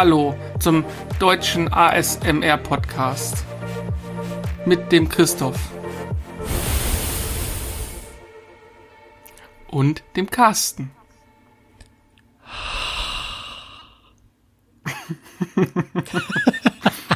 Hallo 0.00 0.38
zum 0.60 0.84
deutschen 1.18 1.72
ASMR-Podcast 1.72 3.44
mit 4.64 4.92
dem 4.92 5.08
Christoph 5.08 5.58
und 9.66 10.04
dem 10.14 10.30
Carsten. 10.30 10.92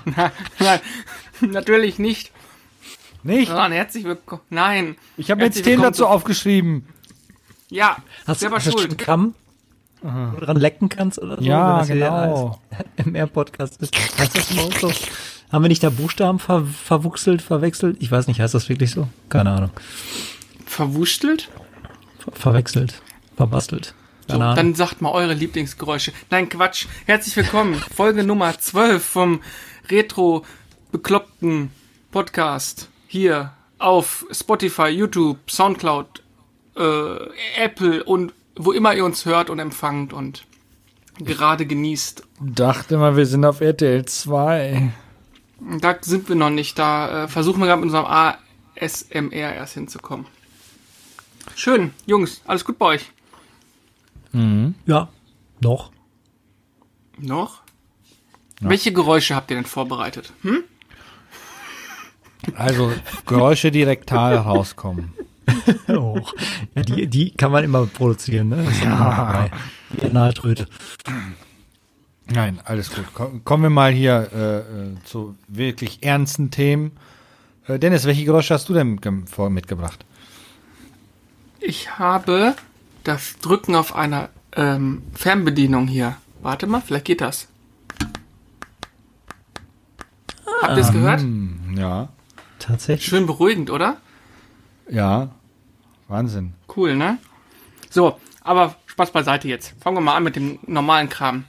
nein, 0.04 0.32
nein, 0.58 0.80
natürlich 1.40 2.00
nicht. 2.00 2.32
Nicht? 3.22 3.52
Nein, 3.52 3.70
herzlich 3.70 4.02
willkommen. 4.02 4.42
Nein. 4.50 4.96
Ich 5.16 5.30
habe 5.30 5.44
jetzt 5.44 5.62
Themen 5.62 5.84
dazu 5.84 6.08
aufgeschrieben. 6.08 6.88
Ja, 7.70 7.98
Hast, 8.26 8.40
selber 8.40 8.56
hast 8.56 8.66
du 8.66 8.72
schuld. 8.72 8.98
Wo 10.02 10.40
du 10.40 10.46
dran 10.46 10.56
lecken 10.56 10.88
kannst 10.88 11.18
oder 11.20 11.36
so? 11.38 11.42
Ja, 11.42 11.70
wenn 11.70 11.78
das 11.78 11.86
hier 11.86 11.96
genau. 11.96 12.60
MR-Podcast 12.96 13.80
ist. 13.80 13.96
Heißt 14.18 14.36
das 14.36 14.50
überhaupt 14.50 14.78
so? 14.78 14.92
Haben 15.52 15.64
wir 15.64 15.68
nicht 15.68 15.82
da 15.82 15.90
Buchstaben 15.90 16.38
ver 16.38 16.64
verwuchselt, 16.64 17.42
verwechselt? 17.42 17.96
Ich 18.00 18.10
weiß 18.10 18.26
nicht, 18.26 18.40
heißt 18.40 18.54
das 18.54 18.68
wirklich 18.68 18.90
so? 18.90 19.08
Keine 19.28 19.50
Ahnung. 19.50 19.70
Verwurschtelt? 20.66 21.50
Ver 22.18 22.32
verwechselt, 22.32 23.02
verbastelt. 23.36 23.94
So, 24.28 24.38
dann 24.38 24.74
sagt 24.74 25.02
mal 25.02 25.10
eure 25.10 25.34
Lieblingsgeräusche. 25.34 26.12
Nein, 26.30 26.48
Quatsch. 26.48 26.86
Herzlich 27.06 27.36
willkommen. 27.36 27.74
Folge 27.74 28.24
Nummer 28.24 28.58
12 28.58 29.04
vom 29.04 29.42
Retro-Bekloppten 29.90 31.70
Podcast. 32.12 32.88
Hier 33.08 33.52
auf 33.78 34.24
Spotify, 34.30 34.88
YouTube, 34.88 35.38
Soundcloud, 35.50 36.22
äh, 36.76 37.62
Apple 37.62 38.04
und 38.04 38.32
wo 38.56 38.72
immer 38.72 38.94
ihr 38.94 39.04
uns 39.04 39.24
hört 39.24 39.50
und 39.50 39.58
empfangt 39.58 40.12
und 40.12 40.44
gerade 41.18 41.66
genießt. 41.66 42.26
Dachte 42.40 42.98
mal, 42.98 43.16
wir 43.16 43.26
sind 43.26 43.44
auf 43.44 43.60
RTL 43.60 44.04
2. 44.04 44.92
Da 45.80 45.96
sind 46.00 46.28
wir 46.28 46.36
noch 46.36 46.50
nicht. 46.50 46.78
Da 46.78 47.24
äh, 47.24 47.28
versuchen 47.28 47.60
wir 47.60 47.66
gerade 47.66 47.80
mit 47.80 47.86
unserem 47.86 48.06
ASMR 48.06 49.54
erst 49.54 49.74
hinzukommen. 49.74 50.26
Schön, 51.54 51.92
Jungs. 52.06 52.40
Alles 52.46 52.64
gut 52.64 52.78
bei 52.78 52.86
euch? 52.86 53.10
ja, 54.86 55.08
doch. 55.60 55.92
Noch? 57.18 57.60
Welche 58.60 58.92
Geräusche 58.92 59.34
habt 59.34 59.50
ihr 59.50 59.56
denn 59.56 59.66
vorbereitet? 59.66 60.32
Hm? 60.42 60.64
Also 62.54 62.92
Geräusche, 63.26 63.70
die 63.70 63.82
rektal 63.82 64.36
rauskommen. 64.36 65.12
Oh. 65.88 66.20
Ja, 66.74 66.82
die, 66.82 67.06
die 67.06 67.30
kann 67.32 67.52
man 67.52 67.64
immer 67.64 67.86
produzieren, 67.86 68.48
ne? 68.48 68.66
Dabei. 68.82 69.50
Die 69.90 70.06
Analtröte. 70.06 70.66
Nein, 72.26 72.60
alles 72.64 72.94
gut. 72.94 73.04
Komm- 73.14 73.44
Kommen 73.44 73.62
wir 73.64 73.70
mal 73.70 73.92
hier 73.92 74.28
äh, 74.32 74.58
äh, 74.58 74.64
zu 75.04 75.36
wirklich 75.48 76.02
ernsten 76.02 76.50
Themen. 76.50 76.92
Äh, 77.66 77.78
Dennis, 77.78 78.04
welche 78.04 78.24
Geräusche 78.24 78.54
hast 78.54 78.68
du 78.68 78.74
denn 78.74 78.98
mitgebracht? 79.50 80.04
Ich 81.60 81.98
habe 81.98 82.54
das 83.04 83.38
Drücken 83.38 83.74
auf 83.76 83.94
einer 83.94 84.30
ähm, 84.56 85.02
Fernbedienung 85.14 85.86
hier. 85.88 86.16
Warte 86.42 86.66
mal, 86.66 86.80
vielleicht 86.80 87.04
geht 87.04 87.20
das. 87.20 87.48
Habt 90.62 90.76
ihr 90.76 90.82
es 90.82 90.92
gehört? 90.92 91.20
Hm, 91.20 91.74
ja, 91.76 92.08
Tatsächlich. 92.58 93.06
Schön 93.08 93.26
beruhigend, 93.26 93.70
oder? 93.70 93.96
ja, 94.90 95.30
Wahnsinn. 96.12 96.52
Cool, 96.76 96.94
ne? 96.94 97.18
So, 97.90 98.18
aber 98.42 98.76
Spaß 98.86 99.10
beiseite 99.10 99.48
jetzt. 99.48 99.74
Fangen 99.80 99.96
wir 99.96 100.00
mal 100.02 100.16
an 100.16 100.22
mit 100.24 100.36
dem 100.36 100.58
normalen 100.66 101.08
Kram. 101.08 101.44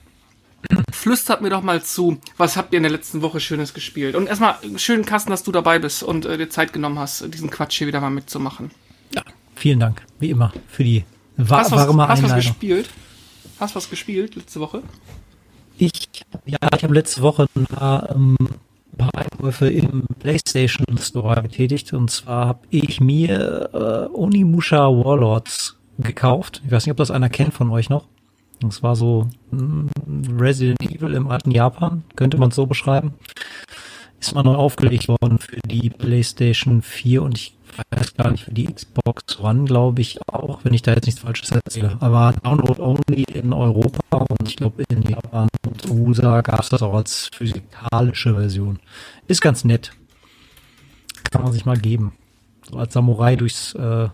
Flüstert 0.91 1.41
mir 1.41 1.49
doch 1.49 1.61
mal 1.61 1.83
zu, 1.83 2.19
was 2.37 2.55
habt 2.55 2.71
ihr 2.73 2.77
in 2.77 2.83
der 2.83 2.91
letzten 2.91 3.21
Woche 3.21 3.39
Schönes 3.41 3.73
gespielt? 3.73 4.15
Und 4.15 4.27
erstmal 4.27 4.55
schönen 4.77 5.05
Kasten, 5.05 5.29
dass 5.31 5.43
du 5.43 5.51
dabei 5.51 5.77
bist 5.79 6.03
und 6.03 6.25
äh, 6.25 6.37
dir 6.37 6.49
Zeit 6.49 6.71
genommen 6.71 6.97
hast, 6.97 7.33
diesen 7.33 7.49
Quatsch 7.49 7.77
hier 7.77 7.87
wieder 7.87 7.99
mal 7.99 8.09
mitzumachen. 8.09 8.71
Ja, 9.13 9.23
vielen 9.55 9.79
Dank, 9.81 10.01
wie 10.19 10.29
immer, 10.29 10.53
für 10.69 10.85
die 10.85 11.03
wa 11.35 11.57
Hast 11.57 11.71
was, 11.71 11.87
warme 11.87 12.07
hast 12.07 12.23
was 12.23 12.31
Einleitung. 12.31 12.51
gespielt? 12.53 12.89
Hast 13.59 13.75
was 13.75 13.89
gespielt 13.89 14.35
letzte 14.35 14.61
Woche? 14.61 14.81
Ich, 15.77 15.91
ja, 16.45 16.57
ich 16.75 16.83
habe 16.83 16.93
letzte 16.93 17.21
Woche 17.21 17.47
ein 17.55 17.65
paar, 17.65 18.15
ähm, 18.15 18.37
paar 18.97 19.11
Einkäufe 19.15 19.69
im 19.69 20.05
PlayStation 20.19 20.97
Store 20.97 21.41
getätigt. 21.41 21.93
Und 21.93 22.11
zwar 22.11 22.47
habe 22.47 22.59
ich 22.69 23.01
mir 23.01 23.69
äh, 23.73 24.15
Onimusha 24.15 24.87
Warlords 24.87 25.77
gekauft. 25.99 26.61
Ich 26.65 26.71
weiß 26.71 26.85
nicht, 26.85 26.91
ob 26.91 26.97
das 26.97 27.11
einer 27.11 27.29
kennt 27.29 27.53
von 27.53 27.69
euch 27.71 27.89
noch. 27.89 28.07
Das 28.61 28.83
war 28.83 28.95
so 28.95 29.27
mm, 29.51 29.87
Resident 30.37 30.81
Evil 30.81 31.13
im 31.13 31.27
alten 31.27 31.51
Japan, 31.51 32.03
könnte 32.15 32.37
man 32.37 32.51
so 32.51 32.65
beschreiben. 32.65 33.13
Ist 34.19 34.35
mal 34.35 34.43
neu 34.43 34.55
aufgelegt 34.55 35.09
worden 35.09 35.37
für 35.37 35.59
die 35.67 35.89
PlayStation 35.89 36.81
4 36.81 37.23
und 37.23 37.37
ich 37.37 37.57
weiß 37.89 38.15
gar 38.15 38.31
nicht, 38.31 38.45
für 38.45 38.51
die 38.51 38.65
Xbox 38.65 39.39
One, 39.39 39.65
glaube 39.65 40.01
ich 40.01 40.19
auch, 40.27 40.63
wenn 40.63 40.73
ich 40.73 40.81
da 40.81 40.93
jetzt 40.93 41.05
nichts 41.05 41.21
Falsches 41.21 41.51
erzähle. 41.51 41.97
Aber 41.99 42.33
Download 42.43 42.81
only 42.81 43.23
in 43.33 43.53
Europa 43.53 44.17
und 44.17 44.47
ich 44.47 44.55
glaube 44.55 44.83
in 44.89 45.01
Japan 45.03 45.47
und 45.65 45.89
USA 45.89 46.41
gab 46.41 46.61
es 46.61 46.69
das 46.69 46.81
auch 46.81 46.93
als 46.93 47.29
physikalische 47.33 48.35
Version. 48.35 48.79
Ist 49.27 49.41
ganz 49.41 49.63
nett. 49.63 49.91
Kann 51.31 51.43
man 51.43 51.53
sich 51.53 51.65
mal 51.65 51.77
geben. 51.77 52.13
So 52.69 52.77
als 52.77 52.93
Samurai 52.93 53.35
durchs 53.35 53.73
äh, 53.75 54.09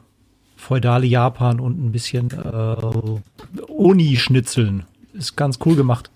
feudale 0.56 1.06
Japan 1.06 1.60
und 1.60 1.84
ein 1.84 1.92
bisschen 1.92 2.32
äh, 2.32 3.62
Oni-Schnitzeln. 3.68 4.86
Ist 5.14 5.36
ganz 5.36 5.60
cool 5.66 5.76
gemacht. 5.76 6.10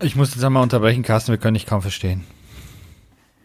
Ich 0.00 0.16
muss 0.16 0.34
jetzt 0.34 0.44
einmal 0.44 0.62
unterbrechen, 0.62 1.02
Carsten, 1.02 1.32
wir 1.32 1.38
können 1.38 1.54
dich 1.54 1.66
kaum 1.66 1.82
verstehen. 1.82 2.24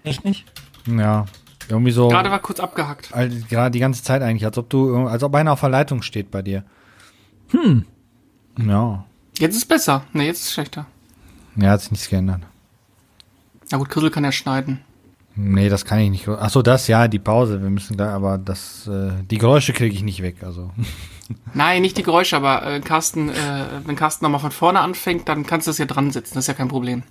Echt 0.04 0.26
nicht? 0.26 0.46
Ja, 0.88 1.26
irgendwie 1.70 1.92
so, 1.92 2.08
Gerade 2.10 2.32
war 2.32 2.40
kurz 2.40 2.60
abgehackt. 2.60 3.10
all- 3.14 3.30
gerade 3.50 3.72
die 3.72 3.80
ganze 3.80 4.04
Zeit 4.04 4.22
eigentlich, 4.22 4.46
als 4.46 4.58
ob 4.58 4.70
du, 4.70 5.08
als 5.08 5.24
ob 5.24 5.34
einer 5.36 5.54
auf 5.54 5.60
der 5.62 5.70
Leitung 5.70 6.02
steht 6.02 6.32
bei 6.32 6.42
dir. 6.42 6.64
Hm. 7.50 7.86
Ja, 8.58 9.06
Jetzt 9.38 9.56
ist 9.56 9.66
besser. 9.68 10.04
Ne, 10.14 10.26
jetzt 10.26 10.42
ist 10.44 10.54
schlechter. 10.54 10.86
ja, 11.56 11.70
hat 11.72 11.82
sich 11.82 11.92
nichts 11.92 12.10
geändert. 12.10 12.42
Na 13.72 13.78
gut, 13.78 13.90
Chrisel 13.90 14.10
kann 14.12 14.24
ja 14.24 14.32
schneiden. 14.32 14.82
Nee, 15.36 15.70
das 15.70 15.86
kann 15.86 16.00
ich 16.00 16.10
nicht. 16.10 16.28
Ach 16.28 16.50
so, 16.50 16.62
das, 16.62 16.88
ja, 16.90 17.08
die 17.08 17.20
Pause. 17.20 17.62
Wir 17.62 17.70
müssen 17.70 17.96
da, 17.96 18.14
aber 18.14 18.38
das, 18.38 18.88
äh, 18.88 19.12
die 19.30 19.38
Geräusche 19.38 19.72
kriege 19.72 19.96
ich 19.96 20.04
nicht 20.04 20.22
weg. 20.22 20.44
Also, 20.44 20.72
Nein, 21.54 21.82
nicht 21.84 21.98
die 21.98 22.04
Geräusche, 22.04 22.36
aber 22.36 22.66
äh, 22.66 22.80
Carsten, 22.82 23.30
äh, 23.30 23.34
wenn 23.86 23.96
Carsten 23.96 24.26
nochmal 24.26 24.42
von 24.42 24.52
vorne 24.52 24.82
anfängt, 24.82 25.30
dann 25.30 25.46
kannst 25.46 25.68
du 25.68 25.70
das 25.70 25.78
ja 25.78 25.86
dran 25.86 26.12
setzen. 26.12 26.34
Das 26.34 26.44
ist 26.44 26.48
ja 26.48 26.54
kein 26.56 26.68
Problem. 26.68 27.04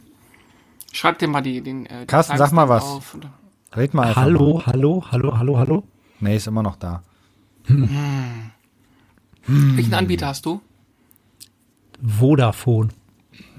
Schreib 0.93 1.19
dir 1.19 1.29
mal 1.29 1.41
die, 1.41 1.63
den. 1.63 1.87
Äh, 1.87 2.01
die 2.01 2.07
Carsten, 2.07 2.37
sag 2.37 2.53
mal 2.53 2.69
was. 2.69 2.83
auf 2.85 3.15
und- 3.15 3.29
red 3.77 3.95
mal 3.95 4.09
einfach. 4.09 4.23
Hallo, 4.23 4.63
hallo, 4.65 5.05
hallo, 5.11 5.39
hallo, 5.39 5.59
hallo. 5.59 5.85
Nee, 6.21 6.37
ist 6.37 6.47
immer 6.47 6.63
noch 6.63 6.77
da. 6.77 7.03
Welchen 9.47 9.95
Anbieter 9.95 10.29
hast 10.29 10.47
du? 10.47 10.61
Vodafone. 12.03 12.91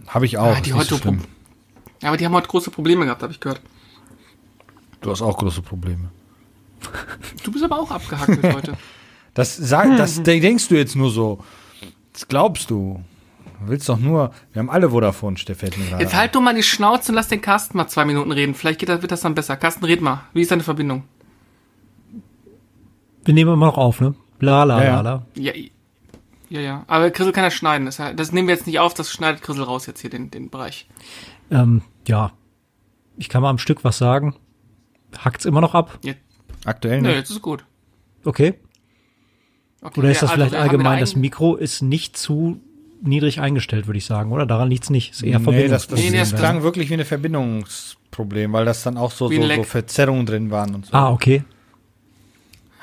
Habe 0.07 0.25
ich 0.25 0.37
auch. 0.37 0.55
Ah, 0.55 0.61
die 0.61 0.71
nicht 0.73 0.89
so 0.89 0.95
heute 0.95 1.01
schlimm. 1.01 1.21
Ja, 2.01 2.09
aber 2.09 2.17
die 2.17 2.25
haben 2.25 2.33
heute 2.33 2.47
große 2.47 2.71
Probleme 2.71 3.05
gehabt, 3.05 3.21
habe 3.21 3.33
ich 3.33 3.39
gehört. 3.39 3.61
Du 5.01 5.11
hast 5.11 5.21
auch 5.21 5.37
große 5.37 5.61
Probleme. 5.61 6.09
Du 7.43 7.51
bist 7.51 7.63
aber 7.63 7.79
auch 7.79 7.89
abgehackelt 7.91 8.43
heute. 8.53 8.77
Das, 9.33 9.55
sag, 9.55 9.95
das 9.97 10.21
denkst 10.23 10.67
du 10.67 10.75
jetzt 10.75 10.95
nur 10.95 11.09
so. 11.09 11.39
Das 12.13 12.27
glaubst 12.27 12.69
du. 12.69 13.01
Du 13.61 13.67
willst 13.67 13.89
doch 13.89 13.99
nur. 13.99 14.31
Wir 14.53 14.59
haben 14.61 14.69
alle 14.69 14.89
Vodafone, 14.91 15.37
Stefan. 15.37 15.69
Jetzt 15.99 16.15
halt 16.15 16.35
doch 16.35 16.41
mal 16.41 16.55
die 16.55 16.63
Schnauze 16.63 17.11
und 17.11 17.15
lass 17.15 17.27
den 17.27 17.41
Carsten 17.41 17.77
mal 17.77 17.87
zwei 17.87 18.05
Minuten 18.05 18.31
reden. 18.31 18.53
Vielleicht 18.55 18.79
geht 18.79 18.89
das, 18.89 19.01
wird 19.01 19.11
das 19.11 19.21
dann 19.21 19.35
besser. 19.35 19.57
Carsten, 19.57 19.85
red 19.85 20.01
mal. 20.01 20.23
Wie 20.33 20.41
ist 20.41 20.51
deine 20.51 20.63
Verbindung? 20.63 21.03
Wir 23.25 23.33
nehmen 23.33 23.53
immer 23.53 23.65
noch 23.67 23.77
auf, 23.77 23.99
ne? 24.01 24.15
Bla, 24.39 24.63
la, 24.63 24.79
Ja, 24.79 24.83
ja. 24.85 25.01
la, 25.01 25.01
la. 25.01 25.25
Ja, 25.35 25.53
ja, 26.49 26.61
ja. 26.61 26.83
Aber 26.87 27.11
Chrisel 27.11 27.31
kann 27.33 27.43
ja 27.43 27.51
schneiden. 27.51 27.85
Das, 27.85 28.01
das 28.15 28.31
nehmen 28.31 28.47
wir 28.47 28.55
jetzt 28.55 28.65
nicht 28.65 28.79
auf, 28.79 28.93
das 28.93 29.11
schneidet 29.11 29.41
Chrisel 29.41 29.63
raus 29.63 29.85
jetzt 29.85 30.01
hier, 30.01 30.09
den, 30.09 30.31
den 30.31 30.49
Bereich. 30.49 30.87
Ähm, 31.51 31.81
ja. 32.07 32.31
Ich 33.17 33.29
kann 33.29 33.41
mal 33.41 33.49
am 33.49 33.57
Stück 33.57 33.83
was 33.83 33.97
sagen. 33.97 34.35
Hackt's 35.17 35.45
immer 35.45 35.61
noch 35.61 35.75
ab? 35.75 35.99
Jetzt, 36.01 36.21
Aktuell 36.65 37.01
nö, 37.01 37.09
nicht. 37.09 37.17
jetzt 37.17 37.29
ist 37.29 37.41
gut. 37.41 37.65
Okay. 38.23 38.55
Okay, 39.81 39.99
Oder 39.99 40.11
ist 40.11 40.17
ja, 40.17 40.21
das 40.21 40.31
also 40.31 40.43
vielleicht 40.43 40.55
allgemein, 40.55 40.99
das 40.99 41.15
Mikro 41.15 41.55
ist 41.55 41.81
nicht 41.81 42.17
zu 42.17 42.61
niedrig 43.01 43.39
eingestellt, 43.39 43.87
würde 43.87 43.97
ich 43.97 44.05
sagen, 44.05 44.31
oder? 44.31 44.45
Daran 44.45 44.69
liegt's 44.69 44.89
nicht. 44.89 45.11
Ist 45.11 45.23
eher 45.23 45.39
Nee, 45.39 45.67
das, 45.67 45.87
das, 45.87 45.99
Nee, 45.99 46.11
das 46.11 46.35
klang- 46.35 46.63
wirklich 46.63 46.89
wie 46.89 46.95
ein 46.95 47.05
Verbindungsproblem, 47.05 48.53
weil 48.53 48.65
das 48.65 48.83
dann 48.83 48.97
auch 48.97 49.11
so, 49.11 49.29
so, 49.29 49.41
so. 49.41 49.63
Verzerrungen 49.63 50.25
drin 50.25 50.51
waren 50.51 50.75
und 50.75 50.85
so. 50.87 50.93
Ah, 50.93 51.11
okay. 51.11 51.43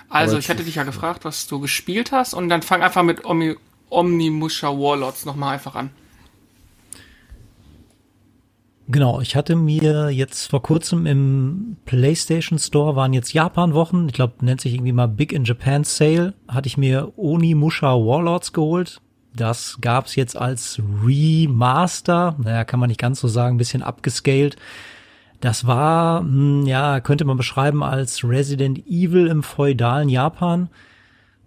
Also, 0.08 0.32
Aber 0.34 0.40
ich 0.40 0.48
hatte 0.48 0.62
dich 0.64 0.76
ja 0.76 0.84
gefragt, 0.84 1.24
was 1.24 1.46
du 1.46 1.60
gespielt 1.60 2.12
hast 2.12 2.32
und 2.34 2.48
dann 2.48 2.62
fang 2.62 2.82
einfach 2.82 3.02
mit 3.02 3.24
Omni, 3.24 3.56
Omnimusha 3.90 4.68
Warlords 4.68 5.24
nochmal 5.24 5.54
einfach 5.54 5.74
an. 5.74 5.90
Genau, 8.88 9.20
ich 9.20 9.34
hatte 9.34 9.56
mir 9.56 10.10
jetzt 10.10 10.48
vor 10.48 10.62
kurzem 10.62 11.06
im 11.06 11.76
PlayStation 11.86 12.58
Store 12.60 12.94
waren 12.94 13.12
jetzt 13.12 13.32
Japan-Wochen, 13.32 14.06
ich 14.06 14.12
glaube, 14.12 14.44
nennt 14.44 14.60
sich 14.60 14.74
irgendwie 14.74 14.92
mal 14.92 15.08
Big 15.08 15.32
in 15.32 15.42
Japan 15.44 15.82
Sale, 15.82 16.34
hatte 16.46 16.68
ich 16.68 16.76
mir 16.76 17.12
Onimusha 17.16 17.88
Warlords 17.94 18.52
geholt. 18.52 19.00
Das 19.36 19.78
gab's 19.80 20.16
jetzt 20.16 20.36
als 20.36 20.80
Remaster. 21.04 22.34
Naja, 22.38 22.64
kann 22.64 22.80
man 22.80 22.88
nicht 22.88 23.00
ganz 23.00 23.20
so 23.20 23.28
sagen, 23.28 23.56
ein 23.56 23.58
bisschen 23.58 23.82
abgescaled. 23.82 24.56
Das 25.40 25.66
war, 25.66 26.20
hm, 26.20 26.66
ja, 26.66 27.00
könnte 27.00 27.24
man 27.24 27.36
beschreiben 27.36 27.82
als 27.82 28.24
Resident 28.24 28.86
Evil 28.86 29.26
im 29.26 29.42
feudalen 29.42 30.08
Japan. 30.08 30.68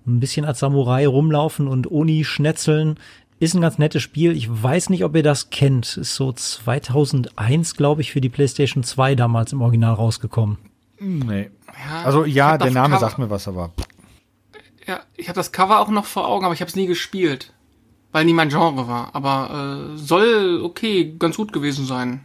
Ein 0.05 0.19
bisschen 0.19 0.45
als 0.45 0.59
Samurai 0.59 1.07
rumlaufen 1.07 1.67
und 1.67 1.91
Oni 1.91 2.23
schnetzeln. 2.23 2.97
Ist 3.39 3.53
ein 3.55 3.61
ganz 3.61 3.77
nettes 3.77 4.01
Spiel. 4.03 4.35
Ich 4.35 4.49
weiß 4.51 4.89
nicht, 4.89 5.03
ob 5.03 5.15
ihr 5.15 5.23
das 5.23 5.49
kennt. 5.49 5.97
Ist 5.97 6.15
so 6.15 6.31
2001, 6.31 7.75
glaube 7.75 8.01
ich, 8.01 8.11
für 8.11 8.21
die 8.21 8.29
PlayStation 8.29 8.83
2 8.83 9.15
damals 9.15 9.53
im 9.53 9.61
Original 9.61 9.93
rausgekommen. 9.93 10.57
Nee. 10.99 11.49
Ja, 11.89 12.03
Also 12.03 12.25
ja, 12.25 12.57
der 12.57 12.71
Name 12.71 12.95
Cover- 12.95 12.99
sagt 12.99 13.17
mir 13.19 13.29
was, 13.29 13.47
aber 13.47 13.71
Ja, 14.85 14.99
ich 15.15 15.29
habe 15.29 15.35
das 15.37 15.51
Cover 15.51 15.79
auch 15.79 15.89
noch 15.89 16.05
vor 16.05 16.27
Augen, 16.27 16.43
aber 16.45 16.53
ich 16.53 16.61
habe 16.61 16.69
es 16.69 16.75
nie 16.75 16.87
gespielt. 16.87 17.53
Weil 18.11 18.25
nie 18.25 18.33
mein 18.33 18.49
Genre 18.49 18.87
war. 18.87 19.13
Aber 19.13 19.91
äh, 19.93 19.97
soll 19.97 20.61
okay, 20.63 21.15
ganz 21.19 21.37
gut 21.37 21.53
gewesen 21.53 21.85
sein. 21.85 22.21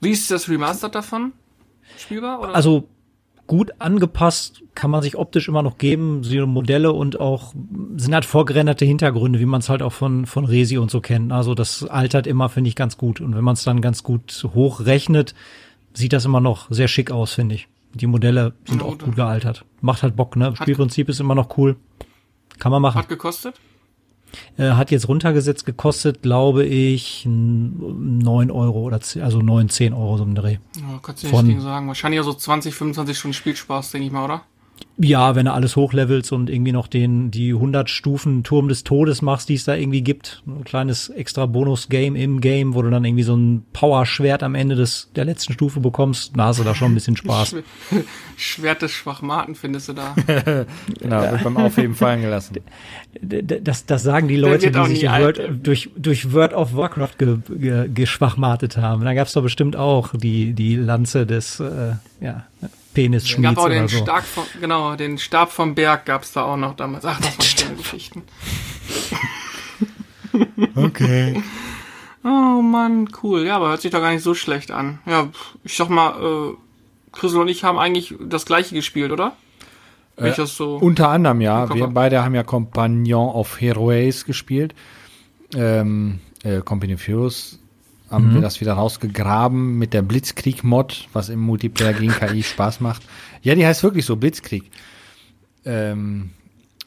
Wie 0.00 0.10
ist 0.10 0.30
das 0.30 0.48
Remastered 0.48 0.94
davon? 0.94 1.32
Spielbar? 1.96 2.40
Oder? 2.40 2.54
Also 2.54 2.88
gut 3.46 3.72
angepasst 3.78 4.62
kann 4.74 4.90
man 4.90 5.02
sich 5.02 5.16
optisch 5.16 5.48
immer 5.48 5.62
noch 5.62 5.78
geben, 5.78 6.22
so 6.24 6.46
Modelle 6.46 6.92
und 6.92 7.18
auch 7.20 7.54
sind 7.96 8.12
halt 8.12 8.24
vorgerenderte 8.24 8.84
Hintergründe, 8.84 9.38
wie 9.40 9.46
man 9.46 9.60
es 9.60 9.68
halt 9.68 9.82
auch 9.82 9.92
von 9.92 10.26
von 10.26 10.44
Resi 10.44 10.76
und 10.78 10.90
so 10.90 11.00
kennt. 11.00 11.32
Also 11.32 11.54
das 11.54 11.84
altert 11.84 12.26
immer, 12.26 12.48
finde 12.48 12.68
ich, 12.68 12.76
ganz 12.76 12.98
gut. 12.98 13.20
Und 13.20 13.34
wenn 13.34 13.44
man 13.44 13.54
es 13.54 13.64
dann 13.64 13.80
ganz 13.80 14.02
gut 14.02 14.46
hochrechnet, 14.54 15.34
sieht 15.94 16.12
das 16.12 16.24
immer 16.24 16.40
noch 16.40 16.66
sehr 16.70 16.88
schick 16.88 17.10
aus, 17.10 17.32
finde 17.32 17.54
ich. 17.54 17.68
Die 17.94 18.06
Modelle 18.06 18.52
sind 18.66 18.80
Ja, 18.82 18.86
auch 18.86 18.90
gut. 18.90 19.04
gut 19.04 19.16
gealtert. 19.16 19.64
Macht 19.80 20.02
halt 20.02 20.16
Bock, 20.16 20.36
ne? 20.36 20.54
Spielprinzip 20.56 21.08
ist 21.08 21.20
immer 21.20 21.34
noch 21.34 21.56
cool. 21.56 21.76
Kann 22.58 22.72
man 22.72 22.82
machen. 22.82 22.98
Hat 22.98 23.08
gekostet? 23.08 23.54
Äh, 24.58 24.70
hat 24.72 24.90
jetzt 24.90 25.08
runtergesetzt 25.08 25.64
gekostet, 25.64 26.20
glaube 26.22 26.64
ich, 26.64 27.24
n- 27.24 28.18
9 28.18 28.50
Euro 28.50 28.80
oder 28.80 29.00
10, 29.00 29.22
also 29.22 29.40
9, 29.40 29.68
10 29.68 29.92
Euro 29.94 30.16
so 30.18 30.24
im 30.24 30.34
Dreh. 30.34 30.58
Ja, 30.76 30.98
kannst 31.02 31.22
du 31.22 31.28
nicht 31.28 31.36
Von- 31.36 31.60
sagen. 31.60 31.86
Wahrscheinlich 31.88 32.20
so 32.22 32.32
20, 32.34 32.74
25 32.74 33.16
Stunden 33.16 33.34
Spielspaß, 33.34 33.92
denke 33.92 34.06
ich 34.08 34.12
mal, 34.12 34.24
oder? 34.24 34.42
Ja, 34.98 35.34
wenn 35.34 35.44
du 35.44 35.52
alles 35.52 35.76
hochlevels 35.76 36.32
und 36.32 36.48
irgendwie 36.48 36.72
noch 36.72 36.86
den, 36.86 37.30
die 37.30 37.50
100 37.52 37.90
Stufen 37.90 38.42
Turm 38.44 38.68
des 38.68 38.82
Todes 38.82 39.20
machst, 39.20 39.50
die 39.50 39.54
es 39.54 39.64
da 39.64 39.74
irgendwie 39.74 40.00
gibt. 40.00 40.42
Ein 40.46 40.64
kleines 40.64 41.10
extra 41.10 41.44
Bonus-Game 41.44 42.16
im 42.16 42.40
Game, 42.40 42.74
wo 42.74 42.80
du 42.80 42.88
dann 42.88 43.04
irgendwie 43.04 43.22
so 43.22 43.36
ein 43.36 43.62
Power-Schwert 43.74 44.42
am 44.42 44.54
Ende 44.54 44.74
des, 44.74 45.10
der 45.14 45.26
letzten 45.26 45.52
Stufe 45.52 45.80
bekommst. 45.80 46.32
Da 46.34 46.46
hast 46.46 46.60
du 46.60 46.64
da 46.64 46.74
schon 46.74 46.92
ein 46.92 46.94
bisschen 46.94 47.14
Spaß. 47.14 47.56
Schw- 47.56 47.62
Schwert 48.38 48.80
des 48.80 48.92
Schwachmaten 48.92 49.54
findest 49.54 49.90
du 49.90 49.92
da. 49.92 50.14
genau, 50.98 51.20
wird 51.30 51.44
beim 51.44 51.58
Aufheben 51.58 51.94
fallen 51.94 52.22
gelassen. 52.22 52.56
Das, 53.22 53.86
das 53.86 54.02
sagen 54.02 54.28
die 54.28 54.36
Leute, 54.36 54.70
die 54.70 54.86
sich. 54.88 55.04
World, 55.04 55.40
durch, 55.62 55.88
durch 55.96 56.32
World 56.32 56.52
of 56.52 56.76
Warcraft 56.76 57.16
ge, 57.16 57.38
ge, 57.48 57.88
geschwachmatet 57.88 58.76
haben. 58.76 59.06
Da 59.06 59.14
gab's 59.14 59.32
doch 59.32 59.42
bestimmt 59.42 59.74
auch 59.74 60.10
die, 60.14 60.52
die 60.52 60.76
Lanze 60.76 61.24
des 61.24 61.58
äh, 61.58 61.92
ja, 62.20 62.44
gab 62.96 63.04
Penisschmieds 63.04 63.58
auch 63.58 63.64
oder 63.66 63.74
den 63.74 63.88
so. 63.88 63.98
Stark 63.98 64.24
vom, 64.24 64.44
genau, 64.60 64.96
den 64.96 65.18
Stab 65.18 65.52
vom 65.52 65.74
Berg 65.74 66.06
gab's 66.06 66.32
da 66.32 66.44
auch 66.44 66.56
noch 66.56 66.76
damals. 66.76 67.04
Ach, 67.04 67.20
das 67.20 67.38
waren 67.38 67.42
schöne 67.42 67.76
Geschichten. 67.76 68.22
Okay. 70.74 71.42
Oh 72.22 72.60
Mann, 72.60 73.08
cool. 73.22 73.46
Ja, 73.46 73.56
aber 73.56 73.68
hört 73.70 73.80
sich 73.80 73.90
doch 73.90 74.00
gar 74.00 74.10
nicht 74.10 74.22
so 74.22 74.34
schlecht 74.34 74.70
an. 74.70 74.98
Ja, 75.06 75.28
ich 75.64 75.74
sag 75.76 75.88
mal, 75.88 76.10
äh, 76.20 76.56
Chrisel 77.12 77.40
und 77.40 77.48
ich 77.48 77.64
haben 77.64 77.78
eigentlich 77.78 78.14
das 78.20 78.44
gleiche 78.44 78.74
gespielt, 78.74 79.12
oder? 79.12 79.34
Das 80.16 80.36
so. 80.56 80.76
Unter 80.76 81.08
anderem, 81.08 81.40
ja. 81.40 81.72
Wir 81.74 81.86
beide 81.88 82.24
haben 82.24 82.34
ja 82.34 82.42
Companion 82.42 83.28
of 83.28 83.60
Heroes 83.60 84.24
gespielt. 84.24 84.74
Ähm, 85.54 86.20
äh, 86.42 86.60
Company 86.60 86.94
of 86.94 87.06
Heroes 87.06 87.58
haben 88.10 88.34
wir 88.34 88.40
das 88.40 88.60
wieder 88.60 88.74
rausgegraben 88.74 89.78
mit 89.78 89.92
der 89.92 90.02
Blitzkrieg-Mod, 90.02 91.08
was 91.12 91.28
im 91.28 91.40
Multiplayer 91.40 91.92
gegen 91.92 92.12
KI 92.12 92.42
Spaß 92.42 92.80
macht. 92.80 93.02
Ja, 93.42 93.54
die 93.54 93.66
heißt 93.66 93.82
wirklich 93.82 94.04
so, 94.04 94.16
Blitzkrieg. 94.16 94.70
Ähm, 95.64 96.30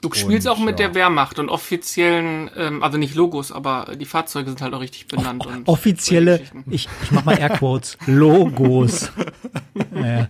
Du 0.01 0.09
spielst 0.13 0.47
und, 0.47 0.53
auch 0.53 0.59
mit 0.59 0.79
ja. 0.79 0.87
der 0.87 0.95
Wehrmacht 0.95 1.39
und 1.39 1.49
offiziellen, 1.49 2.49
ähm, 2.55 2.83
also 2.83 2.97
nicht 2.97 3.15
Logos, 3.15 3.51
aber 3.51 3.95
die 3.99 4.05
Fahrzeuge 4.05 4.49
sind 4.49 4.61
halt 4.61 4.73
auch 4.73 4.79
richtig 4.79 5.07
benannt. 5.07 5.45
und 5.45 5.67
Offizielle, 5.67 6.41
ich, 6.69 6.87
ich 7.03 7.11
mach 7.11 7.25
mal 7.25 7.37
Airquotes, 7.37 7.97
Logos. 8.05 9.11
ja. 9.93 10.29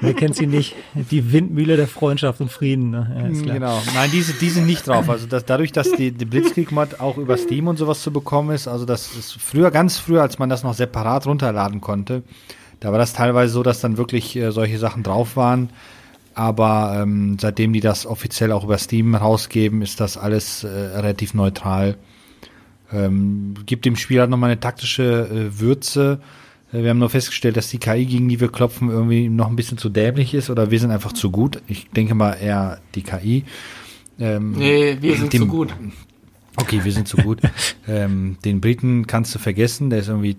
Wer 0.00 0.14
kennt 0.14 0.36
sie 0.36 0.46
nicht? 0.46 0.76
Die 0.94 1.32
Windmühle 1.32 1.76
der 1.76 1.88
Freundschaft 1.88 2.40
und 2.40 2.52
Frieden. 2.52 2.90
Ne? 2.90 3.16
Ja, 3.18 3.26
ist 3.26 3.42
klar. 3.42 3.54
Genau. 3.54 3.82
Nein, 3.94 4.10
diese, 4.12 4.32
die 4.32 4.48
sind 4.48 4.66
nicht 4.66 4.86
drauf. 4.86 5.10
Also 5.10 5.26
das, 5.26 5.44
dadurch, 5.44 5.72
dass 5.72 5.90
die, 5.90 6.12
die 6.12 6.24
Blitzkrieg-Mod 6.24 7.00
auch 7.00 7.16
über 7.16 7.36
Steam 7.36 7.66
und 7.66 7.78
sowas 7.78 8.00
zu 8.00 8.12
bekommen 8.12 8.50
ist, 8.50 8.68
also 8.68 8.84
das 8.84 9.16
ist 9.16 9.32
früher, 9.32 9.72
ganz 9.72 9.98
früher, 9.98 10.22
als 10.22 10.38
man 10.38 10.48
das 10.48 10.62
noch 10.62 10.74
separat 10.74 11.26
runterladen 11.26 11.80
konnte, 11.80 12.22
da 12.78 12.92
war 12.92 12.98
das 12.98 13.12
teilweise 13.12 13.52
so, 13.52 13.64
dass 13.64 13.80
dann 13.80 13.96
wirklich 13.96 14.36
äh, 14.36 14.52
solche 14.52 14.78
Sachen 14.78 15.02
drauf 15.02 15.36
waren. 15.36 15.70
Aber 16.34 16.98
ähm, 17.00 17.36
seitdem 17.40 17.72
die 17.72 17.80
das 17.80 18.06
offiziell 18.06 18.50
auch 18.52 18.64
über 18.64 18.78
Steam 18.78 19.14
rausgeben, 19.14 19.82
ist 19.82 20.00
das 20.00 20.16
alles 20.16 20.64
äh, 20.64 20.68
relativ 20.68 21.32
neutral. 21.34 21.96
Ähm, 22.92 23.54
gibt 23.66 23.84
dem 23.84 23.96
Spiel 23.96 24.20
halt 24.20 24.30
nochmal 24.30 24.50
eine 24.50 24.60
taktische 24.60 25.28
äh, 25.28 25.60
Würze. 25.60 26.20
Äh, 26.72 26.82
Wir 26.82 26.90
haben 26.90 26.98
nur 26.98 27.10
festgestellt, 27.10 27.56
dass 27.56 27.68
die 27.68 27.78
KI, 27.78 28.04
gegen 28.06 28.28
die 28.28 28.40
wir 28.40 28.48
klopfen, 28.50 28.90
irgendwie 28.90 29.28
noch 29.28 29.48
ein 29.48 29.56
bisschen 29.56 29.78
zu 29.78 29.88
dämlich 29.88 30.34
ist 30.34 30.50
oder 30.50 30.70
wir 30.70 30.78
sind 30.80 30.90
einfach 30.90 31.12
zu 31.12 31.30
gut. 31.30 31.62
Ich 31.66 31.88
denke 31.90 32.14
mal 32.14 32.32
eher 32.34 32.80
die 32.94 33.02
KI. 33.02 33.44
Ähm, 34.18 34.52
Nee, 34.52 34.98
wir 35.00 35.16
sind 35.16 35.32
dem- 35.32 35.42
zu 35.42 35.46
gut. 35.48 35.74
Okay, 36.56 36.80
wir 36.84 36.92
sind 36.92 37.08
zu 37.08 37.16
gut. 37.16 37.40
ähm, 37.88 38.36
den 38.44 38.60
Briten 38.60 39.06
kannst 39.06 39.34
du 39.34 39.38
vergessen, 39.38 39.90
der 39.90 40.00
ist 40.00 40.08
irgendwie, 40.08 40.36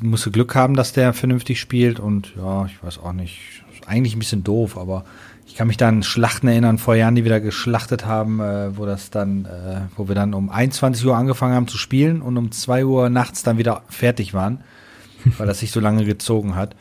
musst 0.00 0.26
du 0.26 0.30
Glück 0.30 0.54
haben, 0.54 0.74
dass 0.74 0.92
der 0.92 1.12
vernünftig 1.12 1.58
spielt 1.60 1.98
und 1.98 2.32
ja, 2.36 2.66
ich 2.66 2.82
weiß 2.84 2.98
auch 2.98 3.12
nicht, 3.12 3.64
eigentlich 3.90 4.14
ein 4.16 4.18
bisschen 4.20 4.44
doof, 4.44 4.78
aber 4.78 5.04
ich 5.46 5.56
kann 5.56 5.66
mich 5.66 5.76
da 5.76 5.88
an 5.88 6.02
Schlachten 6.02 6.46
erinnern, 6.48 6.78
vor 6.78 6.94
Jahren, 6.94 7.16
die 7.16 7.24
wir 7.24 7.30
da 7.30 7.40
geschlachtet 7.40 8.06
haben, 8.06 8.40
äh, 8.40 8.76
wo 8.78 8.86
das 8.86 9.10
dann, 9.10 9.44
äh, 9.46 9.80
wo 9.96 10.06
wir 10.08 10.14
dann 10.14 10.32
um 10.32 10.48
21 10.48 11.04
Uhr 11.04 11.16
angefangen 11.16 11.54
haben 11.54 11.68
zu 11.68 11.76
spielen 11.76 12.22
und 12.22 12.36
um 12.36 12.52
2 12.52 12.84
Uhr 12.84 13.10
nachts 13.10 13.42
dann 13.42 13.58
wieder 13.58 13.82
fertig 13.88 14.32
waren, 14.32 14.62
weil 15.38 15.46
das 15.46 15.58
sich 15.60 15.72
so 15.72 15.80
lange 15.80 16.04
gezogen 16.04 16.54
hat. 16.54 16.76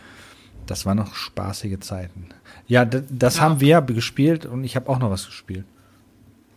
Das 0.67 0.85
waren 0.85 0.97
noch 0.97 1.15
spaßige 1.15 1.79
Zeiten. 1.79 2.27
Ja, 2.67 2.85
das 2.85 3.37
Ja. 3.37 3.41
haben 3.41 3.59
wir 3.59 3.81
gespielt 3.81 4.45
und 4.45 4.63
ich 4.63 4.75
habe 4.75 4.87
auch 4.87 4.99
noch 4.99 5.09
was 5.09 5.25
gespielt. 5.25 5.65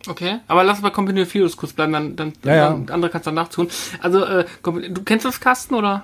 Okay, 0.07 0.39
aber 0.47 0.63
lass 0.65 0.81
bei 0.81 0.89
Company 0.91 1.21
of 1.23 1.33
Heroes 1.33 1.55
kurz 1.57 1.73
bleiben, 1.73 1.93
dann, 1.93 2.15
dann, 2.15 2.33
Ja, 2.43 2.55
ja. 2.55 2.69
dann 2.69 2.89
andere 2.89 3.09
kannst 3.09 3.25
du 3.25 3.31
danach 3.31 3.47
tun. 3.47 3.69
Also, 4.01 4.23
äh, 4.25 4.45
du 4.61 5.01
kennst 5.03 5.25
das 5.25 5.39
Kasten 5.39 5.73
oder? 5.75 6.03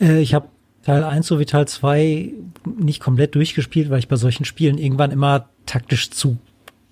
Äh, 0.00 0.18
ich 0.20 0.34
habe 0.34 0.48
Teil 0.84 1.02
1 1.02 1.26
sowie 1.26 1.46
Teil 1.46 1.66
2 1.66 2.32
nicht 2.78 3.00
komplett 3.00 3.34
durchgespielt, 3.34 3.90
weil 3.90 3.98
ich 3.98 4.08
bei 4.08 4.16
solchen 4.16 4.44
Spielen 4.44 4.78
irgendwann 4.78 5.10
immer 5.10 5.48
taktisch 5.66 6.10
zu. 6.10 6.38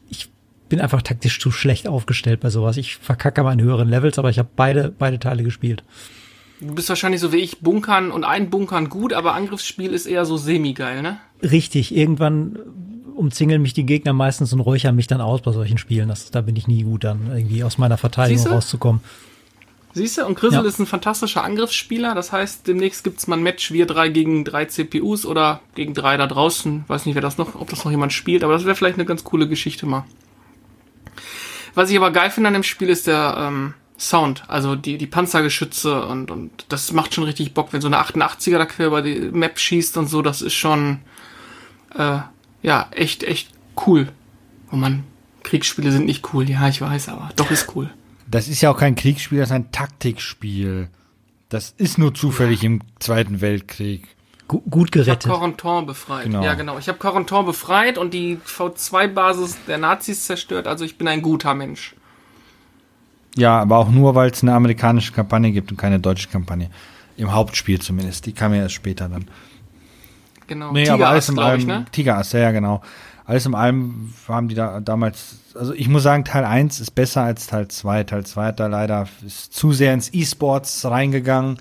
Ich 0.09 0.31
bin 0.69 0.81
einfach 0.81 1.03
taktisch 1.03 1.39
zu 1.39 1.51
schlecht 1.51 1.87
aufgestellt 1.87 2.41
bei 2.41 2.49
sowas. 2.49 2.79
Ich 2.79 2.97
verkacke 2.97 3.43
mal 3.43 3.53
in 3.53 3.61
höheren 3.61 3.89
Levels, 3.89 4.19
aber 4.19 4.31
ich 4.31 4.39
habe 4.39 4.49
beide, 4.57 4.91
beide 4.97 5.19
Teile 5.19 5.43
gespielt. 5.43 5.85
Du 6.61 6.75
bist 6.75 6.89
wahrscheinlich 6.89 7.21
so 7.21 7.33
wie 7.33 7.39
ich, 7.39 7.61
Bunkern 7.61 8.11
und 8.11 8.25
ein 8.25 8.49
Bunkern 8.49 8.89
gut, 8.89 9.13
aber 9.13 9.35
Angriffsspiel 9.35 9.93
ist 9.93 10.07
eher 10.07 10.25
so 10.25 10.37
semi-geil, 10.37 11.03
ne? 11.03 11.19
Richtig, 11.43 11.95
irgendwann 11.95 12.57
umzingeln 13.15 13.61
mich 13.61 13.75
die 13.75 13.85
Gegner 13.85 14.13
meistens 14.13 14.53
und 14.53 14.61
räuchern 14.61 14.97
mich 14.97 15.07
dann 15.07 15.21
aus 15.21 15.43
bei 15.43 15.53
solchen 15.53 15.77
Spielen. 15.77 16.09
Das, 16.09 16.31
da 16.31 16.41
bin 16.41 16.57
ich 16.57 16.67
nie 16.67 16.85
gut, 16.85 17.05
dann 17.05 17.31
irgendwie 17.35 17.63
aus 17.65 17.79
meiner 17.79 17.99
Verteidigung 17.99 18.47
rauszukommen. 18.47 19.03
Siehst 19.95 20.17
du? 20.19 20.25
Und 20.27 20.37
Grisel 20.39 20.63
Ja. 20.63 20.69
ist 20.69 20.79
ein 20.79 20.87
fantastischer 20.87 21.45
Angriffsspieler. 21.45 22.15
Das 22.15 22.33
heißt, 22.33 22.67
demnächst 22.67 23.05
gibt's 23.05 23.27
mal 23.27 23.37
ein 23.37 23.43
Match, 23.43 23.73
wir 23.73 23.87
drei 23.87 24.09
gegen 24.09 24.45
drei 24.45 24.65
CPUs 24.65 25.27
oder 25.27 25.61
gegen 25.75 25.93
drei 25.93 26.17
da 26.17 26.27
draußen. 26.27 26.85
Weiß 26.89 27.05
nicht, 27.07 27.15
wer 27.15 27.23
das 27.23 27.37
noch, 27.39 27.55
ob 27.55 27.69
das 27.69 27.85
noch 27.85 27.91
jemand 27.91 28.13
spielt, 28.13 28.43
aber 28.43 28.55
das 28.55 28.65
wäre 28.65 28.75
vielleicht 28.75 28.97
eine 28.97 29.05
ganz 29.05 29.23
coole 29.23 29.49
Geschichte 29.49 29.85
mal. 29.87 30.05
Was 31.75 31.91
ich 31.91 31.97
aber 31.97 32.11
geil 32.11 32.31
finde 32.31 32.49
an 32.49 32.55
dem 32.55 32.63
Spiel 32.63 32.89
ist 32.89 33.07
der 33.07 33.35
ähm, 33.39 33.75
Sound, 33.99 34.43
also 34.49 34.77
die, 34.77 34.99
die 34.99 35.07
Panzergeschütze 35.07 36.07
und, 36.07 36.31
und 36.31 36.51
das 36.69 36.93
macht 36.93 37.15
schon 37.15 37.25
richtig 37.25 37.55
Bock, 37.55 37.73
wenn 37.73 37.81
so 37.81 37.87
eine 37.87 37.99
88er 38.01 38.59
da 38.59 38.67
quer 38.67 38.89
über 38.89 39.01
die 39.01 39.21
Map 39.21 39.59
schießt 39.59 39.97
und 39.97 40.09
so, 40.09 40.23
das 40.23 40.43
ist 40.43 40.55
schon 40.55 41.01
äh, 41.97 42.19
ja 42.63 42.89
echt, 42.91 43.23
echt 43.23 43.51
cool. 43.87 44.09
Oh 44.73 44.77
man, 44.77 45.05
Kriegsspiele 45.45 45.93
sind 45.93 46.07
nicht 46.07 46.33
cool, 46.35 46.49
ja, 46.49 46.67
ich 46.69 46.81
weiß, 46.81 47.09
aber 47.11 47.31
doch 47.37 47.51
ist 47.51 47.75
cool. 47.77 47.91
Das 48.33 48.49
ist 48.49 48.61
ja 48.63 48.71
auch 48.71 48.79
kein 48.79 48.95
Kriegsspiel, 48.97 49.39
das 49.39 49.51
ist 49.51 49.55
ein 49.55 49.71
Taktikspiel. 49.71 50.89
Das 51.49 51.75
ist 51.77 51.99
nur 51.99 52.15
zufällig 52.15 52.65
im 52.65 52.81
Zweiten 52.99 53.41
Weltkrieg. 53.43 54.09
Gu 54.49 54.61
gut 54.69 54.89
Ich 54.95 55.01
habe 55.03 55.05
gerettet. 55.05 55.31
Corentin 55.31 55.87
befreit. 55.87 56.25
Genau. 56.25 56.43
Ja, 56.43 56.55
genau. 56.55 56.79
Ich 56.79 56.89
habe 56.89 56.99
Corentin 56.99 57.45
befreit 57.45 57.99
und 57.99 58.15
die 58.15 58.39
V2-Basis 58.39 59.59
der 59.69 59.79
Nazis 59.79 60.25
zerstört. 60.25 60.67
Also 60.67 60.85
ich 60.85 60.97
bin 60.99 61.09
ein 61.09 61.21
guter 61.23 61.55
Mensch. 61.55 61.95
Ja, 63.37 63.61
aber 63.61 63.77
auch 63.79 63.91
nur, 63.91 64.15
weil 64.15 64.31
es 64.31 64.43
eine 64.43 64.55
amerikanische 64.55 65.13
Kampagne 65.13 65.53
gibt 65.53 65.71
und 65.71 65.77
keine 65.77 66.01
deutsche 66.01 66.29
Kampagne. 66.29 66.71
Im 67.19 67.33
Hauptspiel 67.33 67.81
zumindest. 67.81 68.25
Die 68.27 68.33
kam 68.33 68.55
ja 68.55 68.63
erst 68.63 68.75
später 68.75 69.09
dann. 69.09 69.27
Genau. 70.47 70.73
Nee, 70.73 70.89
aber 70.89 71.09
alles 71.09 71.29
im 71.29 71.37
glaube 71.37 71.59
ich, 71.59 71.69
allem- 71.69 71.81
ne? 71.83 71.87
Tigerass, 71.93 72.33
ja, 72.33 72.41
ja, 72.41 72.51
genau. 72.51 72.83
Alles 73.33 73.47
in 73.47 73.55
allem 73.55 74.13
haben 74.29 74.49
die 74.49 74.55
da 74.55 74.81
damals, 74.81 75.37
also 75.55 75.73
ich 75.73 75.89
muss 75.89 76.03
sagen, 76.03 76.25
Teil 76.25 76.45
1 76.45 76.81
ist 76.81 76.91
besser 76.91 77.23
als 77.23 77.47
Teil 77.47 77.67
2. 77.67 78.05
Teil 78.05 78.27
2 78.27 78.45
hat 78.49 78.61
da 78.61 78.67
leider 78.67 79.09
ist 79.27 79.55
zu 79.55 79.73
sehr 79.73 79.95
ins 79.95 80.13
E-Sports 80.13 80.85
reingegangen. 80.85 81.57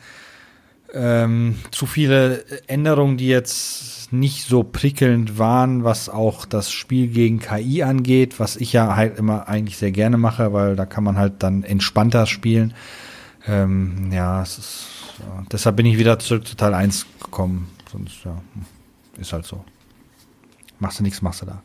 Ähm, 0.94 1.56
zu 1.72 1.86
viele 1.86 2.44
Änderungen, 2.68 3.16
die 3.16 3.30
jetzt 3.30 4.12
nicht 4.12 4.50
so 4.50 4.64
prickelnd 4.64 5.40
waren, 5.40 5.86
was 5.86 6.10
auch 6.10 6.46
das 6.46 6.74
Spiel 6.74 7.08
gegen 7.08 7.40
KI 7.40 7.84
angeht, 7.84 8.42
was 8.42 8.58
ich 8.58 8.74
ja 8.74 8.98
halt 8.98 9.18
immer 9.18 9.48
eigentlich 9.48 9.78
sehr 9.78 9.94
gerne 9.94 10.18
mache, 10.18 10.52
weil 10.52 10.76
da 10.76 10.86
kann 10.86 11.06
man 11.06 11.18
halt 11.18 11.36
dann 11.42 11.64
entspannter 11.64 12.26
spielen. 12.26 12.74
Ähm, 13.48 14.12
ja, 14.12 14.42
ist, 14.42 14.88
deshalb 15.50 15.78
bin 15.78 15.86
ich 15.86 15.98
wieder 15.98 16.20
zurück 16.20 16.46
zu 16.46 16.58
Teil 16.58 16.74
1 16.74 17.06
gekommen. 17.24 17.72
Sonst, 17.90 18.26
ja, 18.26 18.36
ist 19.18 19.32
halt 19.32 19.46
so. 19.46 19.64
Machst 20.82 21.00
du 21.00 21.04
nichts, 21.04 21.22
machst 21.22 21.44
du 21.44 21.46
da. 21.46 21.62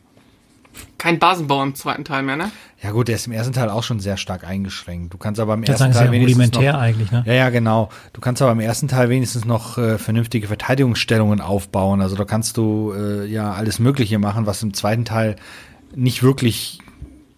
Kein 0.99 1.17
Basenbau 1.17 1.63
im 1.63 1.73
zweiten 1.73 2.05
Teil 2.05 2.21
mehr, 2.21 2.35
ne? 2.35 2.51
Ja 2.83 2.91
gut, 2.91 3.07
der 3.07 3.15
ist 3.15 3.25
im 3.25 3.33
ersten 3.33 3.51
Teil 3.51 3.71
auch 3.71 3.81
schon 3.81 3.99
sehr 3.99 4.15
stark 4.15 4.43
eingeschränkt. 4.43 5.11
Du 5.11 5.17
kannst 5.17 5.39
aber 5.39 5.55
im 5.55 5.63
Das 5.63 5.81
ersten 5.81 5.89
ist 5.89 5.97
Teil 5.97 6.05
ja 6.05 6.11
wenigstens 6.11 6.45
rudimentär 6.45 6.73
noch, 6.73 6.79
eigentlich, 6.79 7.11
ne? 7.11 7.23
Ja, 7.25 7.33
ja, 7.33 7.49
genau. 7.49 7.89
Du 8.13 8.21
kannst 8.21 8.43
aber 8.43 8.51
im 8.51 8.59
ersten 8.59 8.87
Teil 8.87 9.09
wenigstens 9.09 9.45
noch 9.45 9.79
äh, 9.79 9.97
vernünftige 9.97 10.45
Verteidigungsstellungen 10.45 11.41
aufbauen. 11.41 12.01
Also 12.01 12.15
da 12.15 12.25
kannst 12.25 12.57
du 12.57 12.93
äh, 12.95 13.25
ja 13.25 13.53
alles 13.53 13.79
Mögliche 13.79 14.19
machen, 14.19 14.45
was 14.45 14.61
im 14.61 14.75
zweiten 14.75 15.03
Teil 15.03 15.37
nicht 15.95 16.21
wirklich 16.21 16.77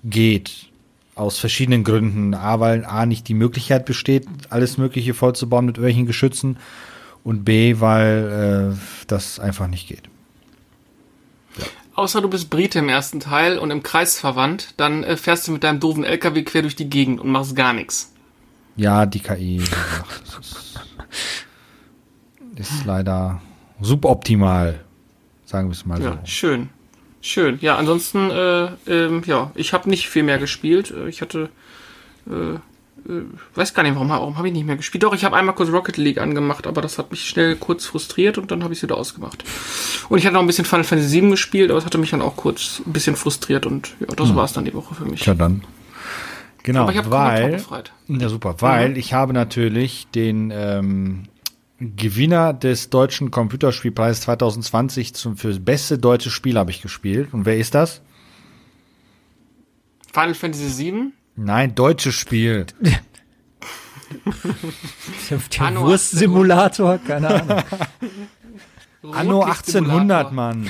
geht. 0.03 0.67
Aus 1.15 1.39
verschiedenen 1.39 1.85
Gründen. 1.85 2.33
A, 2.33 2.59
weil 2.59 2.83
A 2.83 3.05
nicht 3.05 3.29
die 3.29 3.33
Möglichkeit 3.33 3.85
besteht, 3.85 4.27
alles 4.49 4.77
Mögliche 4.77 5.13
vollzubauen 5.13 5.65
mit 5.65 5.77
irgendwelchen 5.77 6.05
Geschützen. 6.05 6.57
Und 7.23 7.45
B, 7.45 7.79
weil 7.79 8.73
äh, 8.73 9.05
das 9.07 9.39
einfach 9.39 9.67
nicht 9.67 9.87
geht. 9.87 10.03
Außer 11.99 12.21
du 12.21 12.29
bist 12.29 12.49
Brite 12.49 12.79
im 12.79 12.87
ersten 12.87 13.19
Teil 13.19 13.57
und 13.57 13.71
im 13.71 13.83
Kreis 13.83 14.17
verwandt, 14.17 14.73
dann 14.77 15.03
äh, 15.03 15.17
fährst 15.17 15.49
du 15.49 15.51
mit 15.51 15.65
deinem 15.65 15.81
doofen 15.81 16.05
LKW 16.05 16.43
quer 16.43 16.61
durch 16.61 16.77
die 16.77 16.89
Gegend 16.89 17.19
und 17.19 17.29
machst 17.29 17.57
gar 17.57 17.73
nichts. 17.73 18.13
Ja, 18.77 19.05
die 19.05 19.19
KI 19.19 19.61
das 22.55 22.71
ist 22.71 22.85
leider 22.85 23.41
suboptimal, 23.81 24.79
sagen 25.43 25.67
wir 25.67 25.73
es 25.73 25.85
mal 25.85 26.01
Ja, 26.01 26.11
so. 26.13 26.17
schön. 26.23 26.69
Schön. 27.19 27.57
Ja, 27.59 27.75
ansonsten, 27.75 28.31
äh, 28.31 28.69
ähm, 28.87 29.23
ja, 29.25 29.51
ich 29.55 29.73
habe 29.73 29.89
nicht 29.89 30.07
viel 30.07 30.23
mehr 30.23 30.37
gespielt. 30.37 30.91
Äh, 30.91 31.09
Ich 31.09 31.19
hatte, 31.21 31.49
äh, 32.29 32.59
äh, 33.07 33.23
weiß 33.55 33.73
gar 33.73 33.83
nicht, 33.83 33.95
warum, 33.95 34.09
warum 34.09 34.37
habe 34.37 34.47
ich 34.47 34.53
nicht 34.53 34.65
mehr 34.65 34.75
gespielt. 34.75 35.03
Doch, 35.03 35.13
ich 35.13 35.23
habe 35.23 35.35
einmal 35.35 35.55
kurz 35.55 35.71
Rocket 35.71 35.97
League 35.97 36.19
angemacht, 36.19 36.67
aber 36.67 36.81
das 36.81 36.97
hat 36.97 37.11
mich 37.11 37.27
schnell 37.27 37.55
kurz 37.55 37.85
frustriert 37.85 38.37
und 38.37 38.51
dann 38.51 38.63
habe 38.63 38.73
ich 38.73 38.79
es 38.79 38.83
wieder 38.83 38.97
ausgemacht. 38.97 39.43
Und 40.09 40.17
ich 40.17 40.25
hatte 40.25 40.33
noch 40.33 40.41
ein 40.41 40.47
bisschen 40.47 40.65
Final 40.65 40.83
Fantasy 40.83 41.21
VII 41.21 41.31
gespielt, 41.31 41.71
aber 41.71 41.79
es 41.79 41.85
hatte 41.85 41.97
mich 41.97 42.11
dann 42.11 42.21
auch 42.21 42.35
kurz 42.35 42.81
ein 42.85 42.93
bisschen 42.93 43.15
frustriert 43.15 43.65
und 43.65 43.95
ja, 43.99 44.07
das 44.15 44.35
war's 44.35 44.53
dann 44.53 44.65
die 44.65 44.73
Woche 44.73 44.95
für 44.95 45.05
mich. 45.05 45.21
Tja, 45.21 45.33
dann. 45.33 45.63
Genau, 46.63 46.81
aber 46.81 46.91
ich 46.91 46.97
habe 46.97 47.11
weil, 47.11 47.63
ja 48.09 48.29
super, 48.29 48.55
weil 48.59 48.97
ich 48.97 49.13
habe 49.13 49.33
natürlich 49.33 50.07
den 50.13 50.51
ähm, 50.53 51.23
Gewinner 51.79 52.53
des 52.53 52.89
deutschen 52.89 53.31
Computerspielpreises 53.31 54.21
2020 54.21 55.13
zum 55.15 55.37
für 55.37 55.49
das 55.49 55.59
beste 55.59 55.97
deutsche 55.97 56.29
Spiel 56.29 56.57
habe 56.57 56.71
ich 56.71 56.81
gespielt. 56.81 57.33
Und 57.33 57.45
wer 57.45 57.57
ist 57.57 57.73
das? 57.73 58.01
Final 60.11 60.33
Fantasy 60.33 60.91
VII? 60.91 61.13
Nein, 61.41 61.73
deutsches 61.73 62.15
Spiel. 62.15 62.65
Der, 65.29 65.79
Wurstsimulator, 65.79 66.97
keine 66.97 67.27
Ahnung. 67.29 67.63
Anno 69.13 69.39
Rotlichtsimulator. 69.39 70.01
1800, 70.01 70.33
Mann. 70.33 70.69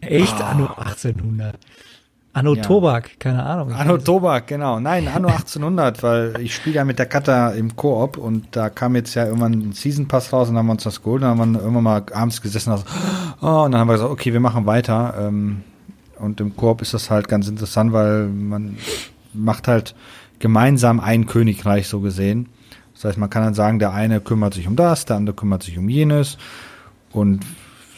Echt? 0.00 0.40
Anno 0.40 0.66
1800. 0.66 1.58
Anno 2.32 2.54
Ja. 2.54 2.62
Tobak, 2.62 3.20
keine 3.20 3.44
Ahnung. 3.44 3.72
Anno 3.72 3.98
Tobak, 3.98 4.46
genau. 4.46 4.80
Nein, 4.80 5.08
Anno 5.08 5.28
1800, 5.28 6.02
weil 6.02 6.40
ich 6.40 6.54
spiele 6.54 6.76
ja 6.76 6.84
mit 6.84 6.98
der 6.98 7.06
Kata 7.06 7.50
im 7.50 7.76
Koop 7.76 8.16
und 8.16 8.46
da 8.52 8.70
kam 8.70 8.94
jetzt 8.94 9.14
ja 9.14 9.26
irgendwann 9.26 9.52
ein 9.52 9.72
Season 9.72 10.08
Pass 10.08 10.32
raus 10.32 10.48
und 10.48 10.54
dann 10.54 10.60
haben 10.60 10.68
wir 10.68 10.72
uns 10.72 10.84
das 10.84 11.02
geholt. 11.02 11.22
Dann 11.22 11.38
haben 11.38 11.52
wir 11.52 11.60
irgendwann 11.60 11.84
mal 11.84 12.02
abends 12.14 12.40
gesessen 12.40 12.72
und, 12.72 12.78
so, 12.78 12.84
oh, 13.42 13.64
und 13.64 13.72
dann 13.72 13.80
haben 13.80 13.88
wir 13.88 13.94
gesagt, 13.94 14.10
okay, 14.10 14.32
wir 14.32 14.40
machen 14.40 14.64
weiter. 14.64 15.14
Ähm, 15.18 15.64
und 16.18 16.40
im 16.40 16.56
Koop 16.56 16.80
ist 16.80 16.94
das 16.94 17.10
halt 17.10 17.28
ganz 17.28 17.48
interessant, 17.48 17.92
weil 17.92 18.28
man 18.28 18.78
macht 19.32 19.68
halt 19.68 19.94
gemeinsam 20.38 21.00
ein 21.00 21.26
Königreich 21.26 21.88
so 21.88 22.00
gesehen. 22.00 22.48
Das 22.94 23.04
heißt, 23.04 23.18
man 23.18 23.30
kann 23.30 23.42
dann 23.44 23.54
sagen, 23.54 23.78
der 23.78 23.92
eine 23.92 24.20
kümmert 24.20 24.54
sich 24.54 24.66
um 24.66 24.76
das, 24.76 25.04
der 25.04 25.16
andere 25.16 25.34
kümmert 25.36 25.62
sich 25.62 25.78
um 25.78 25.88
jenes 25.88 26.36
und 27.12 27.44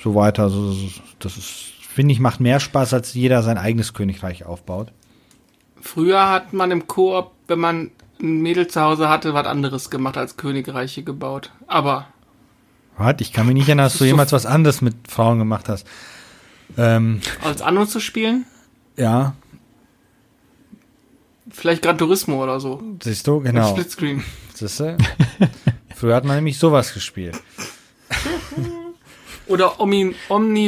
so 0.02 0.14
weiter. 0.14 0.44
Also 0.44 0.74
das 1.18 1.36
ist, 1.36 1.72
finde 1.88 2.12
ich, 2.12 2.20
macht 2.20 2.40
mehr 2.40 2.60
Spaß, 2.60 2.92
als 2.94 3.14
jeder 3.14 3.42
sein 3.42 3.58
eigenes 3.58 3.94
Königreich 3.94 4.44
aufbaut. 4.44 4.92
Früher 5.80 6.28
hat 6.28 6.52
man 6.52 6.70
im 6.70 6.86
Koop, 6.86 7.32
wenn 7.48 7.58
man 7.58 7.90
ein 8.20 8.42
Mädel 8.42 8.66
zu 8.68 8.80
Hause 8.82 9.08
hatte, 9.08 9.32
was 9.32 9.46
anderes 9.46 9.88
gemacht 9.88 10.18
als 10.18 10.36
Königreiche 10.36 11.02
gebaut. 11.02 11.50
Aber 11.66 12.06
Warte, 12.98 13.22
ich 13.24 13.32
kann 13.32 13.46
mich 13.46 13.54
nicht 13.54 13.68
erinnern, 13.68 13.86
dass 13.86 13.94
Das 13.94 13.98
du 14.00 14.04
so- 14.04 14.08
jemals 14.10 14.32
was 14.32 14.44
anderes 14.44 14.82
mit 14.82 14.94
Frauen 15.08 15.38
gemacht 15.38 15.70
hast. 15.70 15.86
Ähm, 16.76 17.20
als 17.42 17.62
Anno 17.62 17.86
zu 17.86 17.98
spielen, 17.98 18.44
ja, 18.98 19.32
vielleicht 21.50 21.82
Gran 21.82 21.98
Turismo 21.98 22.42
oder 22.42 22.60
so. 22.60 22.82
siehst 23.02 23.26
du, 23.26 23.36
Mit 23.40 23.52
genau. 23.52 23.70
Splitscreen. 23.70 24.22
Siehst 24.54 24.80
du? 24.80 24.96
Früher 25.94 26.14
hat 26.16 26.24
man 26.24 26.36
nämlich 26.36 26.58
sowas 26.58 26.92
gespielt. 26.92 27.40
Oder 29.46 29.80
Omni 29.80 30.14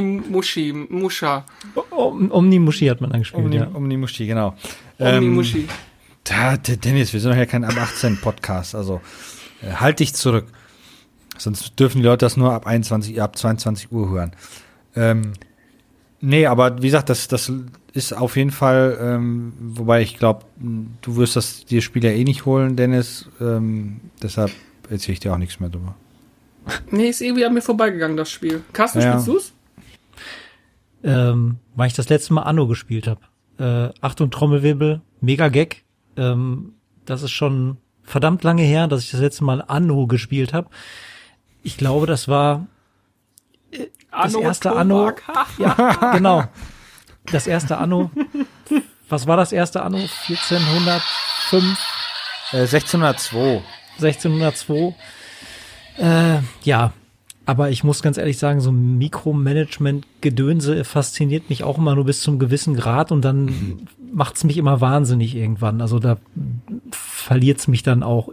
Mushi, 0.01 0.73
Musha. 0.73 1.45
Om, 1.91 2.33
Omnimushi 2.33 2.87
hat 2.87 3.01
man 3.01 3.13
angespielt, 3.13 3.45
Um 3.45 3.51
die, 3.51 3.59
ja. 3.59 3.67
die 3.67 3.97
Muschi, 3.97 4.27
genau. 4.27 4.57
Omni 4.99 5.11
Ähm, 5.17 5.35
Mushi. 5.35 5.69
Da, 6.25 6.57
D- 6.57 6.77
Dennis, 6.77 7.13
wir 7.13 7.21
sind 7.21 7.31
doch 7.33 7.37
ja 7.39 7.47
kein 7.47 7.65
ab 7.65 7.77
18 7.77 8.17
Podcast, 8.21 8.75
also 8.75 9.01
äh, 9.63 9.73
halt 9.75 10.01
dich 10.01 10.15
zurück. 10.15 10.47
Sonst 11.39 11.79
dürfen 11.79 11.99
die 11.99 12.05
Leute 12.05 12.25
das 12.27 12.37
nur 12.37 12.53
ab 12.53 12.67
21, 12.67 13.21
ab 13.23 13.37
22 13.37 13.93
Uhr 13.93 14.11
hören. 14.11 14.33
Ähm, 14.97 15.33
nee, 16.21 16.47
aber 16.47 16.79
wie 16.79 16.87
gesagt, 16.87 17.09
das, 17.09 17.29
das 17.29 17.53
ist 17.93 18.13
auf 18.17 18.37
jeden 18.37 18.51
Fall, 18.51 18.99
ähm, 19.01 19.53
wobei 19.61 20.01
ich 20.03 20.17
glaube, 20.19 20.45
du 20.57 21.17
wirst 21.17 21.37
das 21.37 21.65
dir 21.65 21.83
Spiel 21.83 22.05
ja 22.05 22.11
eh 22.11 22.25
nicht 22.25 22.47
holen, 22.47 22.77
Dennis. 22.77 23.29
Ähm, 23.41 24.01
deshalb 24.23 24.51
erzähle 24.89 25.15
ich 25.15 25.21
dir 25.21 25.33
auch 25.33 25.39
nichts 25.39 25.61
mehr 25.61 25.69
drüber. 25.69 25.95
Nee, 26.91 27.09
ist 27.09 27.21
irgendwie 27.21 27.45
an 27.45 27.55
mir 27.55 27.61
vorbeigegangen, 27.63 28.17
das 28.17 28.31
Spiel. 28.31 28.63
Carsten, 28.73 29.01
Ja. 29.01 29.13
spielst 29.13 29.29
du's? 29.29 29.53
ähm, 31.05 31.57
weil 31.75 31.89
ich 31.89 31.95
das 31.95 32.09
letzte 32.09 32.33
Mal 32.35 32.43
Anno 32.43 32.67
gespielt 32.69 33.07
habe. 33.09 33.21
Äh, 33.59 33.93
Achtung, 34.01 34.31
Trommelwirbel, 34.31 35.01
mega 35.21 35.49
Gag. 35.49 35.85
Ähm, 36.17 36.75
das 37.05 37.23
ist 37.23 37.33
schon 37.33 37.77
verdammt 38.05 38.45
lange 38.45 38.63
her, 38.63 38.87
dass 38.87 39.03
ich 39.03 39.11
das 39.11 39.21
letzte 39.21 39.45
Mal 39.45 39.63
Anno 39.67 40.07
gespielt 40.07 40.53
habe. 40.53 40.69
Ich 41.65 41.77
glaube, 41.77 42.07
das 42.07 42.29
war 42.29 42.67
das 44.13 44.35
erste 44.35 44.73
Anno. 44.73 45.11
Tobak. 45.11 45.23
Ha. 45.29 45.47
Ja, 45.59 46.13
genau. 46.13 46.45
Das 47.27 47.47
erste 47.47 47.79
Anno. 47.79 48.11
Was 49.09 49.27
war 49.27 49.37
das 49.37 49.53
erste 49.53 49.83
Anno? 49.83 49.99
1405, 50.29 51.79
Äh, 52.53 52.67
1602. 52.67 53.63
1602. 54.01 54.95
Äh, 55.99 56.39
ja, 56.65 56.93
aber 57.45 57.71
ich 57.71 57.85
muss 57.85 58.03
ganz 58.03 58.19
ehrlich 58.19 58.39
sagen, 58.39 58.61
so 58.61 58.73
Mikromanagement-Gedönse 58.73 60.85
fasziniert 60.85 61.51
mich 61.51 61.65
auch 61.65 61.79
immer 61.79 61.95
nur 61.95 62.05
bis 62.05 62.21
zum 62.23 62.39
gewissen 62.39 62.75
Grad 62.75 63.13
und 63.13 63.23
dann 63.23 63.87
macht's 64.13 64.45
mich 64.45 64.59
immer 64.59 64.81
wahnsinnig 64.81 65.35
irgendwann. 65.35 65.81
Also 65.81 65.99
da 65.99 66.19
verliert's 66.91 67.69
mich 67.69 67.83
dann 67.83 68.03
auch. 68.03 68.31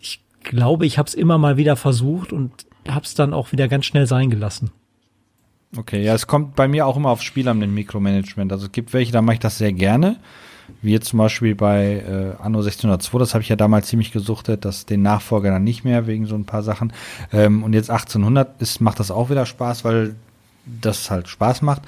Ich 0.00 0.20
glaube, 0.42 0.86
ich 0.86 0.98
habe 0.98 1.08
es 1.08 1.14
immer 1.14 1.38
mal 1.38 1.56
wieder 1.56 1.76
versucht 1.76 2.32
und 2.32 2.52
habe 2.88 3.04
es 3.04 3.14
dann 3.14 3.32
auch 3.32 3.52
wieder 3.52 3.68
ganz 3.68 3.86
schnell 3.86 4.06
sein 4.06 4.30
gelassen. 4.30 4.70
Okay, 5.76 6.04
ja, 6.04 6.14
es 6.14 6.26
kommt 6.26 6.54
bei 6.54 6.68
mir 6.68 6.86
auch 6.86 6.96
immer 6.96 7.10
aufs 7.10 7.24
Spiel 7.24 7.48
an, 7.48 7.60
den 7.60 7.74
Mikromanagement. 7.74 8.52
Also 8.52 8.66
es 8.66 8.72
gibt 8.72 8.92
welche, 8.92 9.12
da 9.12 9.22
mache 9.22 9.34
ich 9.34 9.40
das 9.40 9.58
sehr 9.58 9.72
gerne. 9.72 10.16
Wie 10.80 10.92
jetzt 10.92 11.08
zum 11.08 11.18
Beispiel 11.18 11.54
bei 11.54 11.96
äh, 11.96 12.42
Anno 12.42 12.60
1602, 12.60 13.18
das 13.18 13.34
habe 13.34 13.42
ich 13.42 13.48
ja 13.48 13.56
damals 13.56 13.88
ziemlich 13.88 14.12
gesuchtet, 14.12 14.64
dass 14.64 14.86
den 14.86 15.02
Nachfolger 15.02 15.50
dann 15.50 15.64
nicht 15.64 15.84
mehr, 15.84 16.06
wegen 16.06 16.26
so 16.26 16.34
ein 16.34 16.46
paar 16.46 16.62
Sachen. 16.62 16.92
Ähm, 17.32 17.62
und 17.62 17.74
jetzt 17.74 17.90
1800 17.90 18.60
ist, 18.62 18.80
macht 18.80 19.00
das 19.00 19.10
auch 19.10 19.30
wieder 19.30 19.46
Spaß, 19.46 19.84
weil 19.84 20.14
das 20.64 21.10
halt 21.10 21.28
Spaß 21.28 21.62
macht. 21.62 21.82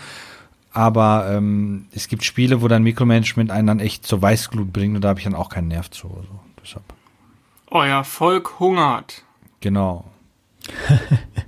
Aber 0.73 1.29
ähm, 1.31 1.87
es 1.93 2.09
gibt 2.09 2.25
Spiele, 2.25 2.61
wo 2.61 2.69
dann 2.69 2.83
Mikromanagement 2.83 3.51
einen 3.51 3.67
dann 3.67 3.81
echt 3.81 4.07
zur 4.07 4.21
Weißglut 4.21 4.73
bringt 4.73 4.95
und 4.95 5.03
da 5.03 5.09
habe 5.09 5.19
ich 5.19 5.25
dann 5.25 5.35
auch 5.35 5.49
keinen 5.49 5.69
Nerv 5.69 5.91
zu. 5.91 6.09
Also, 6.09 6.41
deshalb. 6.63 6.85
Euer 7.71 8.05
Volk 8.05 8.61
hungert. 8.61 9.23
Genau. 9.61 10.05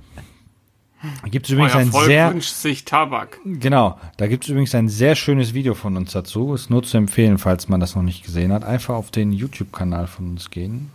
Gibt 1.25 1.45
es 1.45 1.51
übrigens 1.51 1.75
Euer 1.75 1.81
ein 1.81 1.91
Volk 1.91 2.05
sehr 2.05 2.33
wünscht 2.33 2.53
sich 2.55 2.83
Tabak. 2.83 3.39
Genau, 3.45 3.97
da 4.17 4.27
gibt 4.27 4.43
es 4.43 4.49
übrigens 4.49 4.75
ein 4.75 4.89
sehr 4.89 5.15
schönes 5.15 5.53
Video 5.53 5.73
von 5.73 5.95
uns 5.95 6.11
dazu. 6.11 6.53
Ist 6.53 6.69
nur 6.69 6.83
zu 6.83 6.97
empfehlen, 6.97 7.37
falls 7.37 7.69
man 7.69 7.79
das 7.79 7.95
noch 7.95 8.03
nicht 8.03 8.23
gesehen 8.23 8.51
hat. 8.51 8.65
Einfach 8.65 8.95
auf 8.95 9.09
den 9.11 9.31
YouTube-Kanal 9.31 10.07
von 10.07 10.29
uns 10.31 10.49
gehen. 10.49 10.91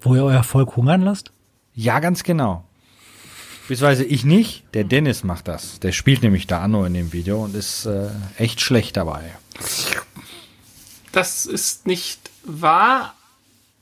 Wo 0.00 0.14
ihr 0.14 0.24
euer 0.24 0.42
Volk 0.42 0.76
hungern 0.76 1.02
lasst? 1.02 1.32
Ja, 1.74 2.00
ganz 2.00 2.24
genau. 2.24 2.64
Beziehungsweise 3.68 4.04
ich 4.04 4.24
nicht, 4.24 4.64
der 4.74 4.82
Dennis 4.82 5.22
macht 5.22 5.46
das. 5.46 5.78
Der 5.78 5.92
spielt 5.92 6.24
nämlich 6.24 6.48
da 6.48 6.60
Anno 6.60 6.84
in 6.84 6.94
dem 6.94 7.12
Video 7.12 7.44
und 7.44 7.54
ist 7.54 7.86
äh, 7.86 8.08
echt 8.36 8.60
schlecht 8.60 8.96
dabei. 8.96 9.22
Das 11.12 11.46
ist 11.46 11.86
nicht 11.86 12.30
wahr, 12.44 13.14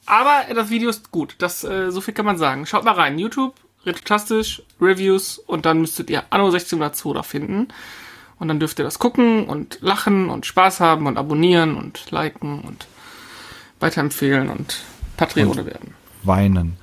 aber 0.05 0.55
das 0.55 0.69
Video 0.69 0.91
ist 0.91 1.11
gut. 1.11 1.37
Das, 1.39 1.65
äh, 1.65 1.91
so 1.91 2.03
viel 2.03 2.13
kann 2.13 2.27
man 2.27 2.37
sagen. 2.37 2.67
Schaut 2.67 2.85
mal 2.85 2.93
rein. 2.93 3.19
YouTube, 3.19 3.55
Retrotastisch, 3.87 4.63
Reviews 4.81 5.39
und 5.39 5.65
dann 5.67 5.81
müsstet 5.81 6.11
ihr 6.11 6.25
Anno 6.31 6.47
1602 6.47 7.13
da 7.15 7.23
finden. 7.23 7.69
Und 8.39 8.49
dann 8.49 8.61
dürft 8.61 8.79
ihr 8.79 8.85
das 8.85 8.99
gucken 8.99 9.47
und 9.47 9.79
lachen 9.81 10.31
und 10.31 10.47
Spaß 10.47 10.81
haben 10.81 11.07
und 11.07 11.17
abonnieren 11.17 11.77
und 11.77 12.11
liken 12.11 12.61
und 12.61 12.87
weiterempfehlen 13.81 14.49
und 14.49 14.79
Patreone 15.17 15.67
werden. 15.67 15.95
Weinen. 16.23 16.77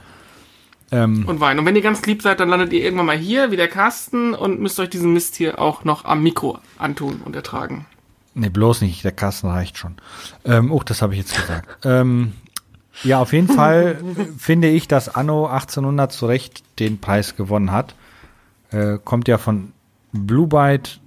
Ähm, 0.92 1.26
Und 1.28 1.40
weinen. 1.40 1.60
Und 1.60 1.66
wenn 1.66 1.76
ihr 1.76 1.82
ganz 1.82 2.06
lieb 2.06 2.22
seid, 2.22 2.40
dann 2.40 2.50
landet 2.50 2.72
ihr 2.74 2.84
irgendwann 2.84 3.08
mal 3.08 3.18
hier, 3.18 3.52
wie 3.52 3.56
der 3.56 3.68
Carsten, 3.68 4.34
und 4.34 4.60
müsst 4.60 4.80
euch 4.80 4.90
diesen 4.90 5.14
Mist 5.14 5.36
hier 5.36 5.60
auch 5.60 5.84
noch 5.84 6.06
am 6.06 6.22
Mikro 6.22 6.60
antun 6.78 7.22
und 7.24 7.36
ertragen. 7.36 7.86
nee, 8.34 8.50
bloß 8.50 8.82
nicht, 8.82 9.04
der 9.04 9.12
Kasten 9.14 9.48
reicht 9.48 9.78
schon. 9.78 9.96
Ähm, 10.44 10.72
oh, 10.72 10.84
das 10.84 11.02
habe 11.02 11.14
ich 11.14 11.20
jetzt 11.20 11.36
gesagt. 11.36 11.86
ähm, 11.86 12.34
ja, 13.04 13.20
auf 13.20 13.34
jeden 13.34 13.48
Fall 13.48 13.98
finde 14.38 14.70
ich, 14.70 14.88
dass 14.88 15.14
Anno 15.14 15.48
1800 15.48 16.12
zu 16.12 16.26
Recht 16.26 16.64
den 16.80 17.00
Preis 17.00 17.36
gewonnen 17.36 17.72
hat. 17.72 17.96
Äh, 18.72 18.98
kommt 19.04 19.28
ja 19.28 19.38
von 19.38 19.72
Blue 20.12 20.48
Byte 20.48 21.00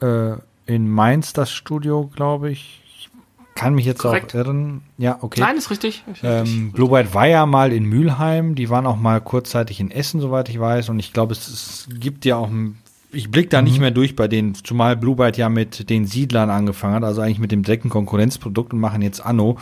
äh, 0.00 0.32
in 0.66 0.88
Mainz, 0.90 1.32
das 1.32 1.50
Studio, 1.52 2.10
glaube 2.14 2.50
ich. 2.50 2.80
Ich 2.98 3.08
kann 3.54 3.74
mich 3.74 3.84
jetzt 3.84 4.00
Korrekt. 4.00 4.32
auch 4.34 4.38
irren. 4.38 4.82
Ja, 4.98 5.18
okay. 5.20 5.40
Nein, 5.40 5.56
ist 5.56 5.70
richtig. 5.70 6.02
Ist 6.10 6.22
richtig. 6.24 6.54
Ähm, 6.54 6.72
Blue 6.72 6.88
Byte 6.88 7.12
war 7.14 7.26
ja 7.26 7.44
mal 7.46 7.72
in 7.72 7.84
Mülheim, 7.84 8.54
die 8.54 8.70
waren 8.70 8.86
auch 8.86 8.96
mal 8.96 9.20
kurzzeitig 9.20 9.78
in 9.80 9.90
Essen, 9.90 10.20
soweit 10.20 10.48
ich 10.48 10.58
weiß. 10.58 10.88
Und 10.88 10.98
ich 10.98 11.12
glaube, 11.12 11.32
es, 11.32 11.46
es 11.48 11.88
gibt 12.00 12.24
ja 12.24 12.36
auch, 12.36 12.48
ein- 12.48 12.78
ich 13.12 13.30
blick 13.30 13.50
da 13.50 13.60
nicht 13.60 13.78
mehr 13.78 13.90
durch 13.90 14.16
bei 14.16 14.26
denen, 14.26 14.54
zumal 14.54 14.96
Blue 14.96 15.16
Byte 15.16 15.36
ja 15.36 15.50
mit 15.50 15.90
den 15.90 16.06
Siedlern 16.06 16.48
angefangen 16.48 16.94
hat, 16.94 17.04
also 17.04 17.20
eigentlich 17.20 17.38
mit 17.38 17.52
dem 17.52 17.62
direkten 17.62 17.90
Konkurrenzprodukt 17.90 18.72
und 18.72 18.80
machen 18.80 19.02
jetzt 19.02 19.20
Anno. 19.20 19.58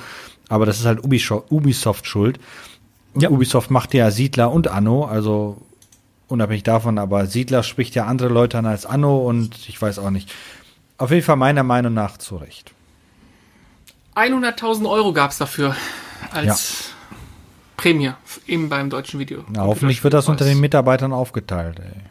Aber 0.50 0.66
das 0.66 0.80
ist 0.80 0.84
halt 0.84 1.02
Ubisoft, 1.02 2.06
schuld. 2.06 2.38
Und 3.14 3.22
Ja. 3.22 3.30
Ubisoft 3.30 3.70
macht 3.70 3.94
ja 3.94 4.10
Siedler 4.10 4.52
und 4.52 4.68
Anno, 4.68 5.04
also 5.04 5.56
unabhängig 6.28 6.64
davon, 6.64 6.98
aber 6.98 7.26
Siedler 7.26 7.62
spricht 7.62 7.94
ja 7.94 8.04
andere 8.06 8.28
Leute 8.28 8.58
an 8.58 8.66
als 8.66 8.84
Anno 8.84 9.26
und 9.26 9.68
ich 9.68 9.80
weiß 9.80 9.98
auch 10.00 10.10
nicht. 10.10 10.30
Auf 10.98 11.10
jeden 11.10 11.22
Fall 11.24 11.36
meiner 11.36 11.62
Meinung 11.62 11.94
nach 11.94 12.18
zu 12.18 12.36
Recht. 12.36 12.72
100.000 14.16 14.90
Euro 14.90 15.12
gab's 15.12 15.38
dafür 15.38 15.74
als 16.32 16.90
Prämie, 17.76 18.10
eben 18.46 18.68
beim 18.68 18.90
deutschen 18.90 19.18
Video. 19.20 19.44
Na, 19.48 19.62
hoffentlich 19.62 20.02
wird 20.04 20.14
das 20.14 20.28
unter 20.28 20.44
den 20.44 20.60
Mitarbeitern 20.60 21.12
aufgeteilt, 21.12 21.80
ey. 21.80 22.02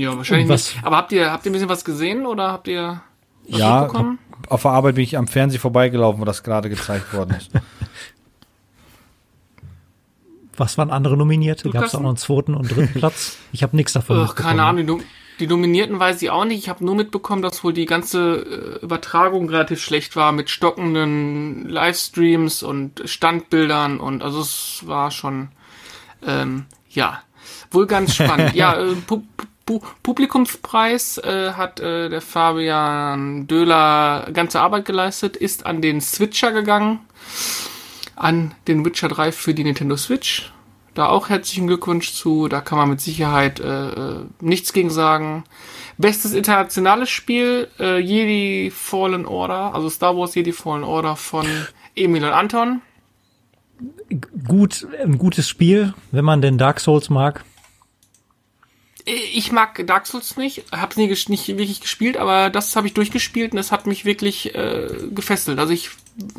Ja, 0.00 0.16
wahrscheinlich 0.16 0.48
nicht. 0.48 0.78
Aber 0.82 0.96
habt 0.96 1.12
ihr, 1.12 1.30
habt 1.32 1.46
ihr 1.46 1.50
ein 1.50 1.52
bisschen 1.54 1.68
was 1.68 1.84
gesehen 1.84 2.26
oder 2.26 2.50
habt 2.52 2.68
ihr 2.68 3.00
Ja, 3.58 3.82
mitbekommen? 3.82 4.18
auf 4.48 4.62
der 4.62 4.70
Arbeit 4.72 4.94
bin 4.96 5.04
ich 5.04 5.16
am 5.16 5.28
Fernsehen 5.28 5.60
vorbeigelaufen, 5.60 6.20
wo 6.20 6.24
das 6.24 6.42
gerade 6.42 6.68
gezeigt 6.68 7.12
worden 7.14 7.36
ist. 7.36 7.50
Was 10.56 10.76
waren 10.76 10.90
andere 10.90 11.16
Nominierte? 11.16 11.64
Du, 11.64 11.70
Gab 11.70 11.84
es 11.84 11.94
auch 11.94 12.00
noch 12.00 12.08
einen 12.10 12.18
zweiten 12.18 12.54
und 12.54 12.70
dritten 12.70 12.92
Platz? 12.98 13.38
Ich 13.52 13.62
habe 13.62 13.76
nichts 13.76 13.92
davon. 13.94 14.18
Ach, 14.18 14.34
keine. 14.34 14.62
Ahnung, 14.64 14.76
die, 14.78 14.84
Nom- 14.92 15.02
die 15.38 15.46
Nominierten 15.46 15.98
weiß 15.98 16.20
ich 16.20 16.30
auch 16.30 16.44
nicht. 16.44 16.58
Ich 16.58 16.68
habe 16.68 16.84
nur 16.84 16.94
mitbekommen, 16.94 17.40
dass 17.40 17.64
wohl 17.64 17.72
die 17.72 17.86
ganze 17.86 18.78
äh, 18.80 18.84
Übertragung 18.84 19.48
relativ 19.48 19.80
schlecht 19.82 20.16
war 20.16 20.32
mit 20.32 20.50
stockenden 20.50 21.66
Livestreams 21.68 22.62
und 22.62 23.00
Standbildern 23.06 24.00
und 24.00 24.22
also 24.22 24.40
es 24.40 24.82
war 24.84 25.10
schon 25.10 25.48
ähm, 26.26 26.66
ja 26.90 27.22
wohl 27.70 27.86
ganz 27.86 28.16
spannend. 28.16 28.54
ja, 28.54 28.74
äh, 28.78 28.94
Pu 29.70 29.80
Publikumspreis 30.02 31.18
äh, 31.18 31.52
hat 31.52 31.78
äh, 31.78 32.08
der 32.08 32.20
Fabian 32.20 33.46
Döhler 33.46 34.28
ganze 34.32 34.60
Arbeit 34.60 34.84
geleistet, 34.84 35.36
ist 35.36 35.64
an 35.64 35.80
den 35.80 36.00
Switcher 36.00 36.50
gegangen, 36.50 36.98
an 38.16 38.52
den 38.66 38.84
Witcher 38.84 39.06
3 39.06 39.30
für 39.30 39.54
die 39.54 39.62
Nintendo 39.62 39.96
Switch. 39.96 40.50
Da 40.94 41.06
auch 41.06 41.28
herzlichen 41.28 41.68
Glückwunsch 41.68 42.14
zu. 42.14 42.48
Da 42.48 42.60
kann 42.60 42.78
man 42.78 42.90
mit 42.90 43.00
Sicherheit 43.00 43.60
äh, 43.60 43.90
äh, 43.90 44.24
nichts 44.40 44.72
gegen 44.72 44.90
sagen. 44.90 45.44
Bestes 45.98 46.32
internationales 46.32 47.08
Spiel, 47.08 47.68
äh, 47.78 48.00
Jedi 48.00 48.72
Fallen 48.74 49.24
Order, 49.24 49.72
also 49.72 49.88
Star 49.88 50.16
Wars 50.16 50.34
Jedi 50.34 50.52
Fallen 50.52 50.82
Order 50.82 51.14
von 51.14 51.46
Emil 51.94 52.24
und 52.24 52.32
Anton. 52.32 52.82
Gut, 54.48 54.88
ein 55.00 55.16
gutes 55.16 55.48
Spiel, 55.48 55.94
wenn 56.10 56.24
man 56.24 56.42
denn 56.42 56.58
Dark 56.58 56.80
Souls 56.80 57.08
mag. 57.08 57.44
Ich 59.06 59.52
mag 59.52 59.86
Dark 59.86 60.06
Souls 60.06 60.36
nicht, 60.36 60.64
hab's 60.72 60.96
nie 60.96 61.08
ges- 61.10 61.30
nicht 61.30 61.46
wirklich 61.48 61.80
gespielt, 61.80 62.16
aber 62.16 62.50
das 62.50 62.76
habe 62.76 62.86
ich 62.86 62.94
durchgespielt 62.94 63.52
und 63.52 63.58
es 63.58 63.72
hat 63.72 63.86
mich 63.86 64.04
wirklich 64.04 64.54
äh, 64.54 64.88
gefesselt. 65.14 65.58
Also 65.58 65.72
ich 65.72 65.90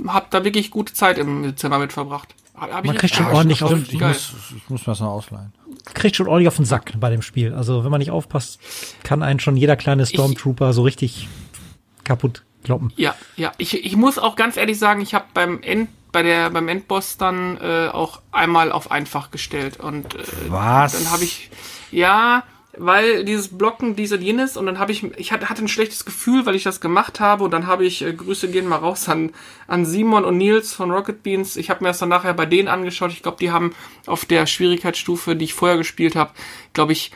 habe 0.08 0.28
da 0.30 0.44
wirklich 0.44 0.72
gute 0.72 0.94
Zeit 0.94 1.18
im 1.18 1.44
Dezember 1.44 1.80
mit 1.80 1.94
verbracht. 1.94 2.36
Hab, 2.56 2.86
Man 2.86 2.94
ich 2.96 3.00
kriegt 3.02 3.16
schon 3.16 3.26
richtig- 3.26 3.38
ordentlich 3.38 3.64
auf- 3.64 3.92
Ich 3.94 4.00
geil. 4.00 4.10
muss, 4.10 4.34
ich 4.56 4.70
muss 4.70 4.82
mir 4.82 4.92
das 4.92 5.00
noch 5.00 5.08
ausleihen. 5.10 5.52
Kriegt 5.96 6.16
schon 6.16 6.28
ordentlich 6.28 6.48
auf 6.48 6.58
den 6.58 6.66
Sack 6.66 6.94
bei 7.00 7.10
dem 7.10 7.22
Spiel. 7.24 7.54
Also 7.54 7.84
wenn 7.84 7.90
man 7.92 8.00
nicht 8.00 8.12
aufpasst, 8.12 8.60
kann 9.04 9.24
einen 9.24 9.40
schon 9.40 9.58
jeder 9.58 9.76
kleine 9.76 10.06
Stormtrooper 10.06 10.74
so 10.74 10.84
richtig 10.84 11.28
kaputt 12.04 12.44
kloppen. 12.64 12.94
Ja, 12.98 13.16
ja. 13.38 13.52
Ich, 13.58 13.74
ich 13.86 13.96
muss 13.96 14.20
auch 14.20 14.36
ganz 14.36 14.58
ehrlich 14.58 14.78
sagen, 14.78 15.02
ich 15.02 15.14
habe 15.16 15.26
beim 15.34 15.62
End, 15.64 15.90
bei 16.12 16.22
der 16.22 16.50
beim 16.52 16.68
Endboss 16.68 17.18
dann 17.18 17.58
äh, 17.58 17.88
auch 17.88 18.22
einmal 18.32 18.72
auf 18.72 18.92
einfach 18.92 19.32
gestellt 19.32 19.80
und 19.80 20.14
äh, 20.14 20.20
Was? 20.50 20.92
dann 20.94 21.10
habe 21.12 21.24
ich 21.24 21.50
ja, 21.92 22.44
weil 22.78 23.26
dieses 23.26 23.58
Blocken, 23.58 23.96
diese 23.96 24.18
jenes 24.18 24.56
und 24.56 24.66
dann 24.66 24.80
habe 24.80 24.92
ich 24.92 25.04
ich 25.18 25.32
hatte, 25.32 25.46
ein 25.48 25.68
schlechtes 25.68 26.06
Gefühl, 26.06 26.46
weil 26.46 26.56
ich 26.56 26.64
das 26.64 26.80
gemacht 26.80 27.20
habe 27.20 27.44
und 27.44 27.52
dann 27.52 27.68
habe 27.68 27.86
ich 27.86 28.02
äh, 28.02 28.14
Grüße 28.14 28.50
gehen 28.50 28.68
mal 28.68 28.78
raus 28.78 29.10
an 29.10 29.32
an 29.68 29.86
Simon 29.86 30.24
und 30.24 30.38
Nils 30.38 30.74
von 30.74 30.92
Rocket 30.92 31.24
Beans. 31.24 31.58
Ich 31.58 31.70
habe 31.70 31.84
mir 31.84 31.90
das 31.90 32.00
dann 32.00 32.10
nachher 32.10 32.34
bei 32.34 32.46
denen 32.46 32.68
angeschaut. 32.68 33.12
Ich 33.12 33.24
glaube, 33.24 33.38
die 33.40 33.52
haben 33.52 33.74
auf 34.06 34.26
der 34.26 34.46
Schwierigkeitsstufe, 34.46 35.36
die 35.36 35.46
ich 35.46 35.54
vorher 35.54 35.78
gespielt 35.78 36.16
habe, 36.16 36.32
glaube 36.74 36.94
ich 36.94 37.12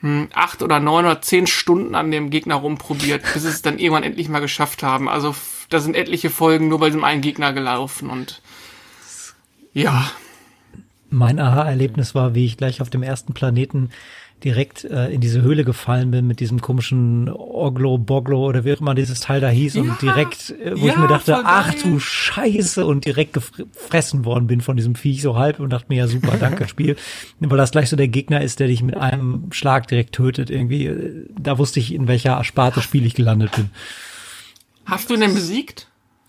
hm, 0.00 0.28
acht 0.34 0.62
oder 0.62 0.80
neun 0.80 1.04
oder 1.04 1.22
zehn 1.22 1.46
Stunden 1.46 1.94
an 1.94 2.10
dem 2.10 2.30
Gegner 2.30 2.56
rumprobiert, 2.56 3.22
bis 3.32 3.42
sie 3.42 3.48
es 3.48 3.62
dann 3.62 3.78
irgendwann 3.78 4.02
endlich 4.02 4.28
mal 4.28 4.40
geschafft 4.40 4.82
haben. 4.82 5.08
Also 5.08 5.34
da 5.68 5.80
sind 5.80 5.96
etliche 5.96 6.30
Folgen 6.30 6.68
nur 6.68 6.80
bei 6.80 6.86
diesem 6.86 7.04
einen 7.04 7.22
Gegner 7.22 7.52
gelaufen 7.52 8.10
und 8.10 8.42
ja, 9.72 10.10
Mein 11.10 11.38
Aha-Erlebnis 11.38 12.14
war, 12.14 12.34
wie 12.34 12.46
ich 12.46 12.56
gleich 12.56 12.80
auf 12.80 12.90
dem 12.90 13.02
ersten 13.02 13.32
Planeten 13.32 13.90
direkt 14.44 14.84
äh, 14.84 15.08
in 15.08 15.20
diese 15.20 15.40
Höhle 15.42 15.64
gefallen 15.64 16.10
bin 16.10 16.26
mit 16.26 16.40
diesem 16.40 16.60
komischen 16.60 17.28
Oglo, 17.30 17.96
Boglo 17.98 18.46
oder 18.46 18.64
wie 18.64 18.72
auch 18.74 18.80
immer 18.80 18.94
dieses 18.94 19.20
Teil 19.20 19.40
da 19.40 19.48
hieß 19.48 19.74
Ja. 19.74 19.82
und 19.82 20.00
direkt, 20.02 20.50
äh, 20.50 20.72
wo 20.78 20.86
ich 20.86 20.92
Ja, 20.94 21.00
mir 21.00 21.08
dachte, 21.08 21.40
ach 21.44 21.72
du 21.74 21.98
Scheiße 21.98 22.84
und 22.84 23.06
direkt 23.06 23.32
gefressen 23.32 24.24
worden 24.24 24.46
bin 24.46 24.60
von 24.60 24.76
diesem 24.76 24.94
Viech 24.94 25.22
so 25.22 25.36
halb 25.36 25.58
und 25.58 25.70
dachte 25.70 25.86
mir, 25.88 25.96
ja 25.96 26.06
super, 26.06 26.36
danke 26.40 26.68
Spiel, 26.68 26.96
weil 27.40 27.56
das 27.58 27.70
gleich 27.70 27.88
so 27.88 27.96
der 27.96 28.08
Gegner 28.08 28.42
ist, 28.42 28.60
der 28.60 28.68
dich 28.68 28.82
mit 28.82 28.96
einem 28.96 29.50
Schlag 29.52 29.86
direkt 29.88 30.14
tötet 30.14 30.50
irgendwie. 30.50 30.86
Äh, 30.86 31.26
Da 31.38 31.56
wusste 31.58 31.80
ich, 31.80 31.94
in 31.94 32.06
welcher 32.06 32.42
Sparte 32.44 32.82
Spiel 32.82 33.06
ich 33.06 33.14
gelandet 33.14 33.52
bin. 33.56 33.70
hast 34.84 35.08
du 35.10 35.14
ihn 35.14 35.20
denn 35.20 35.34
besiegt? 35.34 35.88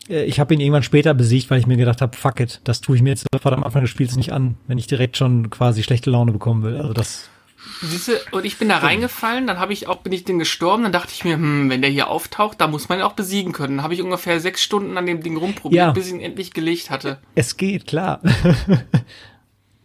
Äh, 0.09 0.23
Ich 0.23 0.39
habe 0.39 0.53
ihn 0.53 0.59
irgendwann 0.61 0.83
später 0.83 1.13
besiegt, 1.13 1.49
weil 1.49 1.59
ich 1.59 1.67
mir 1.67 1.77
gedacht 1.77 2.01
habe, 2.01 2.15
fuck 2.15 2.39
it, 2.39 2.61
das 2.63 2.79
tue 2.81 2.95
ich 2.95 3.01
mir 3.01 3.09
jetzt 3.09 3.25
sofort 3.33 3.53
am 3.53 3.63
Anfang 3.65 3.81
des 3.81 3.91
Spiels 3.91 4.15
nicht 4.15 4.31
an, 4.31 4.55
wenn 4.67 4.77
ich 4.77 4.87
direkt 4.87 5.17
schon 5.17 5.49
quasi 5.49 5.83
schlechte 5.83 6.09
Laune 6.09 6.31
bekommen 6.31 6.63
will. 6.63 6.77
Also 6.77 6.93
das 6.93 7.29
Siehste, 7.81 8.19
und 8.31 8.45
ich 8.45 8.57
bin 8.57 8.69
da 8.69 8.77
reingefallen, 8.79 9.45
dann 9.47 9.59
habe 9.59 9.73
ich 9.73 9.87
auch, 9.87 9.97
bin 9.97 10.11
ich 10.13 10.23
den 10.23 10.39
gestorben, 10.39 10.83
dann 10.83 10.91
dachte 10.91 11.11
ich 11.13 11.23
mir, 11.23 11.35
hm, 11.35 11.69
wenn 11.69 11.81
der 11.81 11.91
hier 11.91 12.07
auftaucht, 12.09 12.59
da 12.59 12.67
muss 12.67 12.89
man 12.89 12.99
ihn 12.99 13.03
auch 13.03 13.13
besiegen 13.13 13.53
können. 13.53 13.77
Dann 13.77 13.83
habe 13.83 13.93
ich 13.93 14.01
ungefähr 14.01 14.39
sechs 14.39 14.63
Stunden 14.63 14.97
an 14.97 15.05
dem 15.05 15.21
Ding 15.21 15.37
rumprobiert, 15.37 15.77
Ja. 15.87 15.91
bis 15.91 16.07
ich 16.07 16.13
ihn 16.13 16.19
endlich 16.21 16.53
gelegt 16.53 16.89
hatte. 16.89 17.19
Es 17.35 17.57
geht, 17.57 17.85
klar. 17.87 18.21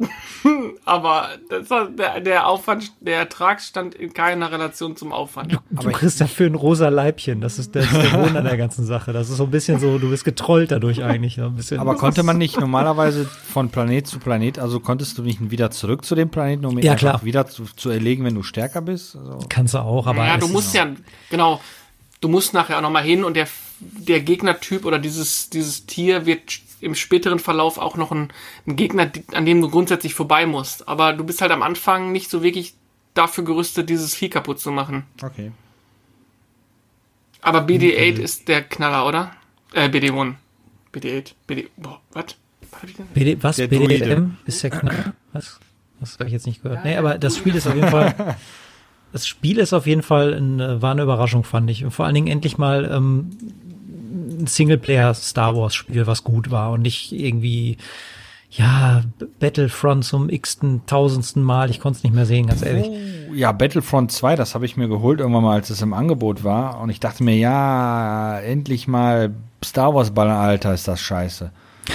Aber 0.84 1.28
das 1.48 1.70
war, 1.70 1.88
der, 1.88 2.20
der 2.20 2.48
Aufwand, 2.48 2.92
der 3.00 3.16
Ertrag 3.18 3.60
stand 3.60 3.94
in 3.94 4.12
keiner 4.12 4.50
Relation 4.50 4.96
zum 4.96 5.12
Aufwand. 5.12 5.58
Du 5.70 5.90
kriegst 5.92 6.20
dafür 6.20 6.46
ein 6.46 6.54
rosa 6.54 6.88
Leibchen. 6.88 7.40
Das 7.40 7.58
ist, 7.58 7.76
das 7.76 7.84
ist 7.84 7.94
der 7.94 8.10
Grund 8.10 8.36
an 8.36 8.44
der 8.44 8.56
ganzen 8.56 8.84
Sache. 8.84 9.12
Das 9.12 9.30
ist 9.30 9.36
so 9.36 9.44
ein 9.44 9.50
bisschen 9.50 9.78
so, 9.78 9.98
du 9.98 10.10
bist 10.10 10.24
getrollt 10.24 10.72
dadurch 10.72 11.02
eigentlich. 11.04 11.36
So 11.36 11.44
ein 11.44 11.54
bisschen. 11.54 11.78
Aber 11.78 11.94
konnte 11.96 12.22
man 12.22 12.38
nicht 12.38 12.58
normalerweise 12.58 13.24
von 13.26 13.70
Planet 13.70 14.06
zu 14.06 14.18
Planet, 14.18 14.58
also 14.58 14.80
konntest 14.80 15.18
du 15.18 15.22
nicht 15.22 15.50
wieder 15.50 15.70
zurück 15.70 16.04
zu 16.04 16.14
dem 16.14 16.30
Planeten, 16.30 16.66
um 16.66 16.76
ihn 16.78 16.84
Ja, 16.84 16.92
einfach 16.92 17.00
klar. 17.00 17.24
wieder 17.24 17.46
zu, 17.46 17.64
zu 17.76 17.90
erlegen, 17.90 18.24
wenn 18.24 18.34
du 18.34 18.42
stärker 18.42 18.80
bist? 18.82 19.16
Also, 19.16 19.38
kannst 19.48 19.74
du 19.74 19.78
auch, 19.78 20.06
aber 20.06 20.26
ja, 20.26 20.36
du 20.36 20.48
musst 20.48 20.74
ja, 20.74 20.88
genau, 21.30 21.60
du 22.20 22.28
musst 22.28 22.54
nachher 22.54 22.78
auch 22.78 22.82
nochmal 22.82 23.04
hin 23.04 23.22
und 23.24 23.34
der, 23.34 23.46
der 23.80 24.20
Gegnertyp 24.20 24.84
oder 24.84 24.98
dieses, 24.98 25.50
dieses 25.50 25.86
Tier 25.86 26.26
wird 26.26 26.40
im 26.82 26.94
späteren 26.94 27.38
Verlauf 27.38 27.78
auch 27.78 27.96
noch 27.96 28.12
ein, 28.12 28.32
ein 28.66 28.76
Gegner, 28.76 29.10
an 29.32 29.46
dem 29.46 29.60
du 29.60 29.70
grundsätzlich 29.70 30.14
vorbei 30.14 30.46
musst. 30.46 30.88
Aber 30.88 31.12
du 31.12 31.24
bist 31.24 31.40
halt 31.40 31.52
am 31.52 31.62
Anfang 31.62 32.12
nicht 32.12 32.28
so 32.30 32.42
wirklich 32.42 32.74
dafür 33.14 33.44
gerüstet, 33.44 33.88
dieses 33.88 34.14
Vieh 34.14 34.28
kaputt 34.28 34.58
zu 34.60 34.70
machen. 34.70 35.04
okay. 35.22 35.52
Aber 37.44 37.66
BD8 37.66 38.20
ist 38.20 38.46
der 38.46 38.62
Knaller, 38.62 39.04
oder? 39.04 39.32
Äh, 39.72 39.88
BD1. 39.88 40.34
BD8. 40.94 41.32
BD, 41.48 41.68
boah, 41.76 42.00
denn? 42.14 43.06
BD, 43.14 43.42
was? 43.42 43.56
Der 43.56 43.66
BDM 43.66 43.88
Druide. 43.88 44.30
ist 44.46 44.62
der 44.62 44.70
Knall? 44.70 45.12
Was? 45.32 45.58
Das 46.00 46.14
habe 46.14 46.26
ich 46.26 46.32
jetzt 46.32 46.46
nicht 46.46 46.62
gehört. 46.62 46.84
Nee, 46.84 46.96
aber 46.96 47.18
das 47.18 47.36
Spiel 47.36 47.54
ist 47.54 47.66
auf 47.66 47.74
jeden 47.74 47.88
Fall, 47.88 48.36
das 49.12 49.26
Spiel 49.26 49.58
ist 49.58 49.72
auf 49.72 49.86
jeden 49.86 50.02
Fall 50.02 50.34
eine, 50.34 50.82
war 50.82 50.92
eine 50.92 51.02
Überraschung, 51.02 51.44
fand 51.44 51.70
ich. 51.70 51.84
Und 51.84 51.92
vor 51.92 52.06
allen 52.06 52.14
Dingen 52.14 52.26
endlich 52.26 52.58
mal 52.58 52.90
ähm, 52.92 53.30
ein 54.42 54.46
Singleplayer-Star 54.46 55.56
Wars-Spiel, 55.56 56.06
was 56.06 56.24
gut 56.24 56.50
war 56.50 56.72
und 56.72 56.82
nicht 56.82 57.12
irgendwie, 57.12 57.78
ja, 58.50 59.02
Battlefront 59.40 60.04
zum 60.04 60.28
x-ten, 60.28 60.82
tausendsten 60.86 61.42
Mal. 61.42 61.70
Ich 61.70 61.80
konnte 61.80 61.98
es 61.98 62.02
nicht 62.02 62.14
mehr 62.14 62.26
sehen, 62.26 62.48
ganz 62.48 62.62
ehrlich. 62.62 62.88
Oh, 62.88 63.34
ja, 63.34 63.52
Battlefront 63.52 64.12
2, 64.12 64.36
das 64.36 64.54
habe 64.54 64.66
ich 64.66 64.76
mir 64.76 64.88
geholt 64.88 65.20
irgendwann 65.20 65.44
mal, 65.44 65.54
als 65.54 65.70
es 65.70 65.80
im 65.80 65.94
Angebot 65.94 66.44
war. 66.44 66.80
Und 66.80 66.90
ich 66.90 67.00
dachte 67.00 67.24
mir, 67.24 67.36
ja, 67.36 68.38
endlich 68.40 68.88
mal 68.88 69.34
Star 69.64 69.94
Wars 69.94 70.10
Ball, 70.10 70.30
Alter, 70.30 70.74
ist 70.74 70.88
das 70.88 71.00
scheiße. 71.00 71.50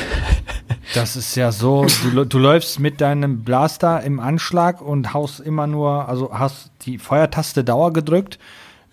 Das 0.93 1.15
ist 1.15 1.35
ja 1.35 1.51
so, 1.51 1.85
du, 2.01 2.25
du, 2.25 2.39
läufst 2.39 2.79
mit 2.79 3.01
deinem 3.01 3.43
Blaster 3.43 4.01
im 4.03 4.19
Anschlag 4.19 4.81
und 4.81 5.13
haust 5.13 5.41
immer 5.41 5.67
nur, 5.67 6.07
also 6.07 6.31
hast 6.31 6.71
die 6.83 6.97
Feuertaste 6.97 7.63
Dauer 7.63 7.91
gedrückt 7.93 8.39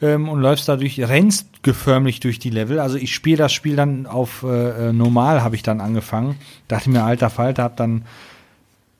ähm, 0.05 0.29
und 0.29 0.41
läufst 0.41 0.69
dadurch, 0.69 1.01
rennst 1.01 1.63
geförmlich 1.63 2.21
durch 2.21 2.39
die 2.39 2.51
Level. 2.51 2.79
Also 2.79 2.97
ich 2.97 3.15
spiele 3.15 3.39
das 3.39 3.55
Spiel 3.55 3.75
dann 3.75 4.07
auf 4.07 4.43
äh, 4.43 4.89
äh 4.89 4.93
normal, 4.93 5.43
habe 5.43 5.57
ich 5.57 5.63
dann 5.63 5.81
angefangen. 5.81 6.37
Dachte 6.69 6.91
mir, 6.91 7.05
alter 7.05 7.31
Falter, 7.31 7.63
hab 7.63 7.79
dann 7.79 8.05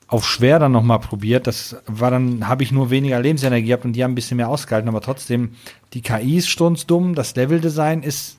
auf 0.07 0.27
schwer 0.27 0.57
dann 0.57 0.71
nochmal 0.71 0.99
probiert. 0.99 1.45
Das 1.45 1.77
war 1.85 2.09
dann, 2.09 2.47
habe 2.47 2.63
ich 2.63 2.71
nur 2.71 2.89
weniger 2.89 3.19
Lebensenergie 3.19 3.67
gehabt 3.67 3.85
und 3.85 3.93
die 3.93 4.03
haben 4.03 4.13
ein 4.13 4.15
bisschen 4.15 4.37
mehr 4.37 4.49
ausgehalten, 4.49 4.89
aber 4.89 5.01
trotzdem, 5.01 5.51
die 5.93 6.01
KI 6.01 6.37
ist 6.37 6.49
strunzdumm, 6.49 7.13
das 7.13 7.35
Leveldesign 7.35 8.01
ist 8.01 8.37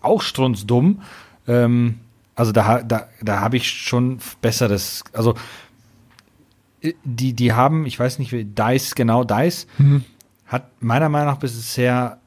auch 0.00 0.22
strunzdumm. 0.22 1.02
Ähm, 1.48 1.96
also 2.36 2.52
da, 2.52 2.82
da, 2.82 3.08
da 3.20 3.40
habe 3.40 3.56
ich 3.56 3.68
schon 3.68 4.18
besseres, 4.40 5.02
also 5.12 5.34
äh, 6.82 6.92
die, 7.02 7.32
die 7.32 7.52
haben, 7.52 7.84
ich 7.84 7.98
weiß 7.98 8.20
nicht, 8.20 8.30
wie 8.30 8.44
Dice, 8.44 8.94
genau 8.94 9.24
Dice, 9.24 9.66
mhm. 9.78 10.04
Hat 10.50 10.82
meiner 10.82 11.08
Meinung 11.08 11.28
nach 11.28 11.38
bisher 11.38 12.18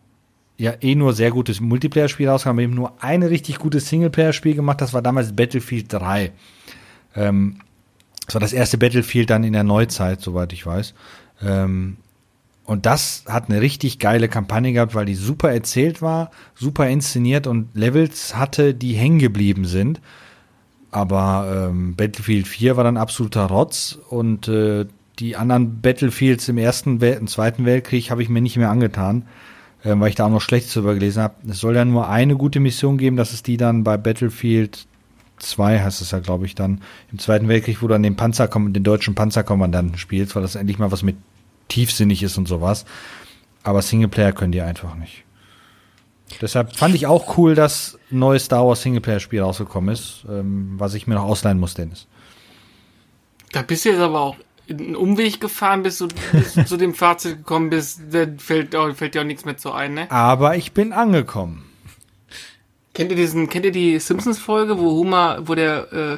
ja 0.58 0.74
eh 0.80 0.96
nur 0.96 1.14
sehr 1.14 1.30
gutes 1.30 1.60
Multiplayer-Spiel 1.60 2.30
rausgekommen, 2.30 2.58
aber 2.58 2.64
eben 2.64 2.76
nur 2.76 2.94
ein 3.04 3.22
richtig 3.22 3.60
gutes 3.60 3.90
Singleplayer-Spiel 3.90 4.56
gemacht, 4.56 4.80
das 4.80 4.94
war 4.94 5.02
damals 5.02 5.36
Battlefield 5.36 5.92
3. 5.92 6.32
Ähm, 7.16 7.58
das 8.26 8.36
war 8.36 8.42
das 8.42 8.54
erste 8.54 8.78
Battlefield 8.78 9.30
dann 9.30 9.44
in 9.44 9.52
der 9.52 9.66
Neuzeit, 9.66 10.22
soweit 10.22 10.54
ich 10.54 10.66
weiß. 10.66 10.94
Ähm, 11.42 11.98
und 12.64 12.86
das 12.86 13.26
hat 13.28 13.50
eine 13.50 13.60
richtig 13.60 14.00
geile 14.00 14.30
Kampagne 14.30 14.72
gehabt, 14.72 14.96
weil 14.96 15.06
die 15.06 15.16
super 15.16 15.52
erzählt 15.52 16.02
war, 16.02 16.32
super 16.56 16.88
inszeniert 16.88 17.46
und 17.46 17.68
Levels 17.74 18.38
hatte, 18.38 18.74
die 18.74 18.94
hängen 18.94 19.20
geblieben 19.20 19.66
sind. 19.66 20.00
Aber 20.92 21.70
ähm, 21.70 21.98
Battlefield 21.98 22.48
4 22.48 22.78
war 22.78 22.86
dann 22.86 22.96
absoluter 22.96 23.48
Rotz 23.48 24.00
und 24.10 24.48
äh, 24.48 24.86
die 25.20 25.36
anderen 25.36 25.82
Battlefields 25.82 26.50
im 26.50 26.58
ersten, 26.58 27.02
Wel 27.02 27.18
im 27.18 27.28
zweiten 27.28 27.66
Weltkrieg 27.66 28.10
habe 28.10 28.24
ich 28.24 28.30
mir 28.30 28.42
nicht 28.42 28.58
mehr 28.58 28.70
angetan, 28.70 29.28
äh, 29.84 29.94
weil 29.96 30.10
ich 30.10 30.16
da 30.16 30.26
auch 30.26 30.32
noch 30.32 30.42
Schlechtes 30.42 30.74
drüber 30.74 30.94
gelesen 30.94 31.22
habe. 31.22 31.36
Es 31.48 31.60
soll 31.60 31.76
ja 31.76 31.86
nur 31.86 32.10
eine 32.10 32.36
gute 32.36 32.60
Mission 32.60 32.98
geben, 32.98 33.18
das 33.18 33.34
ist 33.34 33.48
die 33.48 33.58
dann 33.58 33.84
bei 33.84 33.98
Battlefield 33.98 34.88
2 35.40 35.82
heißt 35.82 36.02
es 36.02 36.12
ja, 36.12 36.20
glaube 36.20 36.46
ich, 36.46 36.56
dann 36.56 36.82
im 37.12 37.20
Zweiten 37.20 37.48
Weltkrieg, 37.48 37.82
wo 37.82 37.88
du 37.88 37.94
dann 37.94 38.04
den 38.04 38.16
Panzer, 38.16 38.48
den 38.48 38.84
deutschen 38.84 39.16
Panzerkommandanten 39.16 39.98
spielst, 39.98 40.36
weil 40.36 40.42
das 40.42 40.56
endlich 40.56 40.80
mal 40.80 40.92
was 40.92 41.04
mit 41.04 41.18
tiefsinnig 41.68 42.24
ist 42.24 42.38
und 42.38 42.48
sowas. 42.48 42.86
Aber 43.64 43.82
Singleplayer 43.82 44.32
können 44.32 44.52
die 44.52 44.62
einfach 44.62 44.96
nicht. 44.96 45.24
Deshalb 46.42 46.76
fand 46.76 46.96
ich 46.96 47.08
auch 47.08 47.38
cool, 47.38 47.56
dass 47.56 47.98
ein 48.12 48.20
neues 48.20 48.46
Star 48.46 48.66
Wars 48.66 48.82
Singleplayer-Spiel 48.82 49.42
rausgekommen 49.42 49.94
ist, 49.94 50.26
ähm, 50.30 50.76
was 50.78 50.94
ich 50.94 51.08
mir 51.08 51.16
noch 51.16 51.24
ausleihen 51.24 51.60
muss, 51.60 51.74
Dennis. 51.74 52.08
Da 53.52 53.62
bist 53.62 53.86
du 53.86 53.90
jetzt 53.90 54.00
aber 54.00 54.20
auch 54.20 54.36
einen 54.70 54.96
Umweg 54.96 55.42
gefahren, 55.42 55.84
bis 55.84 55.98
du 55.98 56.08
bis 56.32 56.54
zu 56.54 56.78
dem 56.78 56.94
Fahrzeug 56.94 57.38
gekommen 57.38 57.70
bist, 57.70 58.02
da 58.12 58.26
fällt, 58.38 58.76
fällt 58.96 59.16
dir 59.16 59.22
auch 59.22 59.26
nichts 59.26 59.46
mehr 59.46 59.58
zu 59.58 59.72
ein, 59.72 59.94
ne? 59.94 60.10
Aber 60.12 60.56
ich 60.56 60.72
bin 60.72 60.94
angekommen. 60.94 61.66
Kennt 62.94 63.12
ihr 63.12 63.18
diesen, 63.18 63.50
kennt 63.50 63.66
ihr 63.66 63.72
die 63.72 64.00
Simpsons-Folge, 64.00 64.78
wo 64.78 64.92
Homer, 64.92 65.40
wo 65.48 65.56
der, 65.56 65.92
äh, 65.94 66.18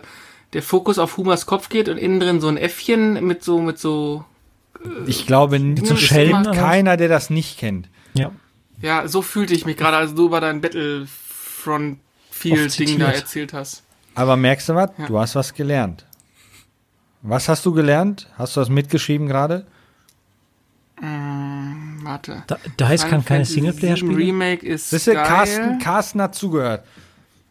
der 0.54 0.62
Fokus 0.62 1.00
auf 1.00 1.18
Humers 1.18 1.46
Kopf 1.46 1.70
geht 1.70 1.90
und 1.90 1.98
innen 1.98 2.20
drin 2.20 2.42
so 2.42 2.48
ein 2.48 2.58
Äffchen 2.58 3.26
mit 3.26 3.44
so, 3.44 3.60
mit 3.62 3.80
so 3.80 4.26
ich 5.08 5.26
glaube, 5.26 5.60
zu 5.84 5.98
Schelm 5.98 6.44
keiner, 6.52 6.98
der 6.98 7.08
das 7.08 7.30
nicht 7.30 7.58
kennt. 7.58 7.90
Ja. 8.14 8.32
Ja, 8.82 9.08
so 9.08 9.22
fühlte 9.22 9.54
ich 9.54 9.66
mich 9.66 9.78
gerade, 9.78 9.98
als 9.98 10.16
du 10.16 10.26
über 10.26 10.42
dein 10.42 10.62
Battlefront 10.62 12.00
Field 12.30 12.78
Ding 12.78 13.00
da 13.00 13.10
erzählt 13.10 13.54
hast. 13.54 13.84
Aber 14.16 14.36
merkst 14.36 14.70
du 14.70 14.76
was? 14.76 14.92
Ja. 14.98 15.08
Du 15.08 15.20
hast 15.20 15.36
was 15.36 15.54
gelernt. 15.54 16.06
Was 17.28 17.50
hast 17.50 17.66
du 17.66 17.74
gelernt? 17.74 18.28
Hast 18.38 18.56
du 18.56 18.60
das 18.60 18.70
mitgeschrieben 18.70 19.28
gerade? 19.28 19.66
Mm, 21.02 22.04
warte. 22.04 22.44
Da, 22.46 22.58
da 22.78 22.88
heißt 22.88 23.10
kann 23.10 23.26
keine 23.26 23.46
Singleplayer-Spiele. 23.46 24.16
Remake 24.16 24.66
ist 24.66 24.92
Wisst 24.92 25.08
ihr, 25.08 25.16
Carsten, 25.16 25.80
Carsten 25.80 26.22
hat 26.22 26.36
zugehört. 26.36 26.86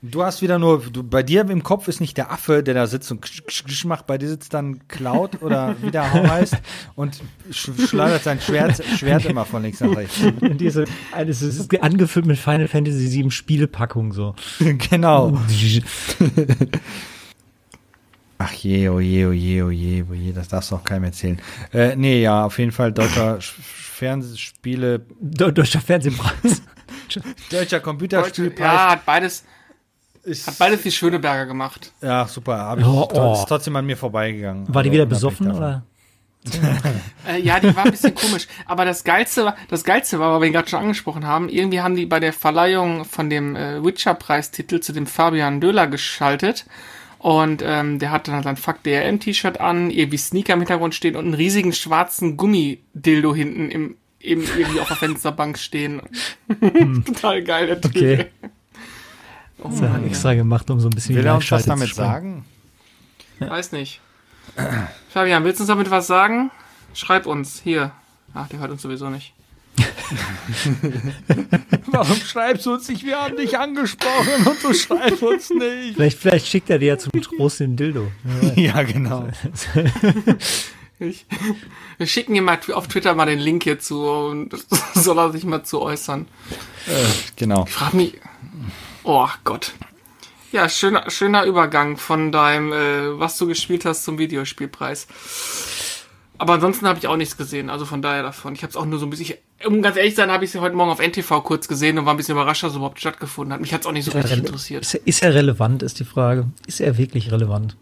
Du 0.00 0.22
hast 0.22 0.42
wieder 0.42 0.58
nur, 0.58 0.82
du, 0.92 1.02
bei 1.02 1.22
dir 1.22 1.48
im 1.48 1.62
Kopf 1.62 1.88
ist 1.88 2.00
nicht 2.00 2.16
der 2.18 2.30
Affe, 2.30 2.62
der 2.62 2.74
da 2.74 2.86
sitzt 2.86 3.10
und 3.10 3.22
ksch, 3.22 3.42
ksch, 3.46 3.64
ksch 3.64 3.84
macht, 3.86 4.06
bei 4.06 4.18
dir 4.18 4.28
sitzt 4.28 4.52
dann 4.52 4.86
Cloud 4.86 5.42
oder 5.42 5.74
wie 5.80 5.90
der 5.90 6.12
heißt 6.12 6.58
und 6.94 7.20
sch 7.50 7.70
schleudert 7.88 8.22
sein 8.22 8.38
Schwert, 8.40 8.80
Schwert 8.96 9.24
immer 9.24 9.44
von 9.44 9.62
links 9.62 9.80
nach 9.80 9.96
rechts. 9.96 10.20
Und 10.40 10.60
diese, 10.60 10.84
es 11.16 11.42
ist 11.42 11.82
angefüllt 11.82 12.26
mit 12.26 12.38
Final 12.38 12.68
Fantasy 12.68 13.10
VII 13.10 13.30
Spielepackung 13.30 14.12
so. 14.12 14.36
genau. 14.90 15.40
Ach 18.38 18.52
je, 18.52 18.90
oh 18.90 19.00
je, 19.00 19.26
oh 19.26 19.32
je, 19.32 19.62
oh 19.64 19.70
je, 19.70 20.04
oh 20.10 20.14
je, 20.14 20.32
das 20.32 20.48
darfst 20.48 20.70
du 20.70 20.76
auch 20.76 20.84
keinem 20.84 21.04
erzählen. 21.04 21.40
Äh, 21.72 21.96
nee, 21.96 22.20
ja, 22.20 22.44
auf 22.44 22.58
jeden 22.58 22.72
Fall 22.72 22.92
deutscher 22.92 23.38
Fernsehspiele. 23.40 25.06
Deutscher 25.20 25.80
Fernsehpreis. 25.80 26.62
Deutscher 27.50 27.80
Computerspielpreis. 27.80 28.72
Ja, 28.72 28.90
hat 28.90 29.04
beides, 29.04 29.44
ist, 30.24 30.46
Hat 30.46 30.58
beides 30.58 30.82
die 30.82 30.90
Schöneberger 30.90 31.46
gemacht. 31.46 31.92
Ja, 32.00 32.26
super. 32.26 32.56
Hab 32.56 32.78
ich, 32.78 32.86
oh, 32.86 33.08
oh. 33.12 33.34
Ist 33.34 33.46
trotzdem 33.46 33.76
an 33.76 33.84
mir 33.84 33.96
vorbeigegangen. 33.96 34.72
War 34.72 34.82
die 34.82 34.90
wieder 34.90 35.06
besoffen 35.06 35.50
oder? 35.52 35.84
äh, 37.28 37.40
ja, 37.40 37.60
die 37.60 37.74
war 37.74 37.84
ein 37.84 37.90
bisschen 37.90 38.14
komisch. 38.14 38.46
Aber 38.66 38.84
das 38.84 39.04
Geilste 39.04 39.44
war, 39.44 39.56
das 39.68 39.84
Geilste 39.84 40.18
war, 40.18 40.32
weil 40.32 40.40
wir 40.40 40.46
ihn 40.46 40.52
gerade 40.52 40.68
schon 40.68 40.80
angesprochen 40.80 41.26
haben, 41.26 41.48
irgendwie 41.48 41.80
haben 41.80 41.94
die 41.94 42.06
bei 42.06 42.20
der 42.20 42.32
Verleihung 42.32 43.04
von 43.04 43.30
dem 43.30 43.56
äh, 43.56 43.82
Witcher-Preistitel 43.82 44.80
zu 44.80 44.92
dem 44.92 45.06
Fabian 45.06 45.60
Döhler 45.60 45.86
geschaltet. 45.86 46.66
Und 47.24 47.62
ähm, 47.64 47.98
der 48.00 48.10
hatte 48.10 48.32
dann 48.32 48.42
sein 48.42 48.58
Fuck 48.58 48.82
DRM-T-Shirt 48.82 49.58
an, 49.58 49.90
irgendwie 49.90 50.18
Sneaker 50.18 50.52
im 50.52 50.58
Hintergrund 50.58 50.94
stehen 50.94 51.16
und 51.16 51.24
einen 51.24 51.32
riesigen 51.32 51.72
schwarzen 51.72 52.36
Gummidildo 52.36 53.34
hinten 53.34 53.70
im, 53.70 53.96
im 54.18 54.42
irgendwie 54.42 54.78
auf 54.78 54.88
der 54.88 54.98
Fensterbank 54.98 55.56
stehen. 55.56 56.02
Total 57.06 57.42
geil, 57.42 57.66
der 57.68 57.80
Typ. 57.80 57.96
Okay. 57.96 58.26
Oh, 59.56 59.70
das 59.70 59.80
hat 59.80 60.02
er 60.02 60.06
extra 60.06 60.34
gemacht, 60.34 60.68
um 60.68 60.80
so 60.80 60.88
ein 60.88 60.94
bisschen 60.94 61.16
Will 61.16 61.24
er 61.24 61.36
uns 61.36 61.50
was 61.50 61.64
damit 61.64 61.94
sagen? 61.94 62.44
Ja. 63.40 63.48
Weiß 63.48 63.72
nicht. 63.72 64.02
Fabian, 65.08 65.44
willst 65.44 65.60
du 65.60 65.62
uns 65.62 65.68
damit 65.68 65.90
was 65.90 66.06
sagen? 66.06 66.50
Schreib 66.92 67.24
uns 67.24 67.58
hier. 67.58 67.92
Ach, 68.34 68.48
der 68.48 68.58
hört 68.58 68.70
uns 68.70 68.82
sowieso 68.82 69.08
nicht. 69.08 69.32
Warum 71.86 72.16
schreibst 72.16 72.66
du 72.66 72.74
uns 72.74 72.88
nicht? 72.88 73.04
Wir 73.04 73.20
haben 73.20 73.36
dich 73.36 73.58
angesprochen 73.58 74.46
und 74.46 74.62
du 74.62 74.72
schreibst 74.72 75.22
uns 75.22 75.50
nicht. 75.50 75.94
Vielleicht, 75.94 76.18
vielleicht 76.18 76.46
schickt 76.46 76.70
er 76.70 76.78
dir 76.78 76.88
ja 76.88 76.98
zum 76.98 77.10
Trost 77.20 77.60
den 77.60 77.76
Dildo. 77.76 78.10
ja, 78.56 78.82
genau. 78.82 79.28
Ich, 81.00 81.26
wir 81.98 82.06
schicken 82.06 82.36
ihm 82.36 82.44
mal 82.44 82.56
auf 82.72 82.86
Twitter 82.86 83.16
mal 83.16 83.26
den 83.26 83.40
Link 83.40 83.64
hierzu 83.64 84.04
und 84.04 84.54
soll 84.94 85.18
er 85.18 85.32
sich 85.32 85.42
mal 85.42 85.64
zu 85.64 85.82
äußern. 85.82 86.28
Äh, 86.86 87.04
genau. 87.34 87.64
Ich 87.66 87.72
frage 87.72 87.96
mich, 87.96 88.14
Oh 89.06 89.28
Gott. 89.44 89.72
Ja, 90.50 90.68
schöner, 90.68 91.10
schöner 91.10 91.44
Übergang 91.44 91.98
von 91.98 92.32
deinem, 92.32 92.72
äh, 92.72 93.18
was 93.18 93.36
du 93.36 93.46
gespielt 93.46 93.84
hast 93.84 94.04
zum 94.04 94.18
Videospielpreis. 94.18 95.06
Aber 96.38 96.54
ansonsten 96.54 96.88
habe 96.88 96.98
ich 96.98 97.06
auch 97.06 97.16
nichts 97.16 97.36
gesehen, 97.36 97.68
also 97.68 97.84
von 97.84 98.00
daher 98.00 98.22
davon. 98.22 98.54
Ich 98.54 98.62
habe 98.62 98.70
es 98.70 98.76
auch 98.76 98.86
nur 98.86 98.98
so 98.98 99.06
ein 99.06 99.10
bisschen, 99.10 99.36
um 99.66 99.82
ganz 99.82 99.96
ehrlich 99.96 100.14
zu 100.14 100.22
sein, 100.22 100.30
habe 100.30 100.44
ich 100.44 100.54
es 100.54 100.60
heute 100.60 100.76
Morgen 100.76 100.90
auf 100.90 101.00
NTV 101.00 101.42
kurz 101.42 101.68
gesehen 101.68 101.98
und 101.98 102.06
war 102.06 102.14
ein 102.14 102.16
bisschen 102.16 102.34
überrascht, 102.34 102.62
dass 102.62 102.70
es 102.72 102.76
überhaupt 102.76 103.00
stattgefunden 103.00 103.52
hat. 103.52 103.60
Mich 103.60 103.72
hat 103.72 103.82
es 103.82 103.86
auch 103.86 103.92
nicht 103.92 104.04
so 104.04 104.10
ist 104.10 104.16
richtig 104.16 104.38
interessiert. 104.38 104.82
Ist 104.82 104.94
er, 104.94 105.06
ist 105.06 105.22
er 105.22 105.34
relevant, 105.34 105.82
ist 105.82 106.00
die 106.00 106.04
Frage. 106.04 106.46
Ist 106.66 106.80
er 106.80 106.98
wirklich 106.98 107.30
relevant? 107.32 107.76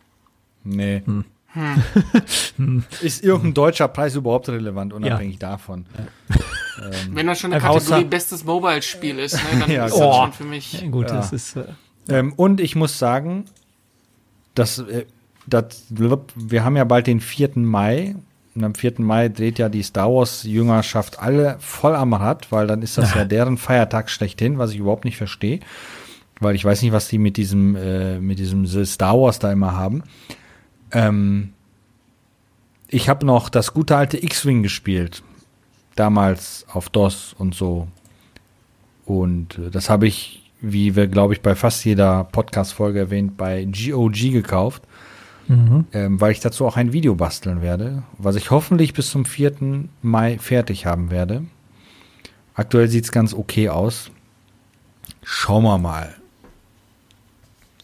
Nee. 0.64 1.02
Hm. 1.04 1.24
Hm. 1.54 2.84
Ist 3.02 3.22
irgendein 3.22 3.54
deutscher 3.54 3.88
Preis 3.88 4.14
überhaupt 4.14 4.48
relevant, 4.48 4.94
unabhängig 4.94 5.38
ja. 5.40 5.50
davon? 5.50 5.84
Ja. 5.98 6.36
Ähm, 6.82 7.14
Wenn 7.14 7.26
das 7.26 7.40
schon 7.40 7.52
eine 7.52 7.60
Kategorie 7.60 8.04
bestes 8.04 8.44
Mobile-Spiel 8.44 9.18
ist, 9.18 9.34
ne, 9.34 9.60
dann 9.60 9.70
ja, 9.70 9.84
ist 9.84 9.98
das 9.98 10.16
schon 10.16 10.32
für 10.32 10.44
mich. 10.44 10.80
Ja, 10.80 10.88
gut, 10.88 11.10
das 11.10 11.32
ist. 11.32 11.56
Äh, 11.56 11.64
ähm, 12.08 12.32
und 12.32 12.60
ich 12.60 12.74
muss 12.74 12.98
sagen, 12.98 13.44
dass, 14.54 14.78
äh, 14.78 15.04
das, 15.46 15.84
wir 15.90 16.64
haben 16.64 16.76
ja 16.76 16.84
bald 16.84 17.06
den 17.06 17.20
4. 17.20 17.50
Mai. 17.56 18.16
Und 18.54 18.64
am 18.64 18.74
4. 18.74 18.94
Mai 18.98 19.28
dreht 19.28 19.58
ja 19.58 19.68
die 19.68 19.82
Star 19.82 20.12
Wars-Jüngerschaft 20.12 21.20
alle 21.20 21.56
voll 21.58 21.94
am 21.94 22.12
Rad, 22.12 22.52
weil 22.52 22.66
dann 22.66 22.82
ist 22.82 22.98
das 22.98 23.14
ja 23.14 23.24
deren 23.26 23.56
Feiertag 23.56 24.10
schlechthin, 24.10 24.58
was 24.58 24.72
ich 24.72 24.78
überhaupt 24.78 25.04
nicht 25.04 25.16
verstehe. 25.16 25.60
Weil 26.38 26.54
ich 26.54 26.64
weiß 26.64 26.82
nicht, 26.82 26.92
was 26.92 27.08
die 27.08 27.18
mit 27.18 27.36
diesem, 27.36 27.76
äh, 27.76 28.18
mit 28.18 28.38
diesem 28.38 28.66
Star 28.84 29.18
Wars 29.18 29.38
da 29.38 29.50
immer 29.52 29.72
haben. 29.72 30.02
Ähm, 30.90 31.52
ich 32.88 33.08
habe 33.08 33.24
noch 33.24 33.48
das 33.48 33.72
gute 33.72 33.96
alte 33.96 34.22
X-Wing 34.22 34.62
gespielt. 34.62 35.22
Damals 35.94 36.66
auf 36.70 36.90
DOS 36.90 37.34
und 37.38 37.54
so. 37.54 37.88
Und 39.06 39.58
äh, 39.58 39.70
das 39.70 39.88
habe 39.88 40.06
ich, 40.06 40.50
wie 40.60 40.94
wir, 40.94 41.06
glaube 41.06 41.32
ich, 41.32 41.40
bei 41.40 41.54
fast 41.54 41.84
jeder 41.84 42.24
Podcast-Folge 42.24 42.98
erwähnt, 42.98 43.36
bei 43.38 43.64
GOG 43.64 44.32
gekauft. 44.32 44.82
Mhm. 45.56 45.86
Ähm, 45.92 46.20
weil 46.20 46.32
ich 46.32 46.40
dazu 46.40 46.66
auch 46.66 46.76
ein 46.76 46.92
Video 46.92 47.14
basteln 47.14 47.60
werde, 47.62 48.02
was 48.18 48.36
ich 48.36 48.50
hoffentlich 48.50 48.94
bis 48.94 49.10
zum 49.10 49.24
4. 49.24 49.88
Mai 50.02 50.38
fertig 50.38 50.86
haben 50.86 51.10
werde. 51.10 51.44
Aktuell 52.54 52.88
sieht's 52.88 53.12
ganz 53.12 53.34
okay 53.34 53.68
aus. 53.68 54.10
Schauen 55.22 55.62
wir 55.64 55.78
mal. 55.78 56.14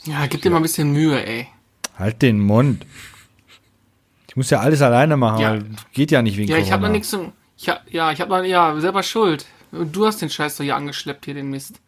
Ja, 0.05 0.27
gib 0.27 0.43
dir 0.43 0.51
mal 0.51 0.57
ein 0.59 0.63
bisschen 0.63 0.93
Mühe, 0.93 1.25
ey. 1.25 1.47
Halt 1.99 2.23
den 2.23 2.41
Mund. 2.41 2.87
Ich 4.29 4.37
muss 4.37 4.51
ja 4.51 4.61
alles 4.61 4.81
alleine 4.83 5.17
machen, 5.17 5.41
Ja. 5.41 5.51
weil 5.53 5.65
geht 5.93 6.11
ja 6.11 6.23
nicht 6.23 6.37
wegen 6.37 6.51
Ja, 6.51 6.57
ich 6.59 6.71
habe 6.73 6.81
Corona. 6.83 6.89
noch 6.89 6.93
nichts 6.93 7.11
zum. 7.11 7.33
Ich 7.57 7.69
hab, 7.69 7.83
ja, 7.93 8.13
ich 8.13 8.21
habe 8.21 8.31
noch. 8.31 8.45
Ja, 8.45 8.79
selber 8.81 9.03
schuld. 9.03 9.47
Du 9.73 10.07
hast 10.07 10.23
den 10.23 10.31
Scheiß 10.31 10.57
doch 10.57 10.65
hier 10.65 10.77
angeschleppt, 10.77 11.25
hier 11.25 11.35
den 11.35 11.51
Mist. 11.51 11.81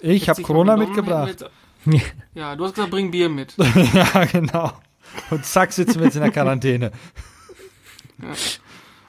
Ich 0.00 0.28
habe 0.28 0.42
Corona 0.42 0.76
mitgebracht. 0.76 1.44
wir- 1.84 2.00
Ja, 2.34 2.54
du 2.56 2.64
hast 2.64 2.74
gesagt, 2.74 2.90
bring 2.90 3.10
Bier 3.10 3.28
mit. 3.28 3.54
ja, 3.94 4.24
genau. 4.26 4.72
Und 5.30 5.44
zack, 5.44 5.72
sitzen 5.72 5.98
wir 5.98 6.06
jetzt 6.06 6.16
in 6.16 6.22
der 6.22 6.30
Quarantäne. 6.30 6.92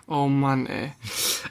Oh 0.08 0.28
Mann, 0.28 0.68
ey. 0.68 0.92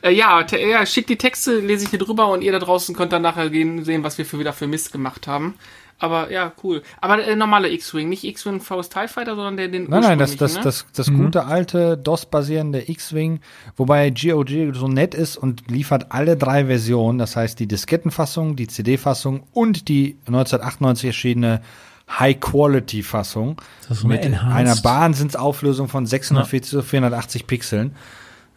Äh, 0.03 0.13
ja, 0.13 0.45
ja, 0.47 0.87
schickt 0.87 1.09
die 1.09 1.19
Texte, 1.19 1.59
lese 1.59 1.85
ich 1.85 1.91
hier 1.91 1.99
drüber 1.99 2.29
und 2.29 2.43
ihr 2.43 2.53
da 2.53 2.61
draußen 2.61 2.95
könnt 2.95 3.13
dann 3.13 3.23
nachher 3.23 3.51
gehen, 3.51 3.85
sehen, 3.85 4.05
was 4.05 4.17
wir 4.17 4.25
für 4.25 4.39
wieder 4.39 4.53
für 4.53 4.69
Mist 4.69 4.93
gemacht 4.93 5.27
haben. 5.27 5.55
Aber 5.99 6.31
ja, 6.31 6.53
cool. 6.63 6.83
Aber 7.01 7.25
äh, 7.25 7.37
normale 7.37 7.71
X-Wing, 7.71 8.09
nicht 8.09 8.25
X-Wing 8.25 8.61
Faust 8.61 8.93
TIE 8.93 9.09
Fighter, 9.09 9.37
sondern 9.37 9.57
der 9.57 9.69
den 9.69 9.89
Nein, 9.89 10.03
nein, 10.03 10.19
das, 10.19 10.37
das, 10.37 10.57
ne? 10.57 10.63
das, 10.63 10.87
das 10.95 11.13
gute 11.13 11.47
alte 11.47 11.97
DOS-basierende 11.97 12.91
X-Wing, 12.91 13.41
wobei 13.77 14.11
GOG 14.11 14.75
so 14.75 14.89
nett 14.89 15.15
ist 15.15 15.37
und 15.37 15.71
liefert 15.71 16.13
alle 16.13 16.37
drei 16.37 16.67
Versionen, 16.67 17.19
das 17.19 17.37
heißt 17.37 17.59
die 17.59 17.69
Diskettenfassung, 17.69 18.57
die 18.57 18.67
CD-Fassung 18.67 19.45
und 19.53 19.89
die 19.89 20.17
1998 20.27 21.07
erschienene 21.07 21.63
High-Quality-Fassung 22.11 23.61
mit 24.05 24.25
Enhanced. 24.25 24.57
einer 24.57 24.85
Wahnsinnsauflösung 24.85 25.89
von 25.89 26.07
640 26.07 26.71
zu 26.71 26.83
480 26.83 27.47
Pixeln. 27.47 27.95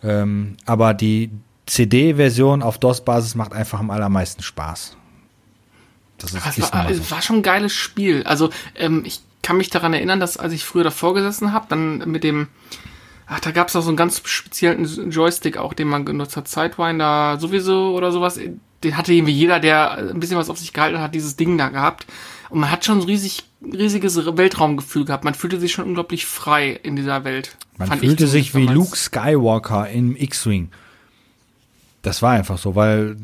Ähm, 0.04 0.58
aber 0.66 0.94
die 0.94 1.32
CD-Version 1.66 2.62
auf 2.62 2.78
DOS-Basis 2.78 3.36
macht 3.36 3.54
einfach 3.54 3.80
am 3.80 3.90
allermeisten 3.90 4.44
Spaß. 4.44 4.96
Das 6.18 6.34
ist, 6.34 6.46
Das 6.46 6.58
ist 6.58 6.74
war, 6.74 6.94
so. 6.94 7.12
war 7.12 7.22
schon 7.22 7.38
ein 7.38 7.44
geiles 7.44 7.74
Spiel. 7.74 8.24
Also, 8.24 8.50
ähm, 8.76 9.04
ich 9.06 9.22
kann 9.44 9.58
mich 9.58 9.70
daran 9.70 9.94
erinnern, 9.94 10.20
dass 10.20 10.38
als 10.38 10.54
ich 10.54 10.66
früher 10.66 10.84
davor 10.84 11.14
gesessen 11.14 11.54
habe, 11.54 11.68
dann 11.70 12.00
mit 12.10 12.24
dem, 12.24 12.48
ach, 13.28 13.40
da 13.40 13.52
gab 13.52 13.68
es 13.70 13.76
auch 13.76 13.82
so 13.82 13.90
einen 13.90 13.98
ganz 13.98 14.22
speziellen 14.26 15.12
Joystick 15.12 15.58
auch, 15.58 15.74
den 15.74 15.88
man 15.88 16.06
genutzt 16.06 16.36
hat, 16.38 16.48
Sidewinder 16.48 17.38
sowieso 17.40 17.96
oder 17.96 18.12
sowas. 18.12 18.40
Den 18.84 18.98
hatte 18.98 19.14
irgendwie 19.14 19.34
jeder, 19.34 19.60
der 19.60 19.98
ein 19.98 20.20
bisschen 20.20 20.38
was 20.38 20.50
auf 20.50 20.58
sich 20.58 20.74
gehalten 20.74 21.00
hat, 21.00 21.16
dieses 21.16 21.36
Ding 21.36 21.58
da 21.58 21.70
gehabt. 21.70 22.06
Und 22.50 22.60
man 22.60 22.72
hat 22.72 22.86
schon 22.86 23.02
so 23.02 23.08
riesig, 23.08 23.44
riesiges 23.62 24.18
Weltraumgefühl 24.38 25.06
gehabt. 25.06 25.24
Man 25.24 25.34
fühlte 25.34 25.60
sich 25.60 25.72
schon 25.72 25.86
unglaublich 25.86 26.26
frei 26.26 26.72
in 26.72 26.96
dieser 26.96 27.24
Welt. 27.24 27.58
Man 27.78 28.00
fühlte 28.00 28.28
sich 28.28 28.50
wie 28.56 28.66
zumindest 28.66 28.76
Luke 28.76 28.98
Skywalker 28.98 29.90
im 29.90 30.16
X-Wing. 30.16 30.70
Das 32.02 32.22
war 32.22 32.32
einfach 32.32 32.58
so, 32.58 32.76
weil 32.76 33.18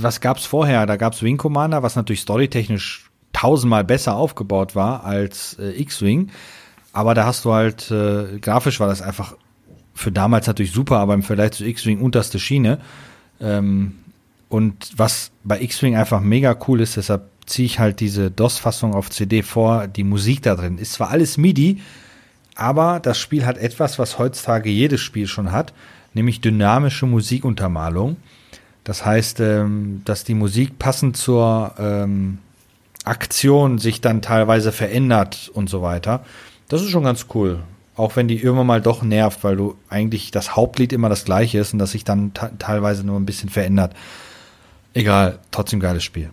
was 0.00 0.20
gab's 0.20 0.46
vorher? 0.46 0.86
Da 0.86 0.96
gab's 0.96 1.22
Wing 1.22 1.36
Commander, 1.36 1.82
was 1.82 1.96
natürlich 1.96 2.20
storytechnisch 2.20 3.10
tausendmal 3.32 3.84
besser 3.84 4.16
aufgebaut 4.16 4.74
war 4.74 5.04
als 5.04 5.58
äh, 5.58 5.70
X-Wing. 5.82 6.30
Aber 6.92 7.14
da 7.14 7.26
hast 7.26 7.44
du 7.44 7.52
halt, 7.52 7.90
äh, 7.90 8.38
grafisch 8.38 8.80
war 8.80 8.88
das 8.88 9.02
einfach 9.02 9.34
für 9.94 10.12
damals 10.12 10.46
natürlich 10.46 10.72
super, 10.72 10.98
aber 10.98 11.14
im 11.14 11.22
Vergleich 11.22 11.52
zu 11.52 11.64
X-Wing 11.66 12.00
unterste 12.00 12.38
Schiene. 12.38 12.80
Ähm, 13.40 13.98
und 14.48 14.92
was 14.96 15.30
bei 15.44 15.60
X-Wing 15.60 15.96
einfach 15.96 16.20
mega 16.20 16.56
cool 16.66 16.80
ist, 16.80 16.96
deshalb 16.96 17.28
ziehe 17.46 17.66
ich 17.66 17.78
halt 17.78 18.00
diese 18.00 18.30
DOS-Fassung 18.30 18.94
auf 18.94 19.10
CD 19.10 19.42
vor, 19.42 19.86
die 19.86 20.04
Musik 20.04 20.42
da 20.42 20.54
drin. 20.54 20.78
Ist 20.78 20.94
zwar 20.94 21.10
alles 21.10 21.36
MIDI, 21.38 21.80
aber 22.54 23.00
das 23.00 23.18
Spiel 23.18 23.46
hat 23.46 23.58
etwas, 23.58 23.98
was 23.98 24.18
heutzutage 24.18 24.70
jedes 24.70 25.00
Spiel 25.00 25.26
schon 25.26 25.52
hat, 25.52 25.72
nämlich 26.14 26.40
dynamische 26.40 27.06
Musikuntermalung. 27.06 28.16
Das 28.84 29.04
heißt, 29.04 29.40
ähm, 29.40 30.02
dass 30.04 30.24
die 30.24 30.34
Musik 30.34 30.78
passend 30.78 31.16
zur 31.16 31.74
ähm, 31.78 32.38
Aktion 33.04 33.78
sich 33.78 34.00
dann 34.00 34.22
teilweise 34.22 34.72
verändert 34.72 35.50
und 35.52 35.68
so 35.68 35.82
weiter. 35.82 36.24
Das 36.68 36.82
ist 36.82 36.90
schon 36.90 37.04
ganz 37.04 37.26
cool. 37.34 37.60
Auch 37.96 38.16
wenn 38.16 38.28
die 38.28 38.40
irgendwann 38.40 38.66
mal 38.66 38.82
doch 38.82 39.02
nervt, 39.02 39.42
weil 39.42 39.56
du 39.56 39.76
eigentlich 39.88 40.30
das 40.30 40.54
Hauptlied 40.56 40.92
immer 40.92 41.08
das 41.08 41.24
gleiche 41.24 41.58
ist 41.58 41.72
und 41.72 41.78
das 41.78 41.92
sich 41.92 42.04
dann 42.04 42.34
te- 42.34 42.52
teilweise 42.58 43.04
nur 43.04 43.18
ein 43.18 43.26
bisschen 43.26 43.48
verändert. 43.48 43.94
Egal, 44.92 45.38
trotzdem 45.50 45.80
geiles 45.80 46.04
Spiel. 46.04 46.30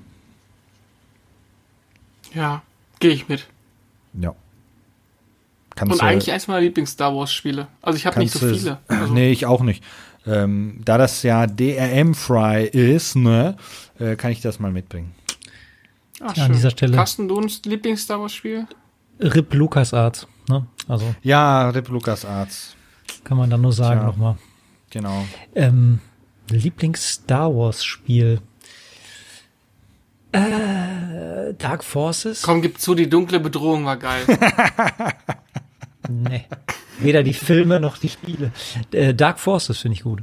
Ja, 2.34 2.62
gehe 3.00 3.12
ich 3.12 3.28
mit. 3.28 3.48
Ja. 4.20 4.34
Kannst 5.76 5.94
Und 5.94 6.02
du- 6.02 6.06
eigentlich 6.06 6.32
eins 6.32 6.48
meiner 6.48 6.62
Lieblings-Star 6.62 7.16
Wars-Spiele. 7.16 7.68
Also 7.82 7.98
ich 7.98 8.06
habe 8.06 8.20
nicht 8.20 8.32
so 8.34 8.40
viele. 8.40 8.80
Also, 8.88 9.14
nee, 9.14 9.32
ich 9.32 9.46
auch 9.46 9.62
nicht. 9.62 9.84
Ähm, 10.26 10.80
da 10.86 10.98
das 10.98 11.22
ja 11.24 11.48
DRM-Fry 11.48 12.66
ist, 12.68 13.16
ne, 13.16 13.58
äh, 14.00 14.16
kann 14.16 14.32
ich 14.32 14.40
das 14.42 14.60
mal 14.60 14.72
mitbringen. 14.72 15.14
ach, 16.22 16.36
Ja, 16.38 16.46
an 16.46 16.54
dieser 16.54 16.70
Stelle- 16.70 16.96
Carsten, 16.96 17.28
du 17.28 17.40
ein 17.40 17.52
Lieblings-Star 17.66 18.20
Wars-Spiel? 18.22 18.68
Rip 19.20 19.54
LucasArts. 19.54 20.28
Ne? 20.50 20.66
Also 20.88 21.14
Ja, 21.24 21.70
Rip 21.70 21.88
Lucas 21.90 22.24
Arts. 22.26 22.76
kann 23.24 23.38
man 23.38 23.50
da 23.50 23.58
nur 23.58 23.74
sagen 23.74 24.06
nochmal. 24.06 24.38
Genau. 24.92 25.26
Ähm, 25.56 26.00
Lieblings-Star 26.50 27.54
Wars-Spiel. 27.54 28.40
Äh, 30.34 31.54
Dark 31.58 31.84
Forces? 31.84 32.42
Komm, 32.42 32.62
gib 32.62 32.80
zu, 32.80 32.96
die 32.96 33.10
dunkle 33.10 33.40
Bedrohung 33.40 33.86
war 33.86 33.98
geil. 33.98 34.24
Nee. 36.10 36.44
Weder 37.00 37.24
die 37.24 37.34
Filme 37.34 37.80
noch 37.80 37.98
die 37.98 38.10
Spiele. 38.10 38.52
Äh, 38.92 39.14
Dark 39.14 39.40
Forces 39.40 39.80
finde 39.80 39.96
ich 39.96 40.04
gut. 40.04 40.22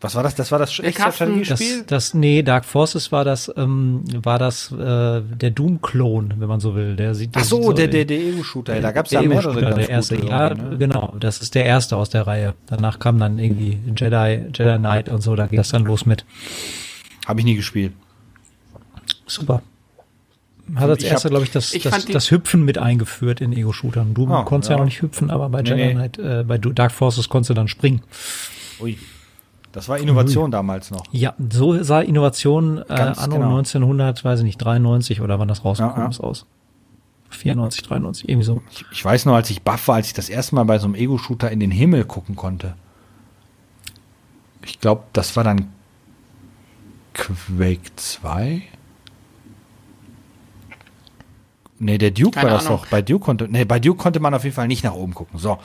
Was 0.00 0.14
war 0.14 0.22
das? 0.22 0.34
Das 0.36 0.52
war 0.52 0.58
das 0.60 0.74
Der 0.76 0.92
Carsten- 0.92 1.38
Das, 1.40 1.46
Strategiespiel? 1.58 1.84
das, 1.88 2.14
nee, 2.14 2.42
Dark 2.42 2.64
Forces 2.64 3.10
war 3.10 3.24
das, 3.24 3.52
ähm, 3.56 4.04
war 4.22 4.38
das 4.38 4.70
äh, 4.70 5.20
der 5.22 5.50
Doom-Klon, 5.50 6.34
wenn 6.38 6.48
man 6.48 6.60
so 6.60 6.76
will. 6.76 6.94
Der 6.94 7.14
sieht, 7.14 7.34
der 7.34 7.42
Ach 7.42 7.46
so, 7.46 7.62
sieht 7.70 7.78
der, 7.78 7.88
der, 7.88 8.04
der 8.04 8.18
EU-Shooter. 8.36 8.80
Da 8.80 8.92
gab 8.92 9.06
es 9.06 9.12
ja 9.12 9.22
mehrere 9.22 9.60
ganz 9.60 9.74
der 9.76 9.88
erste. 9.90 10.16
gute 10.16 10.28
Ja, 10.28 10.54
ne? 10.54 10.78
genau. 10.78 11.14
Das 11.18 11.38
ist 11.38 11.54
der 11.56 11.64
erste 11.64 11.96
aus 11.96 12.08
der 12.10 12.26
Reihe. 12.26 12.54
Danach 12.66 12.98
kam 13.00 13.18
dann 13.18 13.38
irgendwie 13.40 13.78
Jedi, 13.96 14.46
Jedi 14.54 14.78
Knight 14.78 15.08
und 15.08 15.22
so. 15.22 15.34
Da 15.34 15.46
ging 15.46 15.56
das 15.56 15.70
dann 15.70 15.84
los 15.84 16.06
mit. 16.06 16.24
Habe 17.26 17.40
ich 17.40 17.46
nie 17.46 17.56
gespielt. 17.56 17.94
Super. 19.26 19.62
Hat 20.76 20.88
als 20.88 21.02
erster, 21.02 21.28
glaube 21.28 21.44
ich, 21.44 21.50
das, 21.50 21.74
ich 21.74 21.82
das, 21.82 22.06
das 22.06 22.30
Hüpfen 22.30 22.64
mit 22.64 22.78
eingeführt 22.78 23.40
in 23.42 23.52
Ego-Shootern. 23.52 24.14
Du 24.14 24.26
Ah, 24.28 24.44
konntest 24.44 24.70
ja. 24.70 24.76
ja. 24.76 24.78
noch 24.78 24.86
nicht 24.86 25.02
hüpfen, 25.02 25.30
aber 25.30 25.50
bei 25.50 25.60
Nee, 25.62 25.74
nee. 25.74 25.92
Knight, 25.92 26.18
äh, 26.18 26.42
bei 26.46 26.56
Dark 26.56 26.92
Forces 26.92 27.28
konntest 27.28 27.50
du 27.50 27.54
dann 27.54 27.68
springen. 27.68 28.02
Ui. 28.80 28.96
Das 29.72 29.88
war 29.88 29.98
Innovation 29.98 30.50
damals 30.50 30.90
noch. 30.90 31.04
Ja, 31.10 31.34
so 31.50 31.82
sah 31.82 32.00
Innovation 32.00 32.78
äh, 32.88 32.92
anno 32.92 33.34
genau. 33.36 33.56
1900, 33.58 34.24
weiß 34.24 34.38
ich 34.38 34.44
nicht, 34.44 34.56
93 34.58 35.20
oder 35.20 35.38
wann 35.38 35.48
das 35.48 35.64
rausgekommen 35.64 35.98
Ja, 35.98 36.04
ja. 36.04 36.10
ist 36.10 36.20
aus. 36.20 36.46
94, 37.30 37.82
93, 37.82 38.28
irgendwie 38.28 38.46
so. 38.46 38.62
Ich, 38.70 38.84
ich 38.92 39.04
weiß 39.04 39.26
noch, 39.26 39.34
als 39.34 39.50
ich 39.50 39.62
baff 39.62 39.88
war, 39.88 39.96
als 39.96 40.06
ich 40.06 40.12
das 40.14 40.28
erste 40.28 40.54
Mal 40.54 40.62
bei 40.64 40.78
so 40.78 40.86
einem 40.86 40.94
Ego-Shooter 40.94 41.50
in 41.50 41.58
den 41.60 41.72
Himmel 41.72 42.04
gucken 42.04 42.36
konnte. 42.36 42.74
Ich 44.64 44.78
glaube, 44.80 45.02
das 45.12 45.34
war 45.36 45.42
dann 45.44 45.72
Quake 47.12 47.80
2? 47.96 48.62
Nee, 51.84 51.98
der 51.98 52.12
Duke 52.12 52.30
Keine 52.30 52.46
war 52.50 52.56
das 52.56 52.66
Ahnung. 52.66 52.80
doch. 52.82 52.86
Bei 52.88 53.02
Duke 53.02 53.22
konnte, 53.24 53.46
nee, 53.46 53.66
bei 53.66 53.78
Duke 53.78 54.02
konnte 54.02 54.18
man 54.18 54.32
auf 54.32 54.44
jeden 54.44 54.56
Fall 54.56 54.68
nicht 54.68 54.84
nach 54.84 54.94
oben 54.94 55.12
gucken. 55.12 55.38
So. 55.38 55.58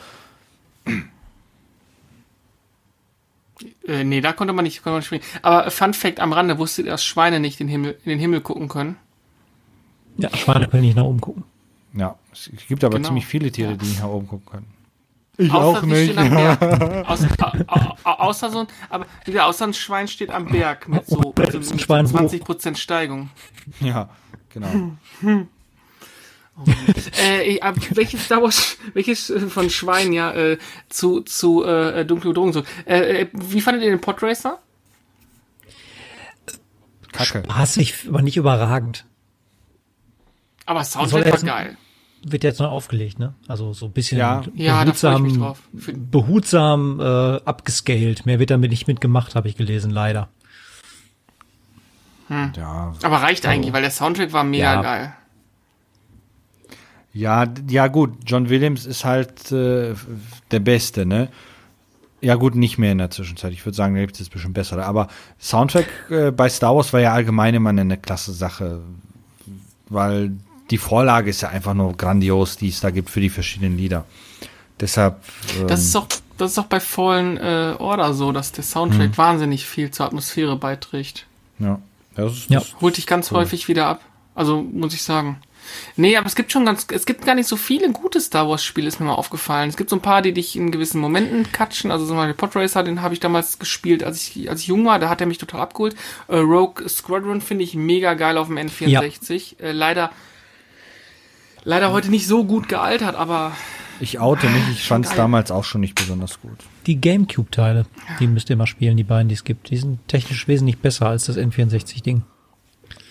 äh, 3.88 4.04
nee, 4.04 4.20
da 4.20 4.34
konnte 4.34 4.54
man 4.54 4.64
nicht, 4.64 4.84
konnte 4.84 4.92
man 4.92 5.00
nicht 5.00 5.08
springen. 5.08 5.24
Aber 5.42 5.72
Fun 5.72 5.94
Fact 5.94 6.20
am 6.20 6.34
Rande, 6.34 6.58
wusstet 6.58 6.86
ihr, 6.86 6.92
dass 6.92 7.06
Schweine 7.06 7.40
nicht 7.40 7.62
in 7.62 7.68
den 7.68 7.72
Himmel, 7.72 7.98
in 8.04 8.10
den 8.10 8.20
Himmel 8.20 8.42
gucken 8.42 8.68
können? 8.68 8.98
Ja, 10.18 10.36
Schweine 10.36 10.68
können 10.68 10.84
nicht 10.84 10.98
nach 10.98 11.06
oben 11.06 11.22
gucken. 11.22 11.44
Ja, 11.94 12.16
es 12.34 12.50
gibt 12.68 12.84
aber 12.84 12.96
Genau. 12.98 13.08
ziemlich 13.08 13.26
viele 13.26 13.50
Tiere, 13.50 13.78
die 13.78 13.86
nicht 13.86 14.02
nach 14.02 14.10
oben 14.10 14.28
gucken 14.28 14.46
können. 14.46 14.68
Ich 15.38 15.50
außer 15.54 15.84
am 15.84 15.90
Berg. 15.90 16.62
Außer, 17.08 17.28
au, 17.68 17.96
au, 18.04 18.12
außer 18.12 18.50
so 18.50 18.60
ein, 18.60 18.68
aber 18.90 19.06
wieder 19.24 19.46
außer 19.46 19.68
ein 19.68 19.74
Schwein 19.74 20.10
steht 20.10 20.32
am 20.32 20.48
Berg 20.48 20.90
mit 20.90 21.06
so, 21.08 21.34
also 21.40 21.60
mit 21.60 21.80
Schwein 21.82 22.06
hoch? 22.12 22.20
20% 22.20 22.76
Steigung. 22.76 23.30
Ja, 23.80 24.10
genau. 24.50 24.92
Äh, 27.22 27.60
welches 27.92 28.26
Star 28.26 28.42
Wars, 28.42 28.78
welches 28.94 29.30
äh, 29.30 29.40
von 29.42 29.70
Schwein 29.70 30.12
ja 30.14 30.32
äh, 30.34 30.58
zu 30.90 31.22
zu 31.22 31.64
äh, 31.64 32.06
dunkle 32.06 32.34
Drogen 32.34 32.54
so. 32.54 32.64
Äh, 32.86 33.22
äh, 33.22 33.28
wie 33.34 33.62
fandet 33.62 33.84
ihr 33.84 33.90
den 33.92 34.02
Podracer? 34.02 34.60
Kacke. 37.12 37.44
Hassig, 37.50 38.06
aber 38.08 38.22
nicht 38.22 38.38
überragend. 38.38 39.06
Aber 40.66 40.84
Soundtrack 40.84 41.32
war 41.32 41.40
geil. 41.40 41.78
wird 42.24 42.44
jetzt 42.44 42.60
noch 42.60 42.72
aufgelegt, 42.72 43.18
ne? 43.18 43.34
Also 43.48 43.74
so 43.74 43.88
ein 43.88 43.92
bisschen 43.92 44.20
Ja. 44.20 44.44
Ja, 44.54 44.84
behutsam. 44.84 45.56
Für- 45.78 45.94
behutsam 45.94 47.00
äh, 47.00 47.04
abgescaled. 47.44 48.26
Mehr 48.28 48.38
wird 48.40 48.52
damit 48.52 48.70
nicht 48.70 48.88
mitgemacht, 48.88 49.34
habe 49.36 49.48
ich 49.48 49.56
gelesen, 49.58 49.90
leider. 49.92 50.30
Ja, 52.30 52.94
Aber 53.02 53.18
reicht 53.24 53.48
eigentlich, 53.48 53.74
weil 53.74 53.82
der 53.82 53.90
Soundtrack 53.90 54.32
war 54.34 54.44
mega 54.44 54.76
Ja. 54.76 54.82
geil. 54.84 55.14
Ja, 57.14 57.46
ja 57.68 57.88
gut, 57.88 58.12
John 58.26 58.50
Williams 58.50 58.86
ist 58.86 59.04
halt 59.04 59.52
äh, 59.52 59.96
der 60.52 60.60
Beste, 60.60 61.06
ne? 61.06 61.30
Ja 62.22 62.36
gut, 62.36 62.56
nicht 62.56 62.78
mehr 62.78 62.92
in 62.92 62.98
der 62.98 63.10
Zwischenzeit. 63.10 63.54
Ich 63.54 63.66
würde 63.66 63.76
sagen, 63.76 63.96
da 63.96 64.02
gibt 64.02 64.14
es 64.14 64.20
jetzt 64.20 64.32
bestimmt 64.32 64.54
bessere. 64.54 64.86
Aber 64.86 65.08
Soundtrack 65.40 65.88
äh, 66.10 66.32
bei 66.32 66.50
Star 66.50 66.76
Wars 66.76 66.92
war 66.92 67.00
ja 67.00 67.14
allgemein 67.14 67.56
immer 67.56 67.70
eine, 67.70 67.98
klasse 67.98 68.34
Sache, 68.34 68.82
weil 69.88 70.32
die 70.70 70.78
Vorlage 70.78 71.30
ist 71.30 71.42
ja 71.42 71.50
einfach 71.50 71.74
nur 71.74 71.96
grandios, 71.96 72.58
die 72.58 72.68
es 72.68 72.82
da 72.82 72.92
gibt 72.92 73.10
für 73.10 73.22
die 73.22 73.30
verschiedenen 73.30 73.78
Lieder. 73.78 74.06
Deshalb. 74.80 75.24
Ähm, 75.60 75.68
Das 75.68 75.80
ist 75.80 75.96
doch, 75.96 76.08
das 76.38 76.52
ist 76.52 76.58
doch 76.58 76.66
bei 76.66 76.80
Fallen 76.80 77.38
äh, 77.38 77.76
Order 77.80 78.14
so, 78.14 78.32
dass 78.32 78.52
der 78.52 78.64
Soundtrack 78.64 79.18
wahnsinnig 79.18 79.66
viel 79.66 79.90
zur 79.92 80.06
Atmosphäre 80.06 80.58
beiträgt. 80.58 81.26
ja, 81.58 81.80
das 82.16 82.34
ist, 82.34 82.50
Ja. 82.50 82.60
das, 82.60 82.76
Holt 82.82 82.98
dich 82.98 83.08
ganz 83.08 83.32
häufig 83.32 83.68
wieder 83.68 83.88
ab. 83.88 84.02
Also 84.36 84.62
muss 84.62 84.94
ich 84.94 85.04
sagen. 85.04 85.38
Nee, 85.96 86.18
aber 86.18 86.28
es 86.28 86.36
gibt 86.36 86.52
schon 86.52 86.66
ganz, 86.66 86.88
es 86.92 87.06
gibt 87.06 87.26
gar 87.26 87.36
nicht 87.36 87.48
so 87.48 87.58
viele 87.58 87.92
gute 87.92 88.22
Star 88.22 88.50
Wars 88.50 88.64
Spiele, 88.64 88.88
ist 88.88 89.00
mir 89.00 89.08
mal 89.08 89.16
aufgefallen. 89.16 89.70
Es 89.70 89.78
gibt 89.78 89.90
so 89.90 89.96
ein 89.96 90.02
paar, 90.02 90.22
die 90.22 90.34
dich 90.34 90.56
in 90.56 90.72
gewissen 90.72 91.00
Momenten 91.00 91.52
catchen. 91.52 91.92
Also 91.92 92.06
zum 92.06 92.18
Beispiel 92.18 92.36
Podracer, 92.36 92.84
den 92.84 93.02
habe 93.02 93.14
ich 93.14 93.20
damals 93.20 93.60
gespielt, 93.60 94.04
als 94.04 94.28
ich, 94.28 94.50
als 94.50 94.62
ich 94.62 94.68
jung 94.68 94.86
war. 94.86 95.00
Da 95.00 95.10
hat 95.10 95.22
er 95.22 95.28
mich 95.28 95.38
total 95.38 95.62
abgeholt. 95.62 95.96
Äh, 96.28 96.38
Rogue 96.38 96.88
Squadron 96.88 97.42
finde 97.42 97.64
ich 97.64 97.76
mega 97.76 98.14
geil 98.14 98.38
auf 98.38 98.48
dem 98.48 98.58
N64. 98.58 99.60
Äh, 99.62 99.72
leider, 99.72 100.12
leider 101.64 101.92
heute 101.92 102.10
nicht 102.10 102.28
so 102.28 102.46
gut 102.46 102.68
gealtert, 102.68 103.16
aber 103.16 103.54
ich 104.02 104.20
oute 104.20 104.48
mich, 104.48 104.64
ich 104.72 104.84
fand 104.84 105.06
es 105.06 105.14
damals 105.14 105.52
auch 105.52 105.66
schon 105.66 105.82
nicht 105.82 105.96
besonders 105.96 106.40
gut. 106.40 106.58
Die 106.86 107.02
Gamecube-Teile, 107.02 107.86
die 108.20 108.28
müsst 108.28 108.50
ihr 108.50 108.56
mal 108.56 108.66
spielen, 108.66 108.96
die 108.96 109.04
beiden, 109.04 109.28
die 109.28 109.36
es 109.36 109.44
gibt. 109.44 109.70
Die 109.70 109.78
sind 109.78 110.08
technisch 110.08 110.48
wesentlich 110.48 110.80
besser 110.80 111.08
als 111.08 111.26
das 111.26 111.38
N64-Ding. 111.38 112.24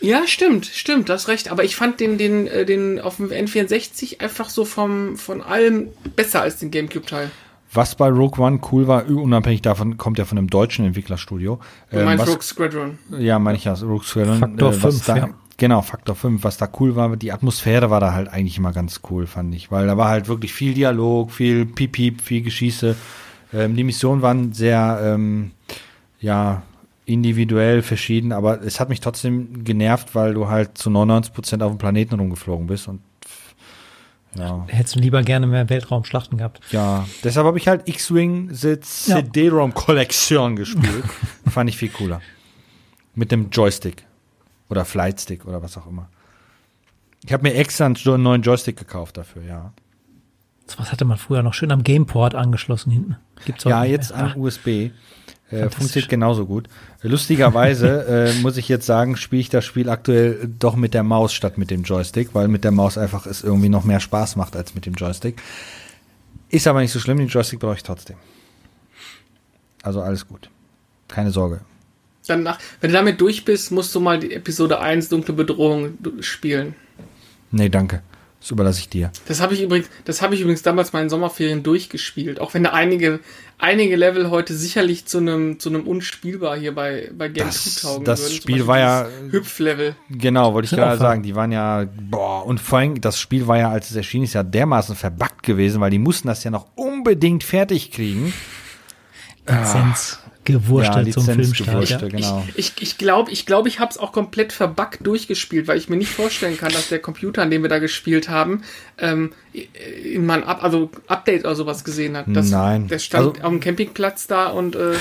Ja, 0.01 0.27
stimmt, 0.27 0.67
stimmt, 0.67 1.09
das 1.09 1.29
recht. 1.29 1.51
Aber 1.51 1.65
ich 1.65 1.77
fand 1.77 2.01
den, 2.01 2.19
den, 2.19 2.47
äh, 2.47 2.65
den 2.65 3.01
auf 3.01 3.17
dem 3.17 3.31
N64 3.31 4.21
einfach 4.21 4.49
so 4.49 4.65
vom, 4.65 5.17
von 5.17 5.41
allem 5.43 5.89
besser 6.17 6.43
als 6.43 6.59
den 6.59 6.71
Gamecube-Teil. 6.71 7.31
Was 7.73 7.97
bei 7.97 8.09
Rogue 8.09 8.43
One 8.43 8.61
cool 8.73 8.87
war, 8.87 9.07
unabhängig 9.09 9.61
davon, 9.63 9.99
kommt 9.99 10.19
ja 10.19 10.25
von 10.25 10.39
einem 10.39 10.49
deutschen 10.49 10.87
Entwicklerstudio. 10.87 11.59
Du 11.91 11.99
Ähm, 11.99 12.05
meinst 12.07 12.23
was- 12.23 12.31
Rogue 12.31 12.43
Squadron. 12.43 12.99
Ja, 13.19 13.39
meine 13.39 13.59
ich 13.59 13.65
ja, 13.65 13.75
Rogue 13.75 14.05
Squadron. 14.05 14.39
Faktor 14.39 14.69
was 14.73 14.81
fünf, 14.81 15.07
da, 15.07 15.17
ja. 15.17 15.29
Genau, 15.59 15.83
Faktor 15.83 16.15
5. 16.15 16.45
Was 16.45 16.57
da 16.57 16.69
cool 16.79 16.95
war, 16.95 17.17
die 17.17 17.33
Atmosphäre 17.33 17.91
war 17.91 17.99
da 17.99 18.13
halt 18.13 18.29
eigentlich 18.29 18.57
immer 18.59 18.73
ganz 18.73 19.01
cool, 19.11 19.27
fand 19.27 19.53
ich. 19.57 19.73
Weil 19.73 19.89
da 19.89 19.97
war 19.97 20.09
halt 20.09 20.29
wirklich 20.29 20.53
viel 20.55 20.73
Dialog, 20.73 21.33
viel 21.33 21.67
Piep-Piep, 21.67 22.21
viel 22.23 22.43
Geschieße. 22.43 22.95
Ähm, 23.53 23.75
die 23.75 23.83
Missionen 23.83 24.23
waren 24.23 24.53
sehr, 24.53 25.01
ähm, 25.03 25.51
ja, 26.21 26.63
individuell 27.09 27.83
verschieden, 27.83 28.33
aber 28.33 28.63
es 28.63 28.79
hat 28.81 28.89
mich 28.89 29.01
trotzdem 29.01 29.65
genervt, 29.65 30.15
weil 30.15 30.35
du 30.35 30.49
halt 30.49 30.77
zu 30.79 30.91
99% 30.91 31.63
auf 31.63 31.73
dem 31.73 31.79
Planeten 31.79 32.15
rumgeflogen 32.21 32.67
bist 32.67 32.87
und 32.89 33.01
ja, 34.35 34.65
Hättest 34.69 34.95
du 34.95 35.01
lieber 35.01 35.23
gerne 35.23 35.47
mehr 35.47 35.69
Weltraumschlachten 35.71 36.37
gehabt. 36.39 36.61
ja, 36.71 37.07
deshalb 37.25 37.47
habe 37.47 37.57
ich 37.59 37.67
halt 37.67 37.89
X-Wing 37.89 38.51
Ja. 38.53 38.81
CD-ROM 38.81 39.73
Kollektion 39.75 40.55
gespielt. 40.55 41.05
Fand 41.49 41.71
ich 41.71 41.79
viel 41.79 41.89
cooler. 41.89 42.21
Mit 43.15 43.33
dem 43.33 43.49
Joystick. 43.51 44.05
Oder 44.69 44.85
Flightstick 44.85 45.47
oder 45.47 45.63
was 45.63 45.79
auch 45.79 45.87
immer. 45.87 46.11
Ich 47.25 47.33
habe 47.33 47.43
mir 47.43 47.55
extra 47.55 47.87
einen 47.87 48.23
neuen 48.23 48.43
Joystick 48.43 48.77
gekauft 48.77 49.17
dafür, 49.17 49.43
ja. 49.43 49.73
So 50.67 50.79
was 50.79 50.93
hatte 50.93 51.07
man 51.07 51.17
früher 51.17 51.43
noch 51.43 51.55
schön 51.55 51.73
am 51.73 51.83
Gameport 51.83 52.35
angeschlossen 52.35 52.91
hinten. 52.93 53.17
Gibt's 53.47 53.65
Ja, 53.65 53.83
jetzt 53.85 54.13
an 54.13 54.35
USB. 54.37 54.91
Äh, 55.51 55.71
funktioniert 55.71 56.11
genauso 56.11 56.47
gut. 56.47 56.69
Lustigerweise 57.03 58.33
äh, 58.37 58.41
muss 58.41 58.57
ich 58.57 58.69
jetzt 58.69 58.87
sagen, 58.87 59.17
spiele 59.17 59.41
ich 59.41 59.49
das 59.49 59.65
Spiel 59.65 59.89
aktuell 59.89 60.49
doch 60.59 60.77
mit 60.77 60.95
der 60.95 61.03
Maus 61.03 61.33
statt 61.33 61.57
mit 61.57 61.71
dem 61.71 61.85
Joystick, 61.85 62.35
weil 62.35 62.49
mit 62.49 62.65
der 62.65 62.71
Maus 62.71 62.99
einfach 62.99 63.27
es 63.27 63.43
irgendwie 63.43 63.71
noch 63.71 63.85
mehr 63.85 64.01
Spaß 64.01 64.37
macht 64.37 64.57
als 64.57 64.75
mit 64.75 64.85
dem 64.85 64.95
Joystick. 64.95 65.41
Ist 66.51 66.67
aber 66.67 66.81
nicht 66.81 66.93
so 66.93 67.01
schlimm, 67.01 67.19
den 67.19 67.29
Joystick 67.29 67.61
brauche 67.61 67.77
ich 67.77 67.83
trotzdem. 67.83 68.17
Also 69.83 70.03
alles 70.03 70.27
gut. 70.27 70.51
Keine 71.09 71.31
Sorge. 71.31 71.61
Dann 72.27 72.43
nach, 72.43 72.59
wenn 72.81 72.91
du 72.91 72.97
damit 72.97 73.21
durch 73.21 73.45
bist, 73.45 73.73
musst 73.73 73.95
du 73.95 74.01
mal 74.01 74.19
die 74.19 74.35
Episode 74.35 74.81
1 74.81 75.09
Dunkle 75.09 75.33
Bedrohung 75.33 75.97
spielen. 76.21 76.75
Nee, 77.51 77.71
danke. 77.71 78.03
Das 78.41 78.53
überlasse 78.53 78.79
ich 78.81 78.89
dir. 78.89 79.11
Das 79.27 79.41
habe 79.41 79.55
ich 79.55 79.63
übrigens, 79.63 79.89
das 80.05 80.23
habe 80.23 80.35
ich 80.37 80.41
übrigens 80.43 80.63
damals 80.63 80.93
mal 80.93 81.03
in 81.03 81.09
Sommerferien 81.09 81.65
durchgespielt. 81.65 82.39
Auch 82.41 82.55
wenn 82.55 82.63
da 82.63 82.71
einige, 82.71 83.19
einige 83.59 83.97
Level 83.97 84.31
heute 84.31 84.55
sicherlich 84.55 85.07
zu 85.07 85.19
einem, 85.19 85.59
zu 85.59 85.69
einem 85.71 85.89
unspielbar 85.89 86.57
hier 86.57 86.73
bei, 86.73 87.11
bei 87.19 87.29
Game 87.29 87.47
Das- 87.47 87.75
2 87.77 87.89
taugen 87.89 88.05
das 88.05 88.21
würden. 88.23 88.35
Spiel 88.37 88.67
war 88.69 88.79
ja- 88.79 89.09
Hüpflevel. 89.33 89.97
Genau, 90.09 90.55
wollte 90.55 90.67
ich 90.67 90.71
gerade 90.71 90.99
sagen. 90.99 91.25
Die 91.25 91.35
waren 91.35 91.51
ja, 91.51 91.87
boah, 92.11 92.47
und 92.47 92.61
vor 92.61 92.79
allem, 92.79 93.01
das 93.01 93.19
Spiel 93.19 93.49
war 93.49 93.59
ja, 93.59 93.71
als 93.71 93.91
es 93.91 93.97
erschien, 93.97 94.23
ist 94.23 94.35
ja 94.35 94.45
dermaßen 94.45 94.95
verbuggt 94.95 95.43
gewesen, 95.43 95.81
weil 95.81 95.91
die 95.91 95.99
mussten 95.99 96.29
das 96.29 96.45
ja 96.45 96.53
noch 96.53 96.67
unbedingt 96.77 97.43
fertig 97.43 97.91
kriegen. 97.91 98.33
Lizenz 99.49 100.21
gewurstelt 100.53 101.13
zum 101.13 101.25
Filmstart. 101.25 101.89
Ja. 101.89 101.99
Genau. 101.99 102.47
Ich, 102.55 102.73
ich 102.81 102.99
glaube, 102.99 103.31
ich, 103.31 103.47
glaub, 103.47 103.67
ich 103.67 103.79
habe 103.81 103.91
es 103.91 103.99
auch 103.99 104.13
komplett 104.13 104.53
verbuggt 104.53 104.99
durchgespielt, 105.07 105.69
weil 105.69 105.79
ich 105.79 105.89
mir 105.89 105.97
nicht 105.97 106.11
vorstellen 106.11 106.57
kann, 106.59 106.73
dass 106.73 106.89
der 106.89 106.99
Computer, 106.99 107.43
an 107.43 107.51
dem 107.51 107.63
wir 107.63 107.69
da 107.69 107.79
gespielt 107.79 108.29
haben, 108.29 108.63
ähm, 108.99 109.33
in 110.05 110.27
mal 110.27 110.43
ein 110.43 110.45
Up 110.49 110.63
also 110.65 110.91
Update 111.07 111.45
oder 111.45 111.55
sowas 111.55 111.85
gesehen 111.85 112.17
hat. 112.17 112.27
Das, 112.29 112.51
Nein. 112.51 112.89
Der 112.89 112.99
stand 112.99 113.27
Also- 113.37 113.43
auf 113.43 113.51
dem 113.51 113.61
Campingplatz 113.61 114.27
da 114.27 114.49
und 114.49 114.75
äh, 114.77 114.95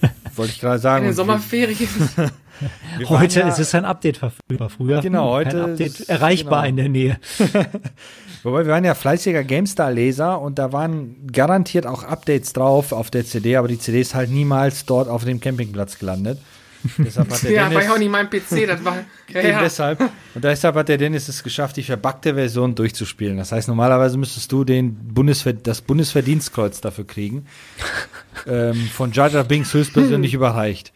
Wollte 0.36 0.52
ich 0.52 0.60
gerade 0.60 0.78
sagen. 0.78 1.04
in 1.04 1.10
den 1.10 1.16
Sommerferien. 1.16 1.88
Heute 3.08 3.40
ja, 3.40 3.48
ist 3.48 3.58
es 3.58 3.74
ein 3.74 3.84
Update 3.84 4.16
verfügbar. 4.16 4.70
Früher 4.70 5.00
Genau, 5.02 5.30
heute 5.32 5.50
kein 5.60 5.70
Update 5.72 6.00
ist- 6.00 6.08
erreichbar 6.08 6.62
genau. 6.62 6.68
in 6.70 6.76
der 6.76 6.88
Nähe. 6.88 7.18
Wobei 8.42 8.64
wir 8.64 8.72
waren 8.72 8.84
ja 8.84 8.94
fleißiger 8.94 9.44
GameStar-Leser 9.44 10.40
und 10.40 10.58
da 10.58 10.72
waren 10.72 11.26
garantiert 11.30 11.86
auch 11.86 12.02
Updates 12.04 12.52
drauf 12.54 12.92
auf 12.92 13.10
der 13.10 13.26
CD, 13.26 13.56
aber 13.56 13.68
die 13.68 13.78
CD 13.78 14.00
ist 14.00 14.14
halt 14.14 14.30
niemals 14.30 14.86
dort 14.86 15.08
auf 15.08 15.24
dem 15.24 15.40
Campingplatz 15.40 15.98
gelandet. 15.98 16.38
Deshalb 16.98 17.30
hat 17.30 17.42
der 17.42 17.50
ja, 17.52 17.62
war 17.62 17.70
Dennis, 17.70 17.84
ja 17.84 17.92
auch 17.94 17.98
nicht 17.98 18.10
mein 18.10 18.30
PC, 18.30 18.66
das 18.66 18.84
war. 18.84 18.96
Ja, 19.28 19.40
ja. 19.40 19.60
deshalb. 19.60 20.00
Und 20.34 20.44
deshalb 20.44 20.76
hat 20.76 20.88
der 20.88 20.98
Dennis 20.98 21.26
es 21.26 21.42
geschafft, 21.42 21.76
die 21.76 21.82
verbackte 21.82 22.34
Version 22.34 22.76
durchzuspielen. 22.76 23.36
Das 23.36 23.50
heißt, 23.50 23.66
normalerweise 23.66 24.16
müsstest 24.18 24.52
du 24.52 24.62
den 24.62 24.94
Bundesver 24.94 25.52
das 25.52 25.80
Bundesverdienstkreuz 25.80 26.80
dafür 26.80 27.04
kriegen. 27.04 27.46
ähm, 28.46 28.88
von 28.92 29.10
Jar 29.10 29.30
Binks 29.42 29.74
höchstpersönlich 29.74 30.32
überreicht. 30.32 30.92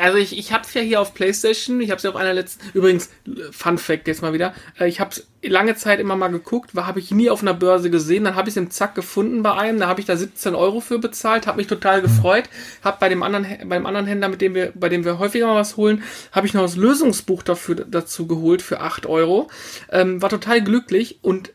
Also 0.00 0.16
ich, 0.16 0.38
ich 0.38 0.52
hab's 0.52 0.72
ja 0.72 0.80
hier 0.80 1.00
auf 1.00 1.12
Playstation, 1.12 1.80
ich 1.82 1.90
hab's 1.90 2.02
ja 2.02 2.10
auf 2.10 2.16
einer 2.16 2.32
letzten, 2.32 2.66
übrigens, 2.72 3.10
Fun 3.50 3.76
Fact 3.76 4.08
jetzt 4.08 4.22
mal 4.22 4.32
wieder, 4.32 4.54
äh, 4.80 4.88
ich 4.88 5.00
hab's 5.00 5.26
lange 5.42 5.74
Zeit 5.74 6.00
immer 6.00 6.16
mal 6.16 6.28
geguckt, 6.28 6.74
war 6.74 6.86
habe 6.86 6.98
ich 6.98 7.10
nie 7.10 7.28
auf 7.28 7.42
einer 7.42 7.52
Börse 7.52 7.90
gesehen, 7.90 8.24
dann 8.24 8.34
habe 8.34 8.48
ich 8.48 8.54
es 8.54 8.56
im 8.56 8.70
Zack 8.70 8.94
gefunden 8.94 9.42
bei 9.42 9.52
einem, 9.54 9.78
da 9.78 9.88
habe 9.88 10.00
ich 10.00 10.06
da 10.06 10.16
17 10.16 10.54
Euro 10.54 10.80
für 10.80 10.98
bezahlt, 10.98 11.46
habe 11.46 11.58
mich 11.58 11.66
total 11.66 12.00
gefreut, 12.00 12.44
habe 12.82 12.96
bei 13.00 13.10
dem 13.10 13.22
anderen, 13.22 13.68
bei 13.68 13.76
dem 13.76 13.84
anderen 13.84 14.06
Händler, 14.06 14.28
mit 14.28 14.40
dem 14.40 14.54
wir, 14.54 14.72
bei 14.74 14.88
dem 14.88 15.04
wir 15.04 15.18
häufiger 15.18 15.46
mal 15.46 15.56
was 15.56 15.76
holen, 15.76 16.02
habe 16.30 16.46
ich 16.46 16.54
noch 16.54 16.62
das 16.62 16.76
Lösungsbuch 16.76 17.42
dafür 17.42 17.74
dazu 17.74 18.26
geholt 18.26 18.62
für 18.62 18.80
8 18.80 19.04
Euro, 19.04 19.50
ähm, 19.90 20.22
war 20.22 20.30
total 20.30 20.62
glücklich 20.62 21.18
und 21.20 21.52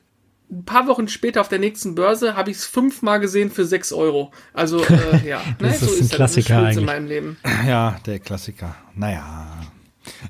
ein 0.49 0.63
paar 0.65 0.87
Wochen 0.87 1.07
später 1.07 1.41
auf 1.41 1.49
der 1.49 1.59
nächsten 1.59 1.95
Börse 1.95 2.35
habe 2.35 2.51
ich 2.51 2.57
es 2.57 2.65
fünfmal 2.65 3.19
gesehen 3.19 3.51
für 3.51 3.65
6 3.65 3.91
Euro. 3.93 4.31
Also, 4.53 4.81
äh, 4.83 5.25
ja, 5.27 5.39
ne, 5.39 5.53
Das 5.59 5.81
ist 5.81 5.91
ein 6.01 6.07
das. 6.07 6.15
Klassiker 6.15 6.61
Das 6.61 6.61
ist 6.61 6.65
eigentlich. 6.65 6.77
in 6.77 6.85
meinem 6.85 7.07
Leben. 7.07 7.37
Ja, 7.67 7.99
der 8.05 8.19
Klassiker. 8.19 8.75
Naja. 8.95 9.47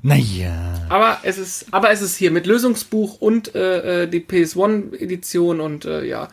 Naja. 0.02 0.86
Aber 0.88 1.18
es 1.22 1.38
ist, 1.38 1.66
aber 1.70 1.90
es 1.90 2.02
ist 2.02 2.16
hier 2.16 2.30
mit 2.32 2.46
Lösungsbuch 2.46 3.20
und 3.20 3.54
äh, 3.54 4.02
äh, 4.04 4.06
die 4.08 4.20
PS1-Edition 4.20 5.60
und 5.60 5.84
äh, 5.84 6.04
ja. 6.04 6.28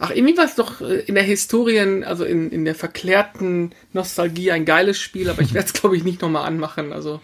Ach, 0.00 0.10
irgendwie 0.10 0.36
war 0.36 0.46
es 0.46 0.56
doch 0.56 0.80
äh, 0.80 0.96
in 1.02 1.14
der 1.14 1.22
Historien, 1.22 2.02
also 2.02 2.24
in, 2.24 2.50
in 2.50 2.64
der 2.64 2.74
verklärten 2.74 3.70
Nostalgie 3.92 4.50
ein 4.50 4.64
geiles 4.64 4.98
Spiel, 4.98 5.30
aber 5.30 5.42
ich 5.42 5.54
werde 5.54 5.66
es, 5.66 5.72
glaube 5.74 5.96
ich, 5.96 6.02
nicht 6.02 6.22
nochmal 6.22 6.44
anmachen. 6.44 6.92
Also, 6.92 7.20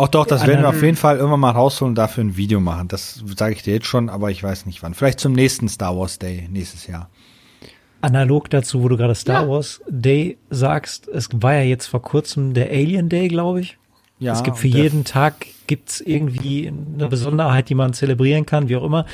Auch 0.00 0.08
doch, 0.08 0.24
das 0.24 0.46
werden 0.46 0.62
wir 0.62 0.70
auf 0.70 0.82
jeden 0.82 0.96
Fall 0.96 1.18
irgendwann 1.18 1.40
mal 1.40 1.50
rausholen 1.50 1.90
und 1.90 1.94
dafür 1.94 2.24
ein 2.24 2.34
Video 2.34 2.58
machen. 2.58 2.88
Das 2.88 3.22
sage 3.36 3.52
ich 3.52 3.62
dir 3.62 3.74
jetzt 3.74 3.86
schon, 3.86 4.08
aber 4.08 4.30
ich 4.30 4.42
weiß 4.42 4.64
nicht 4.64 4.82
wann. 4.82 4.94
Vielleicht 4.94 5.20
zum 5.20 5.34
nächsten 5.34 5.68
Star 5.68 5.94
Wars 5.94 6.18
Day 6.18 6.48
nächstes 6.50 6.86
Jahr. 6.86 7.10
Analog 8.00 8.48
dazu, 8.48 8.82
wo 8.82 8.88
du 8.88 8.96
gerade 8.96 9.14
Star 9.14 9.42
Ja. 9.42 9.48
Wars 9.50 9.82
Day 9.90 10.38
sagst, 10.48 11.06
es 11.06 11.28
war 11.34 11.52
ja 11.52 11.64
jetzt 11.64 11.84
vor 11.84 12.00
kurzem 12.00 12.54
der 12.54 12.70
Alien 12.70 13.10
Day, 13.10 13.28
glaube 13.28 13.60
ich. 13.60 13.76
Ja, 14.18 14.32
es 14.32 14.42
gibt 14.42 14.56
für 14.56 14.68
jeden 14.68 15.04
Tag 15.04 15.46
gibt's 15.66 16.00
irgendwie 16.00 16.68
eine 16.68 17.08
Besonderheit, 17.08 17.68
die 17.68 17.74
man 17.74 17.92
zelebrieren 17.92 18.46
kann, 18.46 18.70
wie 18.70 18.76
auch 18.76 18.84
immer. 18.84 19.04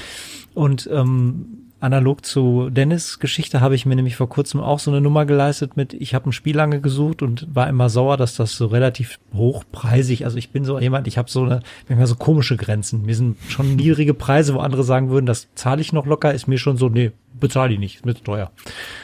Und 0.54 0.88
ähm, 0.92 1.65
analog 1.80 2.24
zu 2.24 2.70
Dennis 2.70 3.18
Geschichte 3.18 3.60
habe 3.60 3.74
ich 3.74 3.84
mir 3.84 3.96
nämlich 3.96 4.16
vor 4.16 4.28
kurzem 4.28 4.60
auch 4.60 4.78
so 4.78 4.90
eine 4.90 5.00
Nummer 5.00 5.26
geleistet 5.26 5.76
mit, 5.76 5.92
ich 5.92 6.14
habe 6.14 6.30
ein 6.30 6.32
Spiel 6.32 6.56
lange 6.56 6.80
gesucht 6.80 7.22
und 7.22 7.54
war 7.54 7.68
immer 7.68 7.90
sauer, 7.90 8.16
dass 8.16 8.34
das 8.34 8.52
so 8.52 8.66
relativ 8.66 9.18
hochpreisig, 9.34 10.24
also 10.24 10.38
ich 10.38 10.50
bin 10.50 10.64
so 10.64 10.78
jemand, 10.78 11.06
ich 11.06 11.18
habe 11.18 11.30
so 11.30 11.42
eine, 11.42 11.60
manchmal 11.88 12.06
so 12.06 12.16
komische 12.16 12.56
Grenzen. 12.56 13.02
Mir 13.02 13.14
sind 13.14 13.36
schon 13.48 13.76
niedrige 13.76 14.14
Preise, 14.14 14.54
wo 14.54 14.58
andere 14.58 14.84
sagen 14.84 15.10
würden, 15.10 15.26
das 15.26 15.48
zahle 15.54 15.82
ich 15.82 15.92
noch 15.92 16.06
locker, 16.06 16.32
ist 16.32 16.48
mir 16.48 16.58
schon 16.58 16.78
so, 16.78 16.88
nee, 16.88 17.12
bezahle 17.38 17.74
ich 17.74 17.78
nicht, 17.78 17.96
ist 17.96 18.06
mir 18.06 18.14
zu 18.14 18.24
teuer. 18.24 18.50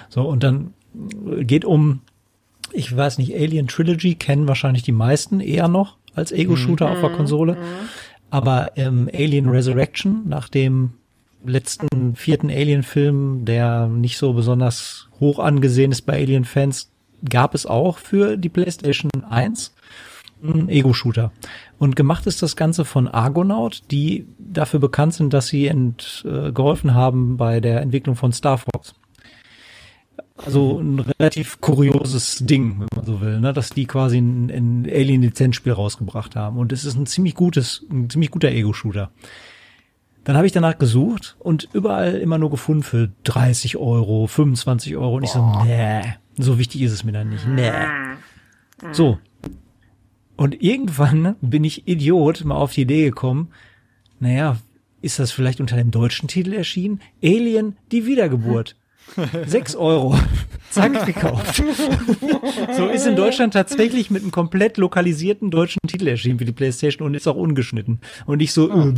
So, 0.08 0.22
und 0.22 0.42
dann 0.42 0.72
geht 1.40 1.64
um, 1.64 2.00
ich 2.72 2.94
weiß 2.94 3.18
nicht, 3.18 3.34
Alien 3.34 3.68
Trilogy 3.68 4.14
kennen 4.14 4.48
wahrscheinlich 4.48 4.82
die 4.82 4.92
meisten 4.92 5.40
eher 5.40 5.68
noch 5.68 5.96
als 6.14 6.32
Ego-Shooter 6.32 6.90
auf 6.90 7.00
der 7.00 7.10
Konsole. 7.10 7.56
Aber 8.30 8.72
ähm, 8.76 9.10
Alien 9.12 9.48
Resurrection, 9.48 10.22
nach 10.26 10.48
dem 10.48 10.94
letzten 11.44 12.16
vierten 12.16 12.50
Alien-Film, 12.50 13.44
der 13.44 13.86
nicht 13.86 14.18
so 14.18 14.32
besonders 14.32 15.08
hoch 15.20 15.38
angesehen 15.38 15.92
ist 15.92 16.02
bei 16.02 16.14
Alien-Fans, 16.14 16.90
gab 17.28 17.54
es 17.54 17.66
auch 17.66 17.98
für 17.98 18.36
die 18.36 18.48
PlayStation 18.48 19.10
1 19.28 19.74
einen 20.42 20.68
Ego-Shooter. 20.68 21.32
Und 21.78 21.96
gemacht 21.96 22.26
ist 22.26 22.42
das 22.42 22.56
Ganze 22.56 22.84
von 22.84 23.08
Argonaut, 23.08 23.82
die 23.90 24.26
dafür 24.38 24.80
bekannt 24.80 25.14
sind, 25.14 25.32
dass 25.32 25.48
sie 25.48 25.68
ent, 25.68 26.24
äh, 26.26 26.52
geholfen 26.52 26.94
haben 26.94 27.36
bei 27.36 27.60
der 27.60 27.80
Entwicklung 27.80 28.16
von 28.16 28.32
Star 28.32 28.58
Fox. 28.58 28.94
Also 30.36 30.80
ein 30.80 30.98
relativ 30.98 31.60
kurioses 31.60 32.38
Ding, 32.44 32.80
wenn 32.80 32.88
man 32.94 33.04
so 33.04 33.20
will, 33.20 33.38
ne? 33.38 33.52
dass 33.52 33.70
die 33.70 33.86
quasi 33.86 34.18
ein, 34.18 34.50
ein 34.50 34.86
Alien-Lizenzspiel 34.90 35.72
rausgebracht 35.72 36.34
haben. 36.34 36.58
Und 36.58 36.72
es 36.72 36.84
ist 36.84 36.96
ein 36.96 37.06
ziemlich 37.06 37.34
gutes, 37.34 37.86
ein 37.90 38.10
ziemlich 38.10 38.30
guter 38.30 38.48
Ego-Shooter. 38.48 39.10
Dann 40.24 40.36
habe 40.36 40.46
ich 40.46 40.52
danach 40.52 40.78
gesucht 40.78 41.36
und 41.40 41.68
überall 41.72 42.14
immer 42.14 42.38
nur 42.38 42.50
gefunden 42.50 42.82
für 42.82 43.10
30 43.24 43.76
Euro, 43.76 44.26
25 44.26 44.96
Euro. 44.96 45.16
Und 45.16 45.24
ich 45.24 45.30
so, 45.30 45.62
nee, 45.64 46.02
so 46.38 46.58
wichtig 46.58 46.82
ist 46.82 46.92
es 46.92 47.02
mir 47.04 47.12
dann 47.12 47.30
nicht. 47.30 47.46
Nee. 47.46 47.72
So. 48.92 49.18
Und 50.36 50.62
irgendwann 50.62 51.36
bin 51.40 51.64
ich 51.64 51.88
Idiot 51.88 52.44
mal 52.44 52.56
auf 52.56 52.72
die 52.72 52.82
Idee 52.82 53.04
gekommen, 53.04 53.48
naja, 54.20 54.58
ist 55.00 55.18
das 55.18 55.32
vielleicht 55.32 55.60
unter 55.60 55.76
dem 55.76 55.90
deutschen 55.90 56.28
Titel 56.28 56.52
erschienen? 56.52 57.00
Alien, 57.22 57.76
die 57.90 58.06
Wiedergeburt. 58.06 58.76
Sechs 59.46 59.74
Euro. 59.76 60.18
Zack, 60.70 61.04
gekauft. 61.04 61.62
so 62.76 62.86
ist 62.86 63.06
in 63.06 63.14
Deutschland 63.14 63.52
tatsächlich 63.52 64.10
mit 64.10 64.22
einem 64.22 64.30
komplett 64.30 64.78
lokalisierten 64.78 65.50
deutschen 65.50 65.80
Titel 65.86 66.08
erschienen 66.08 66.38
für 66.38 66.46
die 66.46 66.52
Playstation 66.52 67.06
und 67.06 67.14
ist 67.14 67.28
auch 67.28 67.36
ungeschnitten. 67.36 68.00
Und 68.24 68.40
ich 68.40 68.54
so, 68.54 68.70
äh, 68.70 68.72
habe 68.72 68.96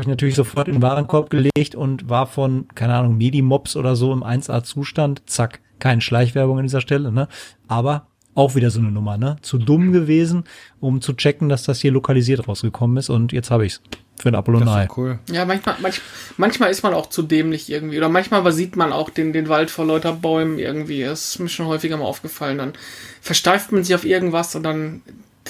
ich 0.00 0.06
natürlich 0.06 0.34
sofort 0.34 0.66
in 0.66 0.74
den 0.74 0.82
Warenkorb 0.82 1.30
gelegt 1.30 1.76
und 1.76 2.08
war 2.08 2.26
von, 2.26 2.66
keine 2.74 2.94
Ahnung, 2.94 3.16
Medimobs 3.16 3.76
oder 3.76 3.94
so 3.94 4.12
im 4.12 4.24
1A-Zustand. 4.24 5.22
Zack, 5.26 5.60
keine 5.78 6.00
Schleichwerbung 6.00 6.58
an 6.58 6.64
dieser 6.64 6.80
Stelle, 6.80 7.12
ne? 7.12 7.28
Aber 7.68 8.08
auch 8.34 8.56
wieder 8.56 8.70
so 8.70 8.80
eine 8.80 8.90
Nummer, 8.90 9.16
ne? 9.16 9.36
Zu 9.42 9.58
dumm 9.58 9.92
gewesen, 9.92 10.42
um 10.80 11.00
zu 11.00 11.12
checken, 11.12 11.48
dass 11.48 11.62
das 11.62 11.80
hier 11.80 11.92
lokalisiert 11.92 12.48
rausgekommen 12.48 12.96
ist 12.96 13.10
und 13.10 13.32
jetzt 13.32 13.52
habe 13.52 13.64
ich's 13.64 13.80
für 14.18 14.28
ein 14.30 14.34
und 14.34 14.66
Das 14.66 14.84
ist 14.84 14.96
cool. 14.96 15.18
Ja, 15.30 15.44
manchmal, 15.44 15.76
manch, 15.80 16.00
manchmal 16.36 16.70
ist 16.70 16.82
man 16.82 16.94
auch 16.94 17.08
zu 17.08 17.22
dämlich 17.22 17.70
irgendwie. 17.70 17.98
Oder 17.98 18.08
manchmal 18.08 18.40
übersieht 18.40 18.76
man 18.76 18.92
auch 18.92 19.10
den, 19.10 19.32
den 19.32 19.48
Wald 19.48 19.70
vor 19.70 19.84
lauter 19.86 20.12
Bäumen 20.12 20.58
irgendwie. 20.58 21.02
Das 21.04 21.30
ist 21.30 21.38
mir 21.38 21.48
schon 21.48 21.66
häufiger 21.66 21.96
mal 21.96 22.04
aufgefallen. 22.04 22.58
Dann 22.58 22.72
versteift 23.20 23.72
man 23.72 23.84
sich 23.84 23.94
auf 23.94 24.04
irgendwas 24.04 24.54
und 24.54 24.62
dann, 24.62 25.02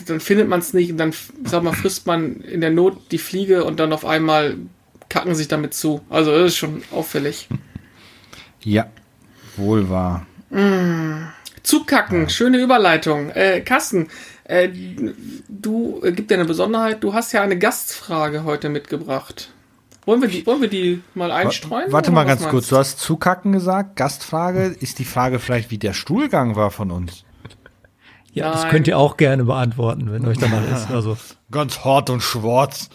dann 0.07 0.21
findet 0.21 0.49
man 0.49 0.61
es 0.61 0.73
nicht 0.73 0.91
und 0.91 0.99
dann, 0.99 1.14
sag 1.45 1.62
mal, 1.62 1.73
frisst 1.73 2.07
man 2.07 2.41
in 2.41 2.61
der 2.61 2.71
Not 2.71 3.12
die 3.12 3.19
Fliege 3.19 3.64
und 3.64 3.79
dann 3.79 3.93
auf 3.93 4.05
einmal 4.05 4.57
kacken 5.09 5.35
sich 5.35 5.49
damit 5.49 5.75
zu. 5.75 6.01
Also 6.11 6.33
das 6.33 6.53
ist 6.53 6.57
schon 6.57 6.83
auffällig. 6.91 7.49
Ja, 8.62 8.87
wohl 9.57 9.89
wahr. 9.89 10.27
Zukacken, 11.62 12.29
schöne 12.29 12.59
Überleitung. 12.59 13.31
Äh, 13.31 13.61
Carsten, 13.61 14.09
äh, 14.49 14.68
du, 15.49 16.01
äh, 16.05 16.12
gibt 16.12 16.30
dir 16.30 16.34
eine 16.36 16.44
Besonderheit, 16.44 17.03
du 17.03 17.14
hast 17.14 17.32
ja 17.32 17.42
eine 17.42 17.59
Gastfrage 17.59 18.44
heute 18.44 18.68
mitgebracht. 18.68 19.51
Wollen 20.05 20.22
wir 20.22 20.28
die, 20.28 20.47
wollen 20.47 20.61
wir 20.61 20.68
die 20.68 21.03
mal 21.14 21.32
einstreuen? 21.32 21.90
Warte 21.90 22.12
mal 22.12 22.24
ganz 22.24 22.47
kurz. 22.47 22.68
du? 22.68 22.76
Hast 22.76 23.01
zukacken 23.01 23.51
gesagt. 23.51 23.97
Gastfrage. 23.97 24.66
Ist 24.66 25.01
die 25.01 25.05
Frage 25.05 25.40
vielleicht, 25.40 25.72
wie 25.72 25.78
der 25.78 25.94
Stuhlgang 25.94 26.55
war 26.55 26.70
von 26.70 26.92
uns? 26.92 27.24
Ja, 28.32 28.53
das 28.53 28.62
Nein. 28.62 28.70
könnt 28.70 28.86
ihr 28.88 28.99
auch 28.99 29.16
gerne 29.16 29.44
beantworten, 29.44 30.12
wenn 30.12 30.24
euch 30.26 30.38
danach 30.38 30.62
ist. 30.70 30.90
Also, 30.90 31.16
Ganz 31.51 31.84
hart 31.84 32.11
und 32.11 32.20
schwarz. 32.20 32.88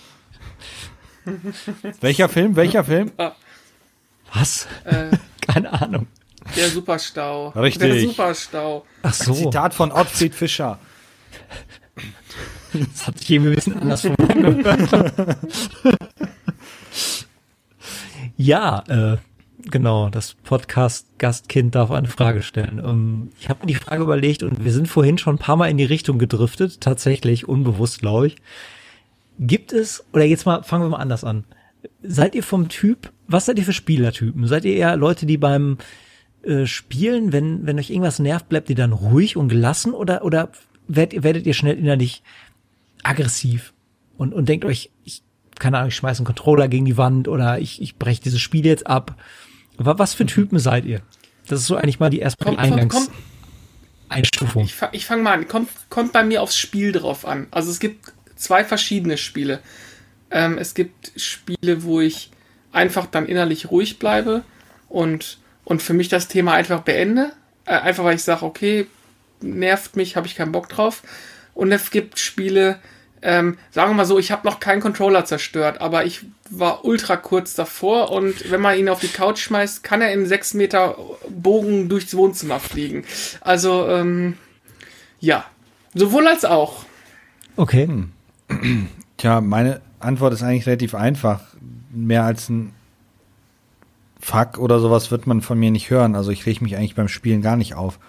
Welcher 1.99 2.29
Film? 2.29 2.55
Welcher 2.55 2.83
Film? 2.83 3.11
was? 4.33 4.67
Äh, 4.85 5.17
Keine 5.41 5.73
Ahnung. 5.81 6.07
der 6.55 6.69
Superstau. 6.69 7.49
Richtig. 7.49 7.91
Der 7.91 7.99
Superstau. 7.99 8.85
Ach 9.03 9.13
so, 9.13 9.33
Zitat 9.33 9.73
von 9.73 9.91
Ottfried 9.91 10.33
Fischer. 10.33 10.79
Das 12.73 13.07
hat 13.07 13.19
sich 13.19 13.31
irgendwie 13.31 13.51
ein 13.51 13.55
bisschen 13.55 13.79
anders 13.79 14.05
angehört. 14.05 15.37
ja, 18.37 18.83
äh, 18.87 19.17
genau, 19.69 20.09
das 20.09 20.33
Podcast-Gastkind 20.33 21.75
darf 21.75 21.91
eine 21.91 22.07
Frage 22.07 22.41
stellen. 22.41 22.81
Ähm, 22.83 23.29
ich 23.39 23.49
habe 23.49 23.61
mir 23.61 23.67
die 23.67 23.75
Frage 23.75 24.03
überlegt 24.03 24.43
und 24.43 24.63
wir 24.63 24.71
sind 24.71 24.87
vorhin 24.87 25.17
schon 25.17 25.35
ein 25.35 25.39
paar 25.39 25.57
Mal 25.57 25.69
in 25.69 25.77
die 25.77 25.83
Richtung 25.83 26.17
gedriftet, 26.17 26.81
tatsächlich, 26.81 27.47
unbewusst, 27.47 27.99
glaube 27.99 28.27
ich. 28.27 28.37
Gibt 29.39 29.73
es, 29.73 30.05
oder 30.13 30.23
jetzt 30.23 30.45
mal, 30.45 30.63
fangen 30.63 30.85
wir 30.85 30.89
mal 30.89 30.97
anders 30.97 31.23
an. 31.23 31.45
Seid 32.03 32.35
ihr 32.35 32.43
vom 32.43 32.69
Typ, 32.69 33.11
was 33.27 33.45
seid 33.47 33.57
ihr 33.57 33.65
für 33.65 33.73
Spielertypen? 33.73 34.47
Seid 34.47 34.65
ihr 34.65 34.75
eher 34.75 34.95
Leute, 34.97 35.25
die 35.25 35.37
beim 35.37 35.77
äh, 36.43 36.65
Spielen, 36.65 37.33
wenn, 37.33 37.65
wenn 37.65 37.79
euch 37.79 37.89
irgendwas 37.89 38.19
nervt, 38.19 38.49
bleibt 38.49 38.69
ihr 38.69 38.75
dann 38.75 38.93
ruhig 38.93 39.37
und 39.37 39.49
gelassen 39.49 39.93
oder, 39.93 40.23
oder 40.23 40.51
werdet, 40.95 41.13
ihr- 41.13 41.23
werdet 41.23 41.45
ihr 41.45 41.53
schnell 41.53 41.77
innerlich 41.77 42.21
aggressiv 43.03 43.73
und, 44.17 44.33
und 44.33 44.47
denkt 44.49 44.65
euch, 44.65 44.91
ich, 45.03 45.21
keine 45.59 45.77
Ahnung, 45.77 45.89
ich 45.89 45.95
schmeiß 45.95 46.17
einen 46.19 46.25
Controller 46.25 46.67
gegen 46.67 46.85
die 46.85 46.97
Wand 46.97 47.27
oder 47.27 47.59
ich, 47.59 47.81
ich 47.81 47.95
breche 47.97 48.21
dieses 48.21 48.39
Spiel 48.41 48.65
jetzt 48.65 48.87
ab. 48.87 49.15
Wa- 49.77 49.97
Was 49.97 50.13
für 50.13 50.25
Typen 50.25 50.59
seid 50.59 50.85
ihr? 50.85 51.01
Das 51.47 51.59
ist 51.59 51.67
so 51.67 51.75
eigentlich 51.75 51.99
mal 51.99 52.09
die 52.09 52.19
erste 52.19 52.43
Kommt, 52.45 52.57
kommt, 52.59 52.69
kommt, 52.91 53.09
Eingangseinstufung. 54.09 54.63
ich, 54.65 54.73
fa- 54.75 54.89
ich 54.91 55.05
fange 55.05 55.23
mal 55.23 55.33
an. 55.33 55.47
Kommt, 55.47 55.69
kommt 55.89 56.13
bei 56.13 56.23
mir 56.23 56.41
aufs 56.41 56.57
Spiel 56.57 56.91
drauf 56.91 57.25
an. 57.25 57.47
Also 57.51 57.71
es 57.71 57.79
gibt 57.79 58.11
zwei 58.35 58.63
verschiedene 58.63 59.17
Spiele. 59.17 59.59
Ähm, 60.29 60.57
es 60.57 60.73
gibt 60.73 61.11
Spiele, 61.15 61.83
wo 61.83 61.99
ich 62.01 62.31
einfach 62.71 63.05
dann 63.05 63.25
innerlich 63.25 63.69
ruhig 63.71 63.99
bleibe 63.99 64.43
und, 64.87 65.39
und 65.65 65.81
für 65.81 65.93
mich 65.93 66.07
das 66.09 66.27
Thema 66.27 66.53
einfach 66.53 66.81
beende. 66.81 67.33
Äh, 67.65 67.71
einfach 67.79 68.03
weil 68.03 68.15
ich 68.15 68.23
sage, 68.23 68.45
okay, 68.45 68.87
nervt 69.41 69.95
mich, 69.95 70.15
habe 70.15 70.27
ich 70.27 70.35
keinen 70.35 70.51
Bock 70.51 70.69
drauf. 70.69 71.03
Und 71.53 71.71
es 71.71 71.91
gibt 71.91 72.19
Spiele, 72.19 72.79
ähm, 73.21 73.57
sagen 73.71 73.91
wir 73.91 73.95
mal 73.95 74.05
so, 74.05 74.17
ich 74.17 74.31
habe 74.31 74.47
noch 74.47 74.59
keinen 74.59 74.81
Controller 74.81 75.25
zerstört, 75.25 75.81
aber 75.81 76.05
ich 76.05 76.25
war 76.49 76.85
ultra 76.85 77.17
kurz 77.17 77.53
davor 77.53 78.11
und 78.11 78.49
wenn 78.49 78.61
man 78.61 78.77
ihn 78.77 78.89
auf 78.89 78.99
die 78.99 79.07
Couch 79.07 79.39
schmeißt, 79.39 79.83
kann 79.83 80.01
er 80.01 80.11
in 80.11 80.25
sechs 80.25 80.53
Meter 80.53 80.97
Bogen 81.29 81.87
durchs 81.87 82.15
Wohnzimmer 82.15 82.59
fliegen. 82.59 83.03
Also, 83.41 83.87
ähm, 83.87 84.37
ja, 85.19 85.45
sowohl 85.93 86.27
als 86.27 86.45
auch. 86.45 86.85
Okay. 87.55 87.87
Tja, 89.17 89.39
meine 89.41 89.81
Antwort 89.99 90.33
ist 90.33 90.43
eigentlich 90.43 90.65
relativ 90.65 90.95
einfach. 90.95 91.41
Mehr 91.91 92.23
als 92.23 92.49
ein 92.49 92.73
Fuck 94.19 94.57
oder 94.57 94.79
sowas 94.79 95.11
wird 95.11 95.27
man 95.27 95.41
von 95.41 95.59
mir 95.59 95.71
nicht 95.71 95.89
hören. 95.89 96.15
Also 96.15 96.31
ich 96.31 96.45
reg 96.45 96.61
mich 96.61 96.75
eigentlich 96.75 96.95
beim 96.95 97.07
Spielen 97.07 97.41
gar 97.41 97.55
nicht 97.55 97.75
auf. 97.75 97.99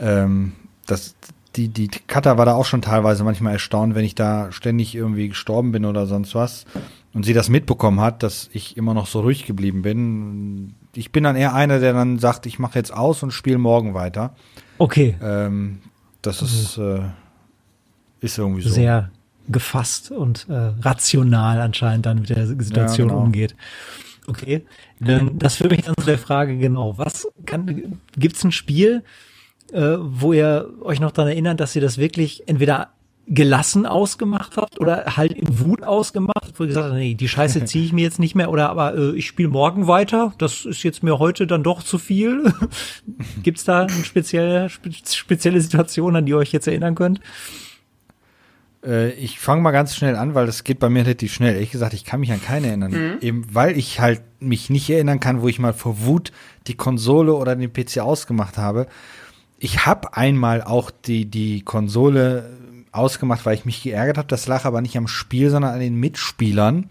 Ähm, 0.00 0.52
das, 0.86 1.14
die, 1.56 1.68
die 1.68 1.88
Cutter 1.88 2.38
war 2.38 2.46
da 2.46 2.54
auch 2.54 2.64
schon 2.64 2.82
teilweise 2.82 3.24
manchmal 3.24 3.54
erstaunt, 3.54 3.94
wenn 3.94 4.04
ich 4.04 4.14
da 4.14 4.50
ständig 4.52 4.94
irgendwie 4.94 5.28
gestorben 5.28 5.72
bin 5.72 5.84
oder 5.84 6.06
sonst 6.06 6.34
was. 6.34 6.64
Und 7.12 7.24
sie 7.24 7.32
das 7.32 7.48
mitbekommen 7.48 8.00
hat, 8.00 8.22
dass 8.22 8.48
ich 8.52 8.76
immer 8.76 8.94
noch 8.94 9.06
so 9.06 9.20
ruhig 9.20 9.44
geblieben 9.44 9.82
bin. 9.82 10.74
Ich 10.94 11.10
bin 11.10 11.24
dann 11.24 11.36
eher 11.36 11.54
einer, 11.54 11.80
der 11.80 11.92
dann 11.92 12.18
sagt, 12.18 12.46
ich 12.46 12.58
mache 12.58 12.78
jetzt 12.78 12.92
aus 12.92 13.22
und 13.22 13.32
spiele 13.32 13.58
morgen 13.58 13.94
weiter. 13.94 14.34
Okay. 14.78 15.16
Ähm, 15.20 15.80
das 16.22 16.40
ist, 16.42 16.78
äh, 16.78 17.00
ist 18.20 18.38
irgendwie 18.38 18.62
so. 18.62 18.70
Sehr 18.70 19.10
gefasst 19.48 20.10
und 20.12 20.46
äh, 20.48 20.72
rational 20.82 21.60
anscheinend 21.60 22.06
dann 22.06 22.20
mit 22.20 22.28
der 22.28 22.46
Situation 22.46 23.08
Ja, 23.08 23.14
genau. 23.14 23.24
umgeht. 23.24 23.56
Okay, 24.26 24.64
dann, 25.00 25.38
das 25.38 25.56
führt 25.56 25.72
mich 25.72 25.82
dann 25.82 25.96
zu 25.98 26.06
der 26.06 26.18
Frage 26.18 26.56
genau, 26.56 26.96
was 26.98 27.26
kann, 27.46 27.98
gibt's 28.16 28.44
ein 28.44 28.52
Spiel, 28.52 29.02
äh, 29.72 29.96
wo 29.98 30.32
ihr 30.32 30.70
euch 30.82 31.00
noch 31.00 31.12
daran 31.12 31.30
erinnert, 31.30 31.60
dass 31.60 31.74
ihr 31.76 31.82
das 31.82 31.98
wirklich 31.98 32.48
entweder 32.48 32.90
gelassen 33.26 33.86
ausgemacht 33.86 34.56
habt 34.56 34.80
oder 34.80 35.16
halt 35.16 35.32
in 35.32 35.60
Wut 35.60 35.84
ausgemacht, 35.84 36.54
wo 36.56 36.64
ihr 36.64 36.68
gesagt 36.68 36.86
habt, 36.86 36.96
nee, 36.96 37.14
die 37.14 37.28
Scheiße 37.28 37.64
ziehe 37.66 37.84
ich 37.84 37.92
mir 37.92 38.02
jetzt 38.02 38.18
nicht 38.18 38.34
mehr 38.34 38.50
oder 38.50 38.70
aber 38.70 38.96
äh, 38.96 39.16
ich 39.16 39.26
spiele 39.26 39.48
morgen 39.48 39.86
weiter, 39.86 40.34
das 40.38 40.64
ist 40.64 40.82
jetzt 40.82 41.02
mir 41.02 41.18
heute 41.18 41.46
dann 41.46 41.62
doch 41.62 41.82
zu 41.82 41.98
viel. 41.98 42.52
Gibt's 43.42 43.64
da 43.64 43.82
eine 43.82 44.04
spezielle, 44.04 44.68
spe 44.68 44.90
spezielle 44.92 45.60
Situation, 45.60 46.16
an 46.16 46.26
die 46.26 46.32
ihr 46.32 46.38
euch 46.38 46.52
jetzt 46.52 46.66
erinnern 46.66 46.96
könnt? 46.96 47.20
Äh, 48.84 49.10
ich 49.12 49.38
fange 49.38 49.62
mal 49.62 49.70
ganz 49.70 49.94
schnell 49.94 50.16
an, 50.16 50.34
weil 50.34 50.46
das 50.46 50.64
geht 50.64 50.80
bei 50.80 50.88
mir 50.88 51.04
relativ 51.04 51.32
schnell. 51.32 51.54
Ehrlich 51.54 51.70
gesagt, 51.70 51.94
ich 51.94 52.04
kann 52.04 52.20
mich 52.20 52.32
an 52.32 52.42
keine 52.42 52.68
erinnern. 52.68 52.90
Mhm. 52.90 53.18
Eben 53.20 53.46
weil 53.52 53.78
ich 53.78 54.00
halt 54.00 54.22
mich 54.40 54.70
nicht 54.70 54.88
erinnern 54.90 55.20
kann, 55.20 55.42
wo 55.42 55.48
ich 55.48 55.58
mal 55.58 55.74
vor 55.74 56.04
Wut 56.04 56.32
die 56.66 56.74
Konsole 56.74 57.34
oder 57.34 57.54
den 57.54 57.72
PC 57.72 57.98
ausgemacht 57.98 58.58
habe. 58.58 58.86
Ich 59.60 59.84
habe 59.84 60.16
einmal 60.16 60.62
auch 60.62 60.90
die, 60.90 61.26
die 61.26 61.60
Konsole 61.60 62.50
ausgemacht, 62.92 63.44
weil 63.44 63.54
ich 63.54 63.66
mich 63.66 63.82
geärgert 63.82 64.16
habe. 64.16 64.26
Das 64.26 64.46
lag 64.46 64.64
aber 64.64 64.80
nicht 64.80 64.96
am 64.96 65.06
Spiel, 65.06 65.50
sondern 65.50 65.74
an 65.74 65.80
den 65.80 65.96
Mitspielern. 65.96 66.88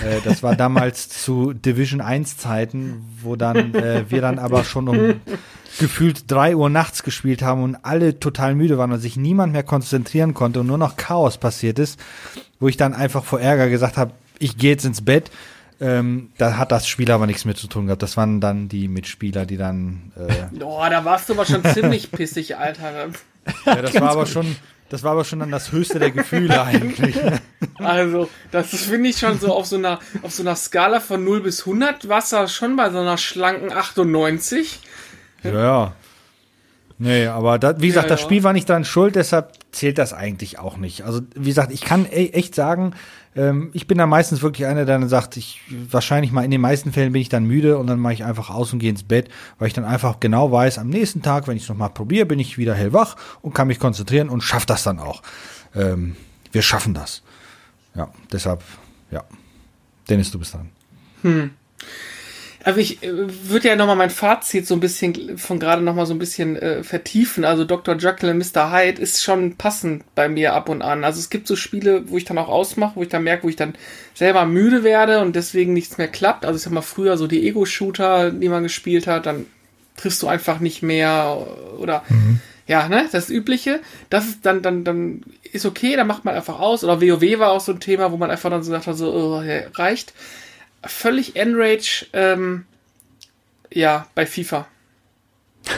Äh, 0.00 0.20
das 0.24 0.42
war 0.44 0.54
damals 0.54 1.08
zu 1.24 1.52
Division 1.52 2.00
1 2.00 2.36
Zeiten, 2.36 3.04
wo 3.20 3.34
dann 3.34 3.74
äh, 3.74 4.04
wir 4.08 4.20
dann 4.20 4.38
aber 4.38 4.62
schon 4.62 4.88
um 4.88 5.14
gefühlt 5.80 6.30
drei 6.30 6.54
Uhr 6.54 6.70
nachts 6.70 7.02
gespielt 7.02 7.42
haben 7.42 7.64
und 7.64 7.76
alle 7.82 8.20
total 8.20 8.54
müde 8.54 8.78
waren 8.78 8.92
und 8.92 9.00
sich 9.00 9.16
niemand 9.16 9.52
mehr 9.52 9.64
konzentrieren 9.64 10.32
konnte 10.32 10.60
und 10.60 10.68
nur 10.68 10.78
noch 10.78 10.96
Chaos 10.96 11.36
passiert 11.36 11.80
ist, 11.80 11.98
wo 12.60 12.68
ich 12.68 12.76
dann 12.76 12.94
einfach 12.94 13.24
vor 13.24 13.40
Ärger 13.40 13.68
gesagt 13.68 13.96
habe, 13.96 14.12
ich 14.38 14.56
gehe 14.56 14.70
jetzt 14.70 14.84
ins 14.84 15.04
Bett. 15.04 15.32
Ähm, 15.80 16.30
da 16.38 16.56
hat 16.56 16.72
das 16.72 16.86
Spiel 16.86 17.10
aber 17.10 17.26
nichts 17.26 17.44
mit 17.44 17.56
zu 17.56 17.66
tun 17.66 17.86
gehabt. 17.86 18.02
Das 18.02 18.16
waren 18.16 18.40
dann 18.40 18.68
die 18.68 18.88
Mitspieler, 18.88 19.46
die 19.46 19.56
dann. 19.56 20.12
Äh 20.16 20.56
Boah, 20.58 20.88
da 20.88 21.04
warst 21.04 21.28
du 21.28 21.34
aber 21.34 21.44
schon 21.44 21.64
ziemlich 21.64 22.10
pissig, 22.10 22.56
Alter. 22.56 23.08
Ja, 23.66 23.82
das 23.82 23.94
war 24.00 24.10
aber 24.10 24.24
schon. 24.24 24.56
Das 24.88 25.02
war 25.02 25.12
aber 25.12 25.24
schon 25.24 25.40
dann 25.40 25.50
das 25.50 25.70
höchste 25.72 25.98
der 25.98 26.10
Gefühle 26.10 26.62
eigentlich. 26.62 27.16
Also, 27.76 28.30
das 28.52 28.68
finde 28.68 29.10
ich 29.10 29.18
schon 29.18 29.40
so 29.40 29.52
auf 29.52 29.66
so 29.66 29.76
einer, 29.76 29.98
auf 30.22 30.32
so 30.32 30.42
einer 30.42 30.54
Skala 30.54 31.00
von 31.00 31.24
0 31.24 31.40
bis 31.40 31.60
100, 31.60 32.08
warst 32.08 32.32
du 32.32 32.46
schon 32.46 32.76
bei 32.76 32.88
so 32.90 33.00
einer 33.00 33.18
schlanken 33.18 33.72
98. 33.72 34.80
Ja, 35.42 35.50
ja. 35.50 35.92
Nee, 36.98 37.26
aber 37.26 37.58
da, 37.58 37.80
wie 37.80 37.88
gesagt, 37.88 38.08
ja, 38.08 38.14
das 38.14 38.20
Spiel 38.20 38.44
war 38.44 38.52
nicht 38.52 38.68
dran 38.68 38.84
schuld, 38.84 39.16
deshalb 39.16 39.52
zählt 39.72 39.98
das 39.98 40.12
eigentlich 40.12 40.60
auch 40.60 40.76
nicht. 40.76 41.02
Also, 41.02 41.22
wie 41.34 41.48
gesagt, 41.48 41.72
ich 41.72 41.80
kann 41.80 42.06
e 42.06 42.28
echt 42.28 42.54
sagen, 42.54 42.94
ähm, 43.34 43.70
ich 43.72 43.88
bin 43.88 43.98
da 43.98 44.06
meistens 44.06 44.42
wirklich 44.42 44.66
einer, 44.66 44.84
der 44.84 44.98
dann 44.98 45.08
sagt, 45.08 45.36
ich 45.36 45.60
wahrscheinlich 45.90 46.30
mal 46.30 46.44
in 46.44 46.52
den 46.52 46.60
meisten 46.60 46.92
Fällen 46.92 47.12
bin 47.12 47.20
ich 47.20 47.28
dann 47.28 47.44
müde 47.44 47.78
und 47.78 47.88
dann 47.88 47.98
mache 47.98 48.12
ich 48.12 48.24
einfach 48.24 48.50
aus 48.50 48.72
und 48.72 48.78
gehe 48.78 48.90
ins 48.90 49.02
Bett, 49.02 49.28
weil 49.58 49.66
ich 49.66 49.74
dann 49.74 49.84
einfach 49.84 50.20
genau 50.20 50.52
weiß, 50.52 50.78
am 50.78 50.88
nächsten 50.88 51.22
Tag, 51.22 51.48
wenn 51.48 51.56
ich 51.56 51.64
es 51.64 51.68
nochmal 51.68 51.90
probiere, 51.90 52.26
bin 52.26 52.38
ich 52.38 52.58
wieder 52.58 52.74
hellwach 52.74 53.16
und 53.42 53.54
kann 53.54 53.66
mich 53.66 53.80
konzentrieren 53.80 54.28
und 54.28 54.42
schaffe 54.42 54.66
das 54.66 54.84
dann 54.84 55.00
auch. 55.00 55.22
Ähm, 55.74 56.14
wir 56.52 56.62
schaffen 56.62 56.94
das. 56.94 57.22
Ja, 57.96 58.08
deshalb, 58.32 58.62
ja. 59.10 59.24
Dennis, 60.08 60.30
du 60.30 60.38
bist 60.38 60.54
dran. 60.54 60.70
Hm. 61.22 61.50
Also 62.64 62.80
ich 62.80 63.02
äh, 63.02 63.10
würde 63.12 63.68
ja 63.68 63.76
nochmal 63.76 63.94
mein 63.94 64.10
Fazit 64.10 64.66
so 64.66 64.74
ein 64.74 64.80
bisschen 64.80 65.36
von 65.36 65.60
gerade 65.60 65.82
nochmal 65.82 66.06
so 66.06 66.14
ein 66.14 66.18
bisschen 66.18 66.56
äh, 66.56 66.82
vertiefen. 66.82 67.44
Also 67.44 67.66
Dr. 67.66 67.96
Jekyll 67.96 68.30
und 68.30 68.38
Mr. 68.38 68.72
Hyde 68.72 69.00
ist 69.00 69.22
schon 69.22 69.56
passend 69.56 70.02
bei 70.14 70.30
mir 70.30 70.54
ab 70.54 70.70
und 70.70 70.80
an. 70.80 71.04
Also 71.04 71.20
es 71.20 71.28
gibt 71.28 71.46
so 71.46 71.56
Spiele, 71.56 72.08
wo 72.08 72.16
ich 72.16 72.24
dann 72.24 72.38
auch 72.38 72.48
ausmache, 72.48 72.96
wo 72.96 73.02
ich 73.02 73.10
dann 73.10 73.22
merke, 73.22 73.44
wo 73.44 73.50
ich 73.50 73.56
dann 73.56 73.74
selber 74.14 74.46
müde 74.46 74.82
werde 74.82 75.20
und 75.20 75.36
deswegen 75.36 75.74
nichts 75.74 75.98
mehr 75.98 76.08
klappt. 76.08 76.46
Also 76.46 76.56
ich 76.56 76.62
sag 76.62 76.72
mal 76.72 76.80
früher 76.80 77.18
so 77.18 77.26
die 77.26 77.46
Ego-Shooter, 77.46 78.30
die 78.30 78.48
man 78.48 78.62
gespielt 78.62 79.06
hat, 79.06 79.26
dann 79.26 79.44
triffst 79.98 80.22
du 80.22 80.26
einfach 80.26 80.58
nicht 80.58 80.82
mehr 80.82 81.46
oder 81.78 82.02
mhm. 82.08 82.40
ja, 82.66 82.88
ne, 82.88 83.06
das 83.12 83.28
Übliche. 83.28 83.80
Das 84.08 84.24
ist 84.24 84.46
dann, 84.46 84.62
dann, 84.62 84.84
dann 84.84 85.20
ist 85.52 85.66
okay, 85.66 85.96
dann 85.96 86.06
macht 86.06 86.24
man 86.24 86.34
einfach 86.34 86.60
aus. 86.60 86.82
Oder 86.82 87.02
WoW 87.02 87.38
war 87.38 87.50
auch 87.50 87.60
so 87.60 87.72
ein 87.72 87.80
Thema, 87.80 88.10
wo 88.10 88.16
man 88.16 88.30
einfach 88.30 88.48
dann 88.48 88.62
so 88.62 88.70
sagt, 88.70 88.86
so, 88.96 89.12
oh, 89.12 89.42
ja, 89.42 89.64
reicht 89.74 90.14
völlig 90.86 91.36
Enrage, 91.36 92.06
ähm, 92.12 92.66
ja, 93.72 94.06
bei 94.14 94.26
FIFA. 94.26 94.66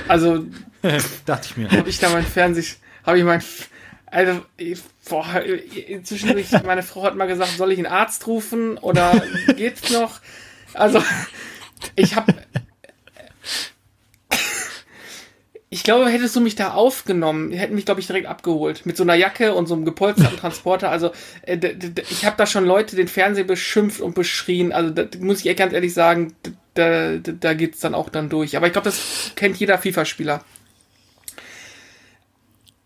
Also, 0.09 0.47
dachte 1.27 1.49
ich 1.51 1.57
mir. 1.57 1.71
Habe 1.71 1.89
ich 1.89 1.99
da 1.99 2.11
mein 2.11 2.27
Fernseh, 2.27 2.77
habe 3.05 3.19
ich 3.19 3.25
mein, 3.25 3.43
also, 4.07 4.45
boah, 5.09 5.43
zwischendurch, 6.03 6.51
meine 6.65 6.83
Frau 6.83 7.03
hat 7.05 7.17
mal 7.17 7.27
gesagt, 7.27 7.57
soll 7.57 7.73
ich 7.73 7.79
einen 7.79 7.87
Arzt 7.87 8.27
rufen 8.27 8.79
oder 8.79 9.21
geht's 9.57 9.91
noch? 9.91 10.21
Also, 10.75 11.03
ich 11.95 12.17
habe 12.17 12.35
ich 15.77 15.85
glaube, 15.85 16.09
hättest 16.09 16.35
du 16.35 16.41
mich 16.41 16.55
da 16.55 16.73
aufgenommen, 16.73 17.53
hätten 17.53 17.75
mich, 17.75 17.85
glaube 17.85 18.01
ich, 18.01 18.07
direkt 18.07 18.27
abgeholt. 18.27 18.87
Mit 18.87 18.97
so 18.97 19.03
einer 19.03 19.15
Jacke 19.15 19.53
und 19.53 19.67
so 19.67 19.75
einem 19.75 19.85
gepolsterten 19.85 20.37
Transporter. 20.41 20.91
Also, 20.91 21.11
äh, 21.43 21.59
ich 22.09 22.25
habe 22.25 22.37
da 22.39 22.47
schon 22.47 22.65
Leute 22.65 22.97
den 22.97 23.09
Fernseher 23.09 23.45
beschimpft 23.45 24.01
und 24.01 24.15
beschrien. 24.15 24.73
Also, 24.73 24.89
da 24.89 25.05
muss 25.21 25.45
ich 25.45 25.55
ganz 25.55 25.75
ehrlich 25.75 25.93
sagen, 25.93 26.35
da, 26.73 27.19
da, 27.19 27.33
da 27.33 27.53
geht's 27.53 27.81
dann 27.81 27.95
auch 27.95 28.09
dann 28.09 28.31
durch. 28.31 28.57
Aber 28.57 28.67
ich 28.67 28.73
glaube, 28.73 28.87
das 28.87 29.33
kennt 29.37 29.59
jeder 29.59 29.77
FIFA-Spieler. 29.77 30.43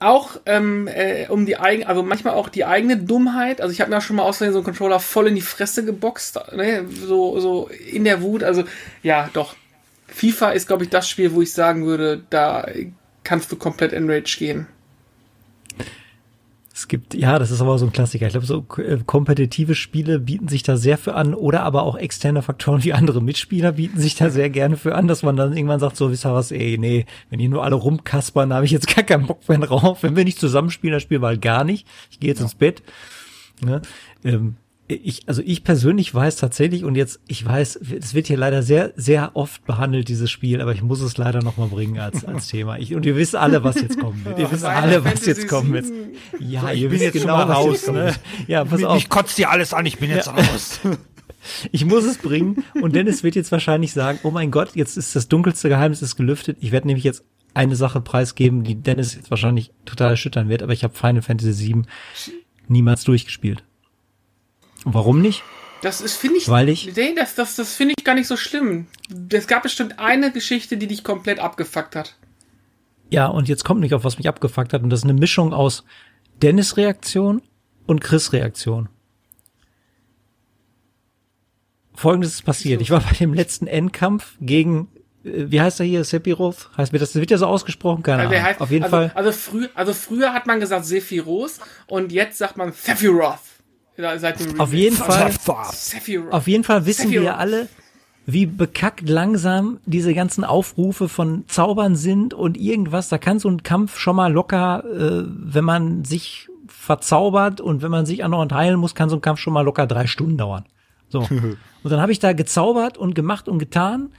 Auch 0.01 0.41
ähm, 0.47 0.89
äh, 0.89 1.29
um 1.29 1.47
die 1.47 1.59
eigene, 1.59 1.87
also 1.87 2.03
manchmal 2.03 2.35
auch 2.35 2.49
die 2.49 2.65
eigene 2.65 2.97
Dummheit. 2.97 3.61
Also 3.61 3.73
ich 3.73 3.81
habe 3.81 3.91
mir 3.91 3.99
auch 3.99 4.03
schon 4.03 4.17
mal 4.17 4.25
außerdem 4.25 4.53
so 4.53 4.59
einen 4.59 4.65
Controller 4.65 4.99
voll 4.99 5.29
in 5.29 5.37
die 5.37 5.43
Fresse 5.43 5.85
geboxt, 5.85 6.41
ne? 6.57 6.87
so 6.89 7.39
so 7.39 7.69
in 7.69 8.03
der 8.03 8.21
Wut. 8.21 8.43
Also 8.43 8.65
ja, 9.05 9.31
doch 9.33 9.55
FIFA 10.11 10.51
ist, 10.51 10.67
glaube 10.67 10.85
ich, 10.85 10.91
das 10.91 11.09
Spiel, 11.09 11.33
wo 11.33 11.43
ich 11.43 11.53
sagen 11.53 11.87
würde, 11.87 12.23
da 12.31 12.67
kannst 13.25 13.51
du 13.53 13.57
komplett 13.57 13.93
in 13.93 14.11
Rage 14.11 14.37
gehen. 14.39 14.67
Es 16.81 16.89
gibt, 16.89 17.13
ja, 17.13 17.39
das 17.39 17.51
ist 17.51 17.61
aber 17.61 17.79
so 17.79 17.85
ein 17.85 17.93
Klassiker. 17.93 18.27
Ich 18.27 18.33
glaube, 18.33 18.47
so 18.47 18.65
äh, 18.79 18.99
kompetitive 19.05 19.75
Spiele 19.75 20.19
bieten 20.19 20.49
sich 20.49 20.63
da 20.63 20.79
sehr 20.79 20.97
für 20.97 21.15
an 21.15 21.35
oder 21.35 21.63
aber 21.63 21.83
auch 21.83 21.95
externe 21.95 22.41
Faktoren 22.41 22.83
wie 22.85 22.95
andere 22.95 23.23
Mitspieler 23.23 23.73
bieten 23.73 24.01
sich 24.01 24.15
da 24.15 24.31
sehr 24.31 24.49
gerne 24.49 24.79
für 24.79 24.95
an, 24.95 25.07
dass 25.07 25.23
man 25.23 25.37
dann 25.37 25.55
irgendwann 25.55 25.79
sagt, 25.79 25.97
so, 25.97 26.11
wisst 26.11 26.25
ihr 26.25 26.33
was, 26.33 26.53
ey, 26.53 26.79
nee, 26.79 27.05
wenn 27.29 27.39
hier 27.39 27.51
nur 27.51 27.65
alle 27.65 27.75
rumkaspern, 27.75 28.55
habe 28.55 28.65
ich 28.65 28.71
jetzt 28.71 28.95
gar 28.95 29.05
keinen 29.05 29.27
Bock 29.27 29.47
mehr 29.47 29.59
drauf. 29.59 30.03
Wenn 30.03 30.17
wir 30.17 30.25
nicht 30.25 30.41
zusammenspielen, 30.41 30.93
dann 30.93 31.01
spielen 31.01 31.23
wir 31.23 31.29
halt 31.29 31.43
gar 31.43 31.65
nicht. 31.65 31.87
Ich 32.11 32.19
gehe 32.19 32.31
jetzt 32.31 32.39
ja. 32.39 32.45
ins 32.45 32.55
Bett. 32.55 32.83
Ne? 33.63 33.83
Ähm, 34.25 34.57
ich, 34.95 35.29
also 35.29 35.43
ich 35.45 35.65
persönlich 35.65 36.15
weiß 36.15 36.37
tatsächlich 36.37 36.85
und 36.85 36.95
jetzt, 36.95 37.21
ich 37.29 37.45
weiß, 37.45 37.81
es 37.99 38.15
wird 38.15 38.27
hier 38.27 38.37
leider 38.37 38.63
sehr, 38.63 38.93
sehr 38.97 39.37
oft 39.37 39.65
behandelt, 39.65 40.09
dieses 40.09 40.31
Spiel, 40.31 40.61
aber 40.61 40.73
ich 40.73 40.83
muss 40.83 41.01
es 41.01 41.17
leider 41.17 41.43
nochmal 41.43 41.69
bringen 41.69 41.99
als, 41.99 42.25
als 42.25 42.49
Thema. 42.49 42.79
Ich, 42.79 42.95
und 42.95 43.07
ihr 43.07 43.17
wisst 43.17 43.37
alle, 43.37 43.63
was 43.65 43.81
jetzt 43.81 43.99
kommen 43.99 44.25
wird. 44.25 44.39
Ihr 44.39 44.51
wisst 44.51 44.65
alle, 44.65 45.05
was 45.05 45.25
jetzt 45.27 45.49
kommen 45.49 45.73
wird. 45.73 45.87
Ja, 46.39 46.73
ihr 46.73 46.91
wisst 46.91 47.13
genau, 47.13 47.37
raus, 47.37 47.87
ne? 47.89 48.15
Ja, 48.47 48.65
pass 48.65 48.83
auf. 48.83 48.99
Ich 48.99 49.09
kotze 49.09 49.37
dir 49.37 49.51
alles 49.51 49.73
an, 49.73 49.87
ich 49.87 49.99
bin 49.99 50.11
jetzt 50.11 50.27
ja. 50.27 50.35
raus. 50.35 50.81
Ich 51.73 51.87
muss 51.87 52.05
es 52.05 52.19
bringen 52.19 52.65
und 52.83 52.95
Dennis 52.95 53.25
wird 53.25 53.35
jetzt 53.35 53.51
wahrscheinlich 53.51 53.95
sagen, 53.95 54.19
oh 54.25 54.31
mein 54.31 54.51
Gott, 54.51 54.77
jetzt 54.77 54.99
ist 54.99 55.17
das 55.17 55.27
dunkelste 55.27 55.71
Geheimnis 55.71 56.03
ist 56.03 56.17
gelüftet. 56.17 56.59
Ich 56.61 56.71
werde 56.71 56.87
nämlich 56.87 57.03
jetzt 57.03 57.25
eine 57.55 57.77
Sache 57.77 58.03
preisgeben, 58.03 58.63
die 58.63 58.75
Dennis 58.75 59.15
jetzt 59.15 59.31
wahrscheinlich 59.31 59.73
total 59.87 60.11
erschüttern 60.11 60.51
wird, 60.51 60.63
aber 60.63 60.75
ich 60.75 60.85
habe 60.85 60.93
Final 60.95 61.23
Fantasy 61.23 61.69
VII 61.69 61.83
niemals 62.69 63.05
durchgespielt. 63.05 63.65
Warum 64.85 65.21
nicht? 65.21 65.43
Das 65.83 66.01
ist, 66.01 66.17
finde 66.17 66.39
ich, 66.39 66.49
Weil 66.49 66.69
ich, 66.69 66.95
nee, 66.95 67.15
das, 67.15 67.35
das, 67.35 67.57
das 67.57 67.75
finde 67.75 67.95
ich 67.97 68.05
gar 68.05 68.15
nicht 68.15 68.27
so 68.27 68.37
schlimm. 68.37 68.87
Es 69.33 69.47
gab 69.47 69.63
bestimmt 69.63 69.99
eine 69.99 70.31
Geschichte, 70.31 70.77
die 70.77 70.87
dich 70.87 71.05
komplett 71.05 71.39
abgefuckt 71.39 71.97
hat. 71.97 72.17
Ja, 73.09 73.27
und 73.27 73.49
jetzt 73.49 73.65
kommt 73.65 73.81
nicht 73.81 73.95
auf, 73.95 74.05
was 74.05 74.19
mich 74.19 74.29
abgefuckt 74.29 74.73
hat. 74.73 74.83
Und 74.83 74.91
das 74.91 75.01
ist 75.01 75.05
eine 75.05 75.15
Mischung 75.15 75.53
aus 75.53 75.85
Dennis-Reaktion 76.43 77.43
und 77.87 78.01
Chris-Reaktion. 78.01 78.89
Folgendes 81.95 82.35
ist 82.35 82.43
passiert. 82.43 82.81
Ich 82.81 82.91
war 82.91 83.01
bei 83.01 83.13
dem 83.13 83.35
letzten 83.35 83.67
Endkampf 83.67 84.37
gegen, 84.41 84.89
äh, 85.25 85.47
wie 85.49 85.61
heißt 85.61 85.81
er 85.81 85.87
hier, 85.87 86.05
Sephiroth? 86.05 86.71
Heißt 86.77 86.93
mir 86.93 86.99
das, 86.99 87.13
das 87.13 87.21
wird 87.21 87.31
ja 87.31 87.39
so 87.39 87.47
ausgesprochen, 87.47 88.03
keine 88.03 88.23
also 88.23 88.35
Ahnung. 88.35 88.47
Heißt, 88.47 88.61
auf 88.61 88.71
jeden 88.71 88.85
also, 88.85 88.97
Fall. 88.97 89.13
Also, 89.15 89.33
früh, 89.33 89.69
also 89.75 89.93
früher 89.93 90.33
hat 90.33 90.47
man 90.47 90.61
gesagt 90.61 90.85
Sephiroth 90.85 91.59
und 91.87 92.13
jetzt 92.13 92.39
sagt 92.39 92.57
man 92.57 92.73
Sephiroth. 92.73 93.41
Seit 94.19 94.41
dem 94.41 94.61
auf 94.61 94.73
jeden 94.73 94.97
Fall, 94.97 95.31
auf 96.31 96.49
jeden 96.49 96.65
Fall 96.65 96.87
wissen 96.87 97.11
wir 97.11 97.39
alle, 97.39 97.69
wie 98.27 98.47
bekackt 98.47 99.09
langsam 99.09 99.81
diese 99.87 100.15
ganzen 100.15 100.45
Aufrufe 100.45 101.09
von 101.09 101.45
Zaubern 101.49 101.97
sind 101.97 102.35
und 102.35 102.57
irgendwas. 102.57 103.09
Da 103.09 103.19
kann 103.19 103.39
so 103.39 103.49
ein 103.49 103.63
Kampf 103.63 103.99
schon 103.99 104.17
mal 104.17 104.33
locker, 104.33 104.85
äh, 104.85 105.25
wenn 105.27 105.65
man 105.65 106.05
sich 106.05 106.49
verzaubert 106.67 107.61
und 107.61 107.83
wenn 107.83 107.91
man 107.91 108.07
sich 108.07 108.25
auch 108.25 108.29
noch 108.29 108.43
entheilen 108.43 108.79
muss, 108.79 108.95
kann 108.95 109.11
so 109.11 109.17
ein 109.17 109.23
Kampf 109.23 109.41
schon 109.41 109.53
mal 109.53 109.63
locker 109.63 109.87
drei 109.87 110.07
Stunden 110.07 110.37
dauern. 110.37 110.65
So. 111.09 111.21
und 111.83 111.91
dann 111.91 112.01
habe 112.01 112.13
ich 112.13 112.19
da 112.19 112.33
gezaubert 112.33 112.99
und 112.99 113.15
gemacht 113.15 113.49
und 113.49 113.59
getan. 113.59 114.13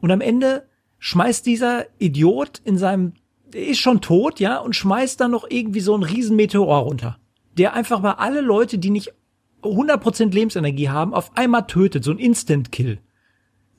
Und 0.00 0.10
am 0.10 0.20
Ende 0.20 0.66
schmeißt 0.98 1.44
dieser 1.44 1.86
Idiot 1.98 2.60
in 2.64 2.78
seinem, 2.78 3.12
ist 3.52 3.80
schon 3.80 4.00
tot, 4.00 4.40
ja, 4.40 4.58
und 4.58 4.74
schmeißt 4.74 5.20
dann 5.20 5.30
noch 5.30 5.44
irgendwie 5.48 5.80
so 5.80 5.94
einen 5.94 6.02
riesen 6.02 6.36
Meteor 6.36 6.78
runter 6.78 7.18
der 7.58 7.74
einfach 7.74 8.00
mal 8.00 8.12
alle 8.12 8.40
Leute, 8.40 8.78
die 8.78 8.90
nicht 8.90 9.12
100% 9.62 10.32
Lebensenergie 10.32 10.88
haben, 10.88 11.14
auf 11.14 11.36
einmal 11.36 11.66
tötet, 11.66 12.04
so 12.04 12.10
ein 12.10 12.18
Instant-Kill. 12.18 12.98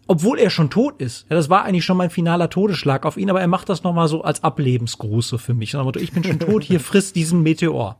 Obwohl 0.07 0.37
er 0.37 0.51
schon 0.51 0.69
tot 0.69 1.01
ist. 1.01 1.25
Ja, 1.29 1.35
das 1.35 1.49
war 1.49 1.63
eigentlich 1.63 1.85
schon 1.85 1.97
mein 1.97 2.11
finaler 2.11 2.49
Todesschlag 2.49 3.05
auf 3.05 3.17
ihn, 3.17 3.29
aber 3.29 3.41
er 3.41 3.47
macht 3.47 3.69
das 3.69 3.83
nochmal 3.83 4.07
so 4.07 4.21
als 4.21 4.43
Ablebensgruß 4.43 5.27
so 5.27 5.37
für 5.39 5.55
mich. 5.55 5.75
Und 5.75 5.97
ich 5.97 6.11
bin 6.11 6.23
schon 6.23 6.39
tot, 6.39 6.63
hier 6.63 6.79
frisst 6.81 7.15
diesen 7.15 7.41
Meteor. 7.41 7.99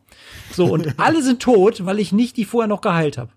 So, 0.51 0.65
und 0.65 0.99
alle 0.99 1.23
sind 1.23 1.41
tot, 1.41 1.85
weil 1.85 1.99
ich 1.99 2.11
nicht 2.11 2.37
die 2.37 2.45
vorher 2.45 2.67
noch 2.67 2.81
geheilt 2.81 3.17
habe. 3.17 3.31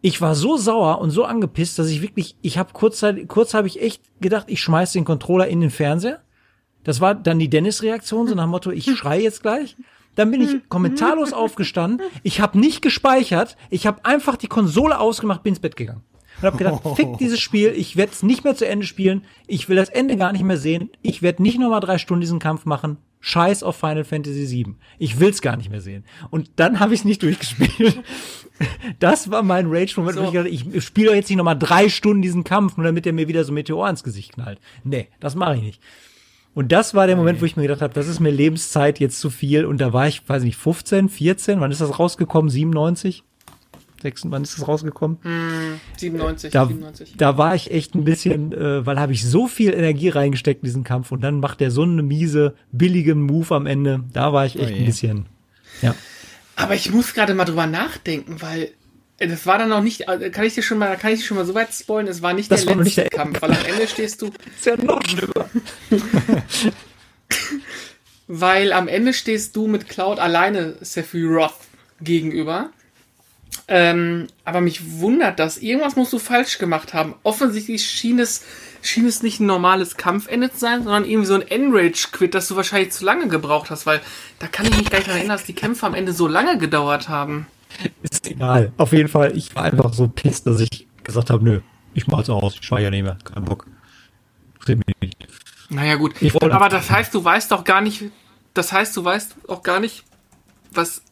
Ich 0.00 0.20
war 0.20 0.34
so 0.34 0.56
sauer 0.56 1.00
und 1.00 1.10
so 1.10 1.24
angepisst, 1.24 1.78
dass 1.78 1.88
ich 1.88 2.00
wirklich, 2.00 2.36
ich 2.40 2.56
habe 2.56 2.72
kurz, 2.72 3.04
kurz 3.28 3.54
habe 3.54 3.66
ich 3.66 3.82
echt 3.82 4.02
gedacht, 4.20 4.46
ich 4.48 4.62
schmeiß 4.62 4.92
den 4.92 5.04
Controller 5.04 5.48
in 5.48 5.60
den 5.60 5.70
Fernseher. 5.70 6.22
Das 6.84 7.00
war 7.00 7.14
dann 7.14 7.38
die 7.38 7.50
Dennis-Reaktion, 7.50 8.28
so 8.28 8.34
nach 8.34 8.44
dem 8.44 8.50
Motto, 8.50 8.70
ich 8.70 8.90
schrei 8.96 9.20
jetzt 9.20 9.42
gleich. 9.42 9.76
Dann 10.16 10.30
bin 10.32 10.40
ich 10.40 10.68
kommentarlos 10.68 11.32
aufgestanden, 11.32 12.04
ich 12.24 12.40
habe 12.40 12.58
nicht 12.58 12.82
gespeichert, 12.82 13.56
ich 13.70 13.86
habe 13.86 14.04
einfach 14.04 14.36
die 14.36 14.48
Konsole 14.48 14.98
ausgemacht, 14.98 15.44
bin 15.44 15.52
ins 15.52 15.60
Bett 15.60 15.76
gegangen. 15.76 16.02
Und 16.38 16.42
habe 16.42 16.58
gedacht, 16.58 16.82
fick 16.96 17.16
dieses 17.18 17.40
Spiel, 17.40 17.72
ich 17.76 17.96
werde 17.96 18.12
es 18.12 18.22
nicht 18.22 18.42
mehr 18.42 18.56
zu 18.56 18.66
Ende 18.66 18.84
spielen, 18.86 19.22
ich 19.46 19.68
will 19.68 19.76
das 19.76 19.88
Ende 19.88 20.16
gar 20.16 20.32
nicht 20.32 20.44
mehr 20.44 20.58
sehen, 20.58 20.90
ich 21.02 21.22
werde 21.22 21.42
nicht 21.42 21.58
nochmal 21.58 21.80
drei 21.80 21.98
Stunden 21.98 22.20
diesen 22.20 22.40
Kampf 22.40 22.64
machen, 22.64 22.98
scheiß 23.20 23.62
auf 23.62 23.76
Final 23.76 24.04
Fantasy 24.04 24.48
VII. 24.50 24.74
Ich 24.98 25.18
will's 25.18 25.42
gar 25.42 25.56
nicht 25.56 25.70
mehr 25.70 25.80
sehen. 25.80 26.04
Und 26.30 26.50
dann 26.56 26.80
habe 26.80 26.94
ich 26.94 27.00
es 27.00 27.04
nicht 27.04 27.22
durchgespielt. 27.22 28.02
Das 28.98 29.30
war 29.30 29.42
mein 29.42 29.66
Rage-Moment, 29.68 30.16
So. 30.16 30.44
ich 30.44 30.74
ich 30.74 30.84
spiele 30.84 31.08
doch 31.08 31.14
jetzt 31.14 31.28
nicht 31.28 31.36
nochmal 31.36 31.58
drei 31.58 31.88
Stunden 31.88 32.22
diesen 32.22 32.44
Kampf, 32.44 32.76
nur 32.76 32.86
damit 32.86 33.04
der 33.04 33.12
mir 33.12 33.28
wieder 33.28 33.44
so 33.44 33.52
Meteor 33.52 33.88
ins 33.90 34.04
Gesicht 34.04 34.34
knallt. 34.34 34.60
Nee, 34.84 35.08
das 35.20 35.34
mache 35.34 35.56
ich 35.56 35.62
nicht. 35.62 35.82
Und 36.56 36.72
das 36.72 36.94
war 36.94 37.06
der 37.06 37.16
Moment, 37.16 37.42
wo 37.42 37.44
ich 37.44 37.54
mir 37.56 37.64
gedacht 37.64 37.82
habe, 37.82 37.92
das 37.92 38.08
ist 38.08 38.18
mir 38.18 38.30
Lebenszeit 38.30 38.98
jetzt 38.98 39.20
zu 39.20 39.28
viel. 39.28 39.66
Und 39.66 39.78
da 39.78 39.92
war 39.92 40.08
ich, 40.08 40.26
weiß 40.26 40.42
nicht, 40.42 40.56
15, 40.56 41.10
14, 41.10 41.60
wann 41.60 41.70
ist 41.70 41.82
das 41.82 41.98
rausgekommen? 41.98 42.48
97? 42.48 43.22
6, 44.00 44.22
wann 44.28 44.42
ist 44.42 44.56
das 44.56 44.66
rausgekommen? 44.66 45.18
97, 45.98 46.52
Da, 46.52 46.64
97. 46.64 47.14
da 47.18 47.36
war 47.36 47.54
ich 47.54 47.70
echt 47.70 47.94
ein 47.94 48.04
bisschen, 48.04 48.52
äh, 48.52 48.86
weil 48.86 48.98
habe 48.98 49.12
ich 49.12 49.28
so 49.28 49.46
viel 49.48 49.74
Energie 49.74 50.08
reingesteckt 50.08 50.62
in 50.62 50.66
diesen 50.66 50.82
Kampf 50.82 51.12
und 51.12 51.20
dann 51.20 51.40
macht 51.40 51.60
der 51.60 51.70
so 51.70 51.82
eine 51.82 52.02
miese, 52.02 52.54
billige 52.72 53.14
Move 53.14 53.54
am 53.54 53.66
Ende. 53.66 54.04
Da 54.14 54.32
war 54.32 54.46
ich 54.46 54.58
echt 54.58 54.72
Oh 54.72 54.76
ein 54.76 54.84
bisschen, 54.86 55.26
ja. 55.82 55.94
Aber 56.56 56.74
ich 56.74 56.90
muss 56.90 57.12
gerade 57.12 57.34
mal 57.34 57.44
drüber 57.44 57.66
nachdenken, 57.66 58.40
weil 58.40 58.70
das 59.18 59.46
war 59.46 59.58
dann 59.58 59.70
noch 59.70 59.82
nicht, 59.82 60.08
äh, 60.08 60.30
kann 60.30 60.44
ich 60.44 60.54
dir 60.54 60.62
schon 60.62 60.78
mal, 60.78 60.96
kann 60.96 61.12
ich 61.12 61.20
dir 61.20 61.26
schon 61.26 61.36
mal 61.36 61.46
so 61.46 61.54
weit 61.54 61.72
spoilen, 61.72 62.06
es 62.06 62.20
war 62.20 62.34
nicht 62.34 62.50
Das 62.50 62.62
der 62.62 62.70
war 62.70 62.76
noch 62.76 62.84
nicht 62.84 62.96
letzte 62.96 63.10
der 63.10 63.24
Kampf, 63.24 63.40
weil 63.42 63.52
am 63.52 63.64
Ende 63.64 63.88
stehst 63.88 64.20
du, 64.22 64.26
Ist 64.56 64.66
ja 64.66 64.76
noch 64.76 65.00
schlimmer. 65.06 65.48
weil 68.28 68.72
am 68.72 68.88
Ende 68.88 69.14
stehst 69.14 69.56
du 69.56 69.66
mit 69.66 69.88
Cloud 69.88 70.18
alleine 70.18 70.76
Sephiroth 70.80 71.54
gegenüber. 72.00 72.70
Ähm, 73.68 74.28
aber 74.44 74.60
mich 74.60 75.00
wundert 75.00 75.38
das. 75.38 75.58
Irgendwas 75.58 75.96
musst 75.96 76.12
du 76.12 76.18
falsch 76.18 76.58
gemacht 76.58 76.94
haben. 76.94 77.14
Offensichtlich 77.22 77.88
schien 77.88 78.18
es, 78.18 78.44
schien 78.82 79.06
es 79.06 79.22
nicht 79.22 79.40
ein 79.40 79.46
normales 79.46 79.96
Kampfende 79.96 80.52
zu 80.52 80.58
sein, 80.58 80.84
sondern 80.84 81.04
irgendwie 81.04 81.26
so 81.26 81.34
ein 81.34 81.42
Enrage-Quit, 81.42 82.34
das 82.34 82.48
du 82.48 82.56
wahrscheinlich 82.56 82.92
zu 82.92 83.04
lange 83.04 83.28
gebraucht 83.28 83.70
hast, 83.70 83.86
weil 83.86 84.00
da 84.38 84.46
kann 84.46 84.66
ich 84.66 84.76
mich 84.76 84.90
gar 84.90 84.98
nicht 84.98 85.08
daran 85.08 85.20
erinnern, 85.20 85.36
dass 85.38 85.46
die 85.46 85.54
Kämpfe 85.54 85.86
am 85.86 85.94
Ende 85.94 86.12
so 86.12 86.28
lange 86.28 86.58
gedauert 86.58 87.08
haben. 87.08 87.46
Ist 88.02 88.26
egal. 88.26 88.72
Auf 88.76 88.92
jeden 88.92 89.08
Fall, 89.08 89.36
ich 89.36 89.54
war 89.54 89.64
einfach 89.64 89.92
so 89.92 90.08
pisst, 90.08 90.46
dass 90.46 90.60
ich 90.60 90.86
gesagt 91.04 91.30
habe, 91.30 91.44
nö, 91.44 91.60
ich 91.94 92.06
mach's 92.06 92.28
aus, 92.28 92.54
ich 92.54 92.66
speichere 92.66 92.90
nicht 92.90 93.04
mehr, 93.04 93.18
kein 93.24 93.44
Bock. 93.44 93.66
Interessiert 94.54 94.86
mich 94.86 94.96
nicht. 95.00 95.28
Naja, 95.70 95.96
gut. 95.96 96.14
Aber 96.42 96.68
das 96.68 96.90
heißt, 96.90 97.14
du 97.14 97.24
weißt 97.24 97.50
doch 97.50 97.64
gar 97.64 97.80
nicht, 97.80 98.04
das 98.54 98.72
heißt, 98.72 98.96
du 98.96 99.04
weißt 99.04 99.48
auch 99.48 99.62
gar 99.62 99.80
nicht, 99.80 100.04
was 100.72 101.02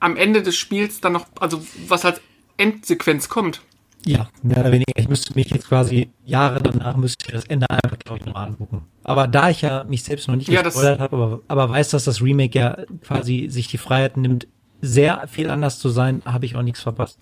am 0.00 0.16
Ende 0.16 0.42
des 0.42 0.56
Spiels 0.56 1.00
dann 1.00 1.12
noch, 1.12 1.26
also 1.40 1.64
was 1.88 2.04
als 2.04 2.20
Endsequenz 2.56 3.28
kommt. 3.28 3.62
Ja, 4.06 4.28
mehr 4.42 4.58
oder 4.58 4.70
weniger. 4.70 4.92
Ich 4.94 5.08
müsste 5.08 5.34
mich 5.34 5.50
jetzt 5.50 5.68
quasi 5.68 6.10
Jahre 6.24 6.62
danach 6.62 6.96
müsste 6.96 7.26
ich 7.26 7.32
das 7.32 7.44
Ende 7.46 7.68
einfach, 7.68 7.98
glaube 7.98 8.20
ich, 8.20 8.26
noch 8.26 8.36
angucken. 8.36 8.84
Aber 9.02 9.26
da 9.26 9.50
ich 9.50 9.62
ja 9.62 9.82
mich 9.84 10.04
selbst 10.04 10.28
noch 10.28 10.36
nicht 10.36 10.48
Ja, 10.48 10.62
gespoilert 10.62 11.00
habe, 11.00 11.16
aber, 11.16 11.40
aber 11.48 11.70
weiß, 11.70 11.90
dass 11.90 12.04
das 12.04 12.22
Remake 12.22 12.56
ja 12.56 12.78
quasi 13.02 13.48
sich 13.50 13.66
die 13.66 13.78
Freiheit 13.78 14.16
nimmt, 14.16 14.46
sehr 14.80 15.26
viel 15.28 15.50
anders 15.50 15.78
zu 15.78 15.88
sein, 15.88 16.22
habe 16.24 16.46
ich 16.46 16.56
auch 16.56 16.62
nichts 16.62 16.80
verpasst. 16.80 17.18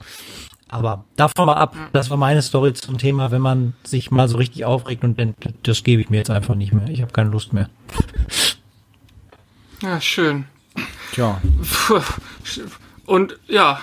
Aber 0.68 1.04
davon 1.16 1.46
mal 1.46 1.54
ab, 1.54 1.76
das 1.92 2.10
war 2.10 2.16
meine 2.16 2.42
Story 2.42 2.72
zum 2.72 2.98
Thema, 2.98 3.30
wenn 3.30 3.42
man 3.42 3.74
sich 3.84 4.10
mal 4.10 4.28
so 4.28 4.38
richtig 4.38 4.64
aufregt 4.64 5.04
und 5.04 5.18
denkt, 5.18 5.48
das 5.62 5.84
gebe 5.84 6.02
ich 6.02 6.10
mir 6.10 6.16
jetzt 6.16 6.30
einfach 6.30 6.54
nicht 6.54 6.72
mehr. 6.72 6.88
Ich 6.88 7.02
habe 7.02 7.12
keine 7.12 7.30
Lust 7.30 7.52
mehr. 7.52 7.68
Ja, 9.82 10.00
schön. 10.00 10.46
Tja. 11.12 11.40
Und 13.06 13.38
ja, 13.46 13.78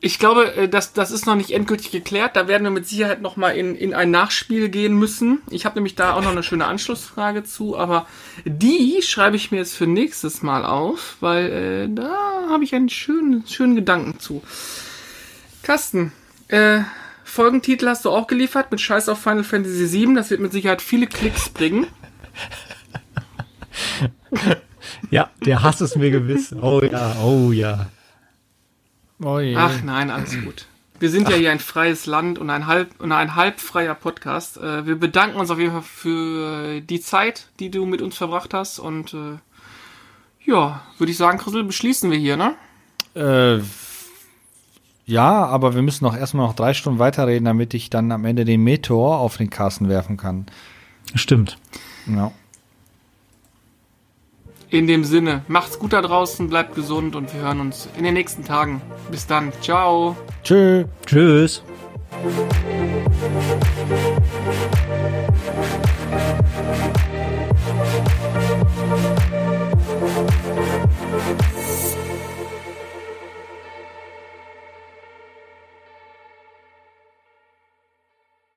ich 0.00 0.18
glaube, 0.18 0.54
äh, 0.54 0.68
das, 0.68 0.92
das 0.92 1.10
ist 1.10 1.26
noch 1.26 1.34
nicht 1.34 1.50
endgültig 1.50 1.90
geklärt. 1.90 2.36
Da 2.36 2.48
werden 2.48 2.64
wir 2.64 2.70
mit 2.70 2.86
Sicherheit 2.86 3.20
noch 3.20 3.36
mal 3.36 3.50
in, 3.50 3.76
in 3.76 3.94
ein 3.94 4.10
Nachspiel 4.10 4.68
gehen 4.68 4.94
müssen. 4.94 5.42
Ich 5.50 5.64
habe 5.64 5.76
nämlich 5.76 5.94
da 5.94 6.14
auch 6.14 6.22
noch 6.22 6.30
eine 6.30 6.42
schöne 6.42 6.66
Anschlussfrage 6.66 7.44
zu, 7.44 7.76
aber 7.76 8.06
die 8.44 9.02
schreibe 9.02 9.36
ich 9.36 9.50
mir 9.50 9.58
jetzt 9.58 9.76
für 9.76 9.86
nächstes 9.86 10.42
Mal 10.42 10.64
auf, 10.64 11.16
weil 11.20 11.52
äh, 11.52 11.94
da 11.94 12.48
habe 12.48 12.64
ich 12.64 12.74
einen 12.74 12.88
schönen, 12.88 13.46
schönen 13.46 13.76
Gedanken 13.76 14.18
zu. 14.18 14.42
Carsten, 15.62 16.12
äh, 16.48 16.80
Folgentitel 17.24 17.86
hast 17.86 18.04
du 18.04 18.10
auch 18.10 18.26
geliefert 18.26 18.70
mit 18.70 18.80
Scheiß 18.80 19.08
auf 19.08 19.20
Final 19.20 19.44
Fantasy 19.44 19.92
VII. 19.92 20.14
Das 20.14 20.30
wird 20.30 20.40
mit 20.40 20.52
Sicherheit 20.52 20.82
viele 20.82 21.06
Klicks 21.06 21.48
bringen. 21.48 21.86
Ja, 25.10 25.30
der 25.44 25.62
Hass 25.62 25.80
ist 25.80 25.96
mir 25.96 26.10
gewiss. 26.10 26.54
Oh 26.60 26.80
ja, 26.82 27.16
oh 27.22 27.52
ja. 27.52 27.90
Oh 29.22 29.38
je. 29.38 29.56
Ach 29.56 29.82
nein, 29.82 30.10
alles 30.10 30.40
gut. 30.42 30.66
Wir 30.98 31.08
sind 31.08 31.30
ja 31.30 31.36
hier 31.36 31.50
ein 31.50 31.60
freies 31.60 32.04
Land 32.04 32.38
und 32.38 32.50
ein 32.50 32.66
halb 32.66 33.00
und 33.00 33.10
ein 33.12 33.34
halbfreier 33.34 33.94
Podcast. 33.94 34.58
Äh, 34.58 34.86
wir 34.86 34.96
bedanken 34.96 35.38
uns 35.38 35.50
auf 35.50 35.58
jeden 35.58 35.72
Fall 35.72 35.82
für 35.82 36.80
die 36.82 37.00
Zeit, 37.00 37.48
die 37.58 37.70
du 37.70 37.86
mit 37.86 38.02
uns 38.02 38.16
verbracht 38.18 38.52
hast 38.52 38.78
und 38.78 39.14
äh, 39.14 39.38
ja, 40.44 40.82
würde 40.98 41.10
ich 41.10 41.16
sagen, 41.16 41.38
Chrisel, 41.38 41.64
beschließen 41.64 42.10
wir 42.10 42.18
hier, 42.18 42.36
ne? 42.36 42.54
Äh, 43.14 43.62
ja, 45.06 45.44
aber 45.46 45.74
wir 45.74 45.82
müssen 45.82 46.04
noch 46.04 46.16
erstmal 46.16 46.46
noch 46.46 46.54
drei 46.54 46.74
Stunden 46.74 46.98
weiterreden, 46.98 47.44
damit 47.44 47.74
ich 47.74 47.90
dann 47.90 48.12
am 48.12 48.24
Ende 48.24 48.44
den 48.44 48.62
Meteor 48.62 49.18
auf 49.18 49.38
den 49.38 49.50
Carsten 49.50 49.88
werfen 49.88 50.16
kann. 50.16 50.46
Stimmt. 51.14 51.58
Ja. 52.06 52.32
In 54.70 54.86
dem 54.86 55.02
Sinne, 55.02 55.42
macht's 55.48 55.80
gut 55.80 55.92
da 55.92 56.00
draußen, 56.00 56.48
bleibt 56.48 56.76
gesund 56.76 57.16
und 57.16 57.34
wir 57.34 57.40
hören 57.40 57.60
uns 57.60 57.88
in 57.98 58.04
den 58.04 58.14
nächsten 58.14 58.44
Tagen. 58.44 58.80
Bis 59.10 59.26
dann, 59.26 59.52
ciao. 59.60 60.16
Tschö. 60.44 60.84
Tschüss. 61.06 61.62
Tschüss. 62.22 63.60